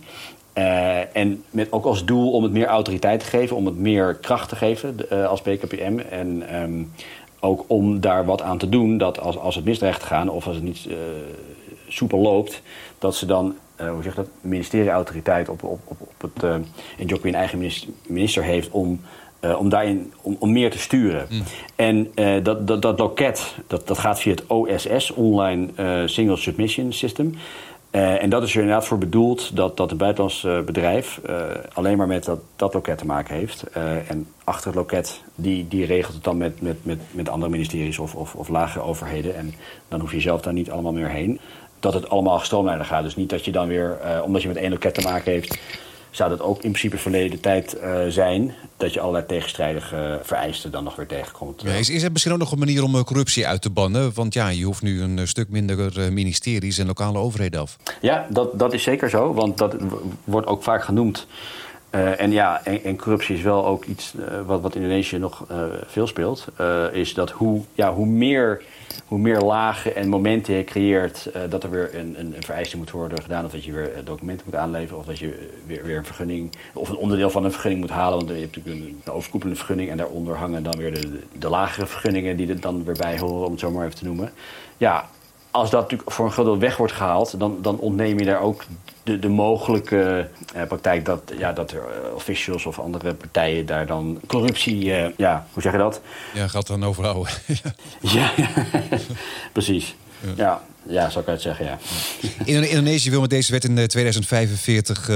Uh, 0.55 1.17
en 1.17 1.45
met 1.51 1.73
ook 1.73 1.85
als 1.85 2.05
doel 2.05 2.33
om 2.33 2.43
het 2.43 2.53
meer 2.53 2.67
autoriteit 2.67 3.21
te 3.21 3.27
geven, 3.27 3.57
om 3.57 3.67
het 3.67 3.79
meer 3.79 4.15
kracht 4.15 4.49
te 4.49 4.57
geven 4.57 4.97
uh, 5.13 5.27
als 5.27 5.43
BKPM. 5.43 5.99
En 6.11 6.61
um, 6.63 6.93
ook 7.41 7.65
om 7.67 8.01
daar 8.01 8.25
wat 8.25 8.43
aan 8.43 8.59
te 8.59 8.69
doen 8.69 8.99
dat 8.99 9.21
als, 9.21 9.39
als 9.39 9.55
het 9.55 9.65
misdreigt 9.65 10.03
gaan 10.03 10.29
of 10.29 10.47
als 10.47 10.55
het 10.55 10.65
niet 10.65 10.89
soepel 11.89 12.19
loopt, 12.19 12.63
dat 12.99 13.17
ze 13.17 13.27
dan 13.27 13.55
hoe 13.77 14.03
zeg 14.03 14.15
dat, 14.15 14.29
ministerieautoriteit 14.41 15.49
op, 15.49 15.63
op, 15.63 15.81
op, 15.85 16.01
op 16.01 16.33
het, 16.33 16.43
en 16.99 17.07
Jokwi 17.07 17.29
een 17.29 17.35
eigen 17.35 17.71
minister 18.07 18.45
heeft 18.45 18.71
om 18.71 19.01
uh, 19.41 19.59
om 19.59 19.69
daarin 19.69 20.13
om, 20.21 20.37
om, 20.39 20.53
meer 20.53 20.71
te 20.71 20.79
sturen. 20.79 21.27
Mm. 21.31 21.43
En 21.77 22.11
uh, 22.15 22.45
dat, 22.45 22.67
dat, 22.67 22.83
dat 22.83 22.99
loket, 22.99 23.55
dat, 23.67 23.87
dat 23.87 23.99
gaat 23.99 24.21
via 24.21 24.35
het 24.35 24.47
OSS, 24.47 25.11
Online 25.11 25.69
uh, 25.77 26.03
Single 26.07 26.37
Submission 26.37 26.93
System. 26.93 27.35
en 27.91 28.31
dat 28.31 28.43
is 28.43 28.55
er 28.55 28.61
inderdaad 28.61 28.87
voor 28.87 28.99
bedoeld 28.99 29.57
dat, 29.57 29.77
dat 29.77 29.91
een 29.91 29.97
buitenlands 29.97 30.47
bedrijf 30.67 31.21
alleen 31.73 31.97
maar 31.97 32.07
met 32.07 32.25
dat, 32.25 32.39
dat 32.57 32.75
loket 32.75 32.99
te 32.99 33.07
maken 33.07 33.35
heeft. 33.35 33.65
en 34.09 34.27
achter 34.45 34.67
het 34.67 34.77
loket, 34.77 35.23
die, 35.35 35.69
die 35.69 35.85
regelt 35.85 36.15
het 36.15 36.25
dan 36.25 36.37
met, 36.37 36.61
met, 36.61 36.85
met, 36.85 36.99
met 37.11 37.29
andere 37.29 37.51
ministeries 37.51 37.99
of, 37.99 38.15
of, 38.15 38.35
of 38.35 38.49
lagere 38.49 38.85
overheden. 38.85 39.37
En 39.37 39.55
dan 39.89 40.01
hoef 40.01 40.13
je 40.13 40.21
zelf 40.21 40.41
daar 40.41 40.53
niet 40.53 40.71
allemaal 40.71 40.93
meer 40.93 41.09
heen. 41.09 41.41
Dat 41.81 41.95
het 41.95 42.09
allemaal 42.09 42.39
gestroomlijnder 42.39 42.87
gaat. 42.87 43.03
Dus 43.03 43.17
niet 43.17 43.31
dat 43.31 43.45
je 43.45 43.53
dan 43.53 43.69
weer, 43.69 43.99
omdat 44.25 44.43
je 44.43 44.49
met 44.49 44.57
één 44.57 44.71
loket 44.71 44.95
te 44.95 45.09
maken 45.09 45.33
heeft 45.33 45.59
zou 46.19 46.31
dat 46.31 46.41
ook 46.41 46.55
in 46.55 46.71
principe 46.71 46.99
verleden 46.99 47.41
tijd 47.41 47.77
uh, 47.83 48.01
zijn... 48.09 48.55
dat 48.77 48.93
je 48.93 49.01
allerlei 49.01 49.27
tegenstrijdige 49.27 50.21
vereisten 50.23 50.71
dan 50.71 50.85
nog 50.85 50.97
weer 50.97 51.07
tegenkomt. 51.07 51.63
Ja, 51.63 51.71
is, 51.71 51.91
is 51.91 52.03
er 52.03 52.13
misschien 52.13 52.33
ook 52.33 52.39
nog 52.39 52.53
een 52.53 52.59
manier 52.59 52.83
om 52.83 52.95
eh, 52.95 53.03
corruptie 53.03 53.47
uit 53.47 53.63
te 53.63 53.71
bannen? 53.71 54.15
Want 54.15 54.35
ja, 54.35 54.49
je 54.49 54.65
hoeft 54.65 54.83
nu 54.83 55.03
een 55.03 55.19
eh, 55.19 55.25
stuk 55.25 55.49
minder 55.49 56.13
ministeries 56.13 56.79
en 56.79 56.87
lokale 56.87 57.19
overheden 57.19 57.61
af. 57.61 57.77
Ja, 58.01 58.27
dat, 58.31 58.59
dat 58.59 58.73
is 58.73 58.83
zeker 58.83 59.11
zo, 59.11 59.35
want 59.35 59.59
dat 59.59 59.77
wordt 60.25 60.47
ook 60.47 60.63
vaak 60.63 60.85
genoemd... 60.85 61.27
Uh, 61.95 62.21
en 62.21 62.31
ja, 62.31 62.65
en, 62.65 62.97
corruptie 62.97 63.37
is 63.37 63.43
wel 63.43 63.67
ook 63.67 63.85
iets 63.85 64.15
uh, 64.15 64.41
wat, 64.47 64.61
wat 64.61 64.75
in 64.75 64.83
Indonesië 64.83 65.19
nog 65.19 65.45
uh, 65.51 65.63
veel 65.87 66.07
speelt. 66.07 66.47
is 66.93 67.15
dat 67.15 67.31
hoe, 67.31 67.63
ja, 67.75 67.93
hoe 67.95 68.07
meer 68.07 68.63
hoe 69.07 69.19
meer 69.19 69.41
lagen 69.41 69.97
en 69.97 70.09
momenten 70.09 70.55
je 70.55 70.65
creëert 70.65 71.31
dat 71.49 71.65
er 71.65 71.71
weer 71.71 71.95
een, 71.95 72.15
een, 72.19 72.37
een, 72.37 72.43
vereiste 72.43 72.77
moet 72.77 72.91
worden 72.91 73.23
gedaan. 73.23 73.45
Of 73.45 73.51
dat 73.51 73.65
je 73.65 73.73
weer 73.73 73.91
documenten 74.05 74.47
moet 74.47 74.61
aanleveren. 74.61 74.99
Of 74.99 75.05
dat 75.05 75.19
je 75.19 75.51
weer, 75.67 75.85
weer 75.85 75.97
een 75.97 76.05
vergunning 76.05 76.53
of 76.75 76.89
een 76.89 76.97
onderdeel 76.97 77.31
van 77.31 77.45
een 77.45 77.51
vergunning 77.51 77.81
moet 77.81 77.91
halen. 77.91 78.19
Want 78.19 78.31
je 78.31 78.35
hebt 78.35 78.57
natuurlijk 78.57 78.87
een, 78.87 79.13
overkoepelende 79.13 79.59
vergunning. 79.59 79.91
En 79.91 79.97
daaronder 79.97 80.37
hangen 80.37 80.63
dan 80.63 80.77
weer 80.77 80.95
de, 80.95 81.21
de 81.39 81.49
lagere 81.49 81.87
vergunningen 81.87 82.37
die 82.37 82.49
er 82.49 82.61
dan 82.61 82.85
weer 82.85 82.97
bij 82.97 83.19
horen, 83.19 83.45
om 83.47 83.51
het 83.51 83.61
zo 83.61 83.71
maar 83.71 83.85
even 83.85 83.99
te 83.99 84.05
noemen. 84.05 84.33
Ja, 84.77 85.09
als 85.51 85.71
dat 85.71 85.81
natuurlijk 85.81 86.11
voor 86.11 86.25
een 86.25 86.33
groot 86.33 86.59
weg 86.59 86.77
wordt 86.77 86.93
gehaald, 86.93 87.39
dan, 87.41 87.59
dan 87.63 87.79
ontneem 87.79 88.19
je 88.19 88.25
daar 88.25 88.41
ook 88.41 88.65
de, 89.09 89.19
de 89.19 89.29
mogelijke 89.29 90.29
uh, 90.57 90.63
praktijk 90.63 91.05
dat, 91.05 91.33
ja, 91.39 91.53
dat 91.53 91.71
er 91.71 91.79
uh, 91.79 92.15
officials 92.15 92.67
of 92.67 92.79
andere 92.79 93.15
partijen 93.15 93.67
daar 93.67 93.87
dan 93.87 94.21
corruptie, 94.27 94.85
uh, 94.85 95.07
ja, 95.17 95.47
hoe 95.53 95.63
zeg 95.63 95.73
je 95.73 95.79
dat? 95.79 96.01
Ja, 96.35 96.49
gaat 96.49 96.67
dan 96.67 96.85
overhouden. 96.85 97.33
ja, 98.01 98.33
precies. 99.53 99.95
Ja. 100.21 100.33
ja. 100.37 100.63
Ja, 100.91 101.11
zou 101.11 101.25
ik 101.25 101.31
het 101.31 101.43
zeggen, 101.43 101.65
ja. 101.65 101.79
Indonesië 102.69 103.11
wil 103.11 103.21
met 103.21 103.31
deze 103.31 103.53
wet 103.53 103.65
in 103.65 103.87
2045, 103.89 105.11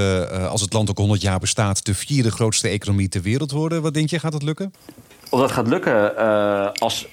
als 0.49 0.61
het 0.61 0.73
land 0.73 0.89
ook 0.89 0.97
100 0.97 1.21
jaar 1.21 1.39
bestaat, 1.39 1.85
de 1.85 1.95
vierde 1.95 2.31
grootste 2.31 2.67
economie 2.67 3.09
ter 3.09 3.21
wereld 3.21 3.51
worden. 3.51 3.81
Wat 3.81 3.93
denk 3.93 4.09
je, 4.09 4.19
gaat 4.19 4.31
dat 4.31 4.43
lukken? 4.43 4.73
Of 5.29 5.39
dat 5.39 5.51
gaat 5.51 5.67
lukken 5.67 6.15
als 6.75 7.07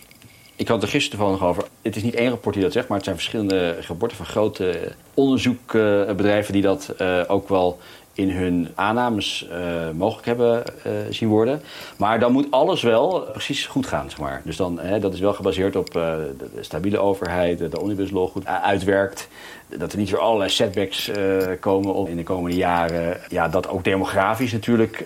ik 0.61 0.69
had 0.69 0.83
er 0.83 0.89
gisteren 0.89 1.19
toevallig 1.19 1.45
over. 1.45 1.65
Het 1.83 1.97
is 1.97 2.03
niet 2.03 2.15
één 2.15 2.29
rapport 2.29 2.55
die 2.55 2.65
dat 2.65 2.73
zegt, 2.73 2.89
maar 2.89 2.97
het 2.97 3.07
zijn 3.07 3.17
verschillende 3.17 3.81
rapporten 3.87 4.17
van 4.17 4.27
grote 4.27 4.93
onderzoekbedrijven 5.15 6.53
die 6.53 6.63
dat 6.63 6.95
uh, 6.99 7.23
ook 7.27 7.49
wel 7.49 7.79
in 8.21 8.31
hun 8.31 8.69
aannames 8.75 9.49
uh, 9.51 9.91
mogelijk 9.95 10.27
hebben 10.27 10.63
uh, 10.87 10.93
zien 11.11 11.29
worden. 11.29 11.63
Maar 11.97 12.21
dan 12.21 12.33
moet 12.33 12.51
alles 12.51 12.83
wel 12.83 13.21
precies 13.21 13.67
goed 13.67 13.87
gaan, 13.87 14.11
zeg 14.11 14.19
maar. 14.19 14.43
Dus 14.45 14.57
dan, 14.57 14.79
hè, 14.79 14.99
dat 14.99 15.15
is 15.15 15.21
wel 15.21 15.33
gebaseerd 15.33 15.77
op 15.77 15.97
uh, 15.97 16.03
de, 16.39 16.49
stabiele 16.61 16.99
overheid, 16.99 17.59
de 17.59 17.81
omnibus 17.81 18.11
law 18.11 18.29
goed 18.29 18.47
uitwerkt. 18.47 19.29
Dat 19.67 19.93
er 19.93 19.99
niet 19.99 20.11
weer 20.11 20.21
allerlei 20.21 20.51
setbacks 20.51 21.11
komen 21.61 22.09
in 22.09 22.17
de 22.17 22.23
komende 22.23 22.57
jaren. 22.57 23.21
Ja, 23.29 23.49
dat 23.49 23.69
ook 23.69 23.85
demografisch 23.85 24.53
natuurlijk, 24.53 25.05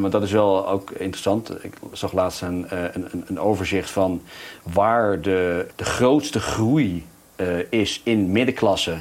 maar 0.00 0.10
dat 0.10 0.22
is 0.22 0.32
wel 0.32 0.68
ook 0.68 0.90
interessant. 0.90 1.64
Ik 1.64 1.74
zag 1.92 2.12
laatst 2.12 2.42
een, 2.42 2.66
een, 2.70 3.24
een 3.26 3.40
overzicht 3.40 3.90
van 3.90 4.22
waar 4.62 5.20
de, 5.20 5.66
de 5.76 5.84
grootste 5.84 6.40
groei 6.40 7.06
is 7.70 8.00
in 8.04 8.32
middenklasse 8.32 9.00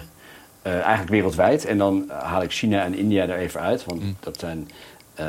uh, 0.67 0.73
eigenlijk 0.73 1.09
wereldwijd. 1.09 1.65
En 1.65 1.77
dan 1.77 2.05
haal 2.09 2.41
ik 2.41 2.51
China 2.51 2.83
en 2.83 2.95
India 2.95 3.27
er 3.27 3.37
even 3.37 3.61
uit, 3.61 3.85
want 3.85 4.03
mm. 4.03 4.15
dat 4.19 4.39
zijn 4.39 4.67
uh, 5.19 5.25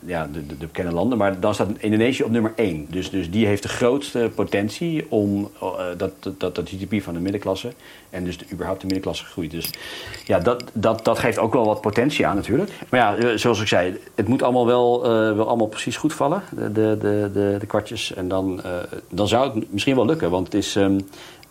ja, 0.00 0.28
de, 0.32 0.46
de, 0.46 0.56
de, 0.56 0.66
bekende 0.66 0.92
landen. 0.92 1.18
Maar 1.18 1.40
dan 1.40 1.54
staat 1.54 1.68
Indonesië 1.78 2.22
op 2.22 2.30
nummer 2.30 2.52
1. 2.56 2.86
Dus, 2.90 3.10
dus 3.10 3.30
die 3.30 3.46
heeft 3.46 3.62
de 3.62 3.68
grootste 3.68 4.30
potentie 4.34 5.06
om 5.08 5.50
uh, 5.62 5.70
dat, 5.96 6.12
dat, 6.38 6.54
dat 6.54 6.68
GDP 6.68 7.02
van 7.02 7.14
de 7.14 7.20
middenklasse 7.20 7.72
en 8.10 8.24
dus 8.24 8.38
de, 8.38 8.44
überhaupt 8.52 8.80
de 8.80 8.86
middenklasse 8.86 9.24
groeit. 9.24 9.50
Dus 9.50 9.70
ja, 10.24 10.38
dat, 10.38 10.64
dat, 10.72 11.04
dat 11.04 11.18
geeft 11.18 11.38
ook 11.38 11.52
wel 11.52 11.64
wat 11.64 11.80
potentie 11.80 12.26
aan 12.26 12.36
natuurlijk. 12.36 12.70
Maar 12.88 13.00
ja, 13.00 13.36
zoals 13.36 13.60
ik 13.60 13.66
zei, 13.66 13.98
het 14.14 14.28
moet 14.28 14.42
allemaal 14.42 14.66
wel, 14.66 15.02
wel 15.36 15.48
allemaal 15.48 15.66
precies 15.66 15.96
goed 15.96 16.12
vallen, 16.12 16.42
de, 16.50 16.72
de, 16.72 16.96
de, 16.98 17.56
de, 17.58 17.66
kwartjes. 17.66 18.14
En 18.14 18.28
dan, 18.28 18.62
dan 19.08 19.28
zou 19.28 19.54
het 19.54 19.72
misschien 19.72 19.96
wel 19.96 20.06
lukken, 20.06 20.30
want 20.30 20.46
het 20.46 20.54
is... 20.54 20.74
Um, 20.74 21.06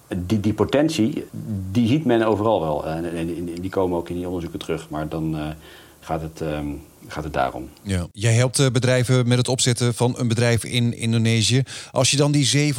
die, 0.08 0.40
die 0.40 0.54
potentie, 0.54 1.26
die 1.72 1.88
ziet 1.88 2.06
men 2.06 2.24
overal 2.24 2.62
wel. 2.62 2.88
En, 2.88 3.16
en, 3.16 3.46
die 3.62 3.70
komen 3.70 3.98
ook 3.98 4.10
in 4.10 4.16
die 4.16 4.26
onderzoeken 4.26 4.60
terug. 4.60 4.90
Maar 4.90 5.10
dan 5.10 5.36
uh, 5.36 5.48
gaat, 6.00 6.22
het, 6.22 6.42
um, 6.42 6.82
gaat 7.08 7.24
het 7.24 7.34
daarom. 7.34 7.70
Ja. 7.82 8.08
Jij 8.12 8.34
helpt 8.34 8.60
uh, 8.60 8.68
bedrijven 8.68 9.28
met 9.28 9.38
het 9.38 9.48
opzetten 9.48 9.94
van 9.94 10.14
een 10.18 10.28
bedrijf 10.28 10.64
in 10.64 10.98
Indonesië. 10.98 11.64
Als 11.92 12.12
je 12.12 12.18
dan 12.18 12.32
die 12.32 12.74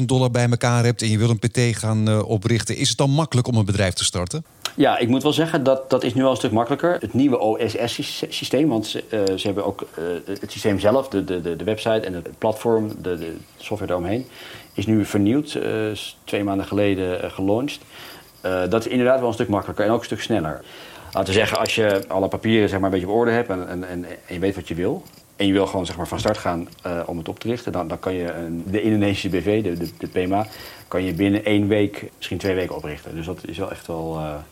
700.000 0.00 0.04
dollar 0.06 0.30
bij 0.30 0.48
elkaar 0.50 0.84
hebt 0.84 1.02
en 1.02 1.08
je 1.08 1.18
wil 1.18 1.30
een 1.30 1.38
PT 1.38 1.78
gaan 1.78 2.08
uh, 2.08 2.28
oprichten... 2.28 2.76
is 2.76 2.88
het 2.88 2.98
dan 2.98 3.10
makkelijk 3.10 3.46
om 3.46 3.56
een 3.56 3.64
bedrijf 3.64 3.94
te 3.94 4.04
starten? 4.04 4.44
Ja, 4.76 4.98
ik 4.98 5.08
moet 5.08 5.22
wel 5.22 5.32
zeggen 5.32 5.64
dat 5.64 5.90
dat 5.90 6.04
is 6.04 6.14
nu 6.14 6.24
al 6.24 6.30
een 6.30 6.36
stuk 6.36 6.52
makkelijker. 6.52 6.96
Het 7.00 7.14
nieuwe 7.14 7.38
OSS-systeem, 7.38 8.68
want 8.68 8.86
ze, 8.86 9.04
ze 9.36 9.46
hebben 9.46 9.64
ook 9.64 9.86
het 10.24 10.52
systeem 10.52 10.78
zelf, 10.78 11.08
de, 11.08 11.24
de, 11.24 11.56
de 11.56 11.64
website 11.64 12.00
en 12.00 12.14
het 12.14 12.28
platform, 12.38 12.88
de, 12.88 13.18
de 13.18 13.36
software 13.56 13.86
daaromheen 13.86 14.26
is 14.74 14.86
nu 14.86 15.04
vernieuwd, 15.04 15.54
uh, 15.54 15.64
twee 16.24 16.44
maanden 16.44 16.66
geleden 16.66 17.24
uh, 17.24 17.30
gelaunched. 17.30 17.80
Uh, 18.46 18.62
dat 18.68 18.86
is 18.86 18.92
inderdaad 18.92 19.18
wel 19.18 19.28
een 19.28 19.34
stuk 19.34 19.48
makkelijker 19.48 19.84
en 19.84 19.90
ook 19.90 19.98
een 19.98 20.04
stuk 20.04 20.20
sneller. 20.20 20.60
Laten 21.12 21.32
we 21.32 21.38
zeggen, 21.38 21.58
als 21.58 21.74
je 21.74 22.04
alle 22.08 22.28
papieren 22.28 22.68
zeg 22.68 22.78
maar, 22.78 22.92
een 22.92 22.94
beetje 22.94 23.12
op 23.12 23.18
orde 23.18 23.30
hebt 23.30 23.48
en, 23.48 23.68
en, 23.68 23.84
en, 23.84 24.06
je 24.28 24.38
weet 24.38 24.54
wat 24.54 24.68
je 24.68 24.74
wil... 24.74 25.02
en 25.36 25.46
je 25.46 25.52
wil 25.52 25.66
gewoon 25.66 25.86
zeg 25.86 25.96
maar, 25.96 26.08
van 26.08 26.18
start 26.18 26.38
gaan 26.38 26.68
om 27.06 27.18
het 27.18 27.28
op 27.28 27.38
te 27.38 27.48
richten... 27.48 27.72
dan, 27.72 27.88
dan 27.88 27.98
kan 27.98 28.14
je 28.14 28.32
een, 28.32 28.64
de 28.66 28.82
Indonesische 28.82 29.28
BV, 29.28 29.62
de, 29.62 29.76
de, 29.76 29.90
de, 29.98 30.06
PMA... 30.06 30.46
kan 30.88 31.04
je 31.04 31.12
binnen 31.12 31.44
één 31.44 31.68
week, 31.68 32.10
misschien 32.16 32.38
twee 32.38 32.54
weken 32.54 32.76
oprichten. 32.76 33.14
Dus 33.14 33.26
dat 33.26 33.38
is 33.46 33.58
wel 33.58 33.70
echt 33.70 33.86
wel, 33.86 34.14
wel 34.14 34.42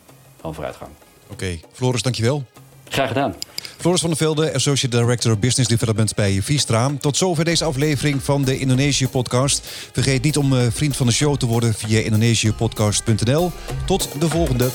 een 0.43 0.55
vooruitgang. 0.55 0.91
Oké, 1.23 1.33
okay. 1.33 1.61
Floris, 1.73 2.03
dankjewel. 2.03 2.45
Graag 2.89 3.09
gedaan. 3.09 3.35
Floris 3.79 4.01
van 4.01 4.11
der 4.11 4.19
Velde, 4.19 4.55
Associate 4.55 4.97
Director 4.97 5.39
Business 5.39 5.69
Development 5.69 6.15
bij 6.15 6.43
Vistra. 6.43 6.93
Tot 7.01 7.17
zover 7.17 7.45
deze 7.45 7.65
aflevering 7.65 8.23
van 8.23 8.45
de 8.45 8.59
Indonesië-podcast. 8.59 9.67
Vergeet 9.93 10.23
niet 10.23 10.37
om 10.37 10.71
vriend 10.71 10.97
van 10.97 11.07
de 11.07 11.13
show 11.13 11.37
te 11.37 11.47
worden 11.47 11.75
via 11.75 12.01
indonesiëpodcast.nl. 12.01 13.53
Tot 13.87 14.09
de 14.21 14.29
volgende. 14.29 14.71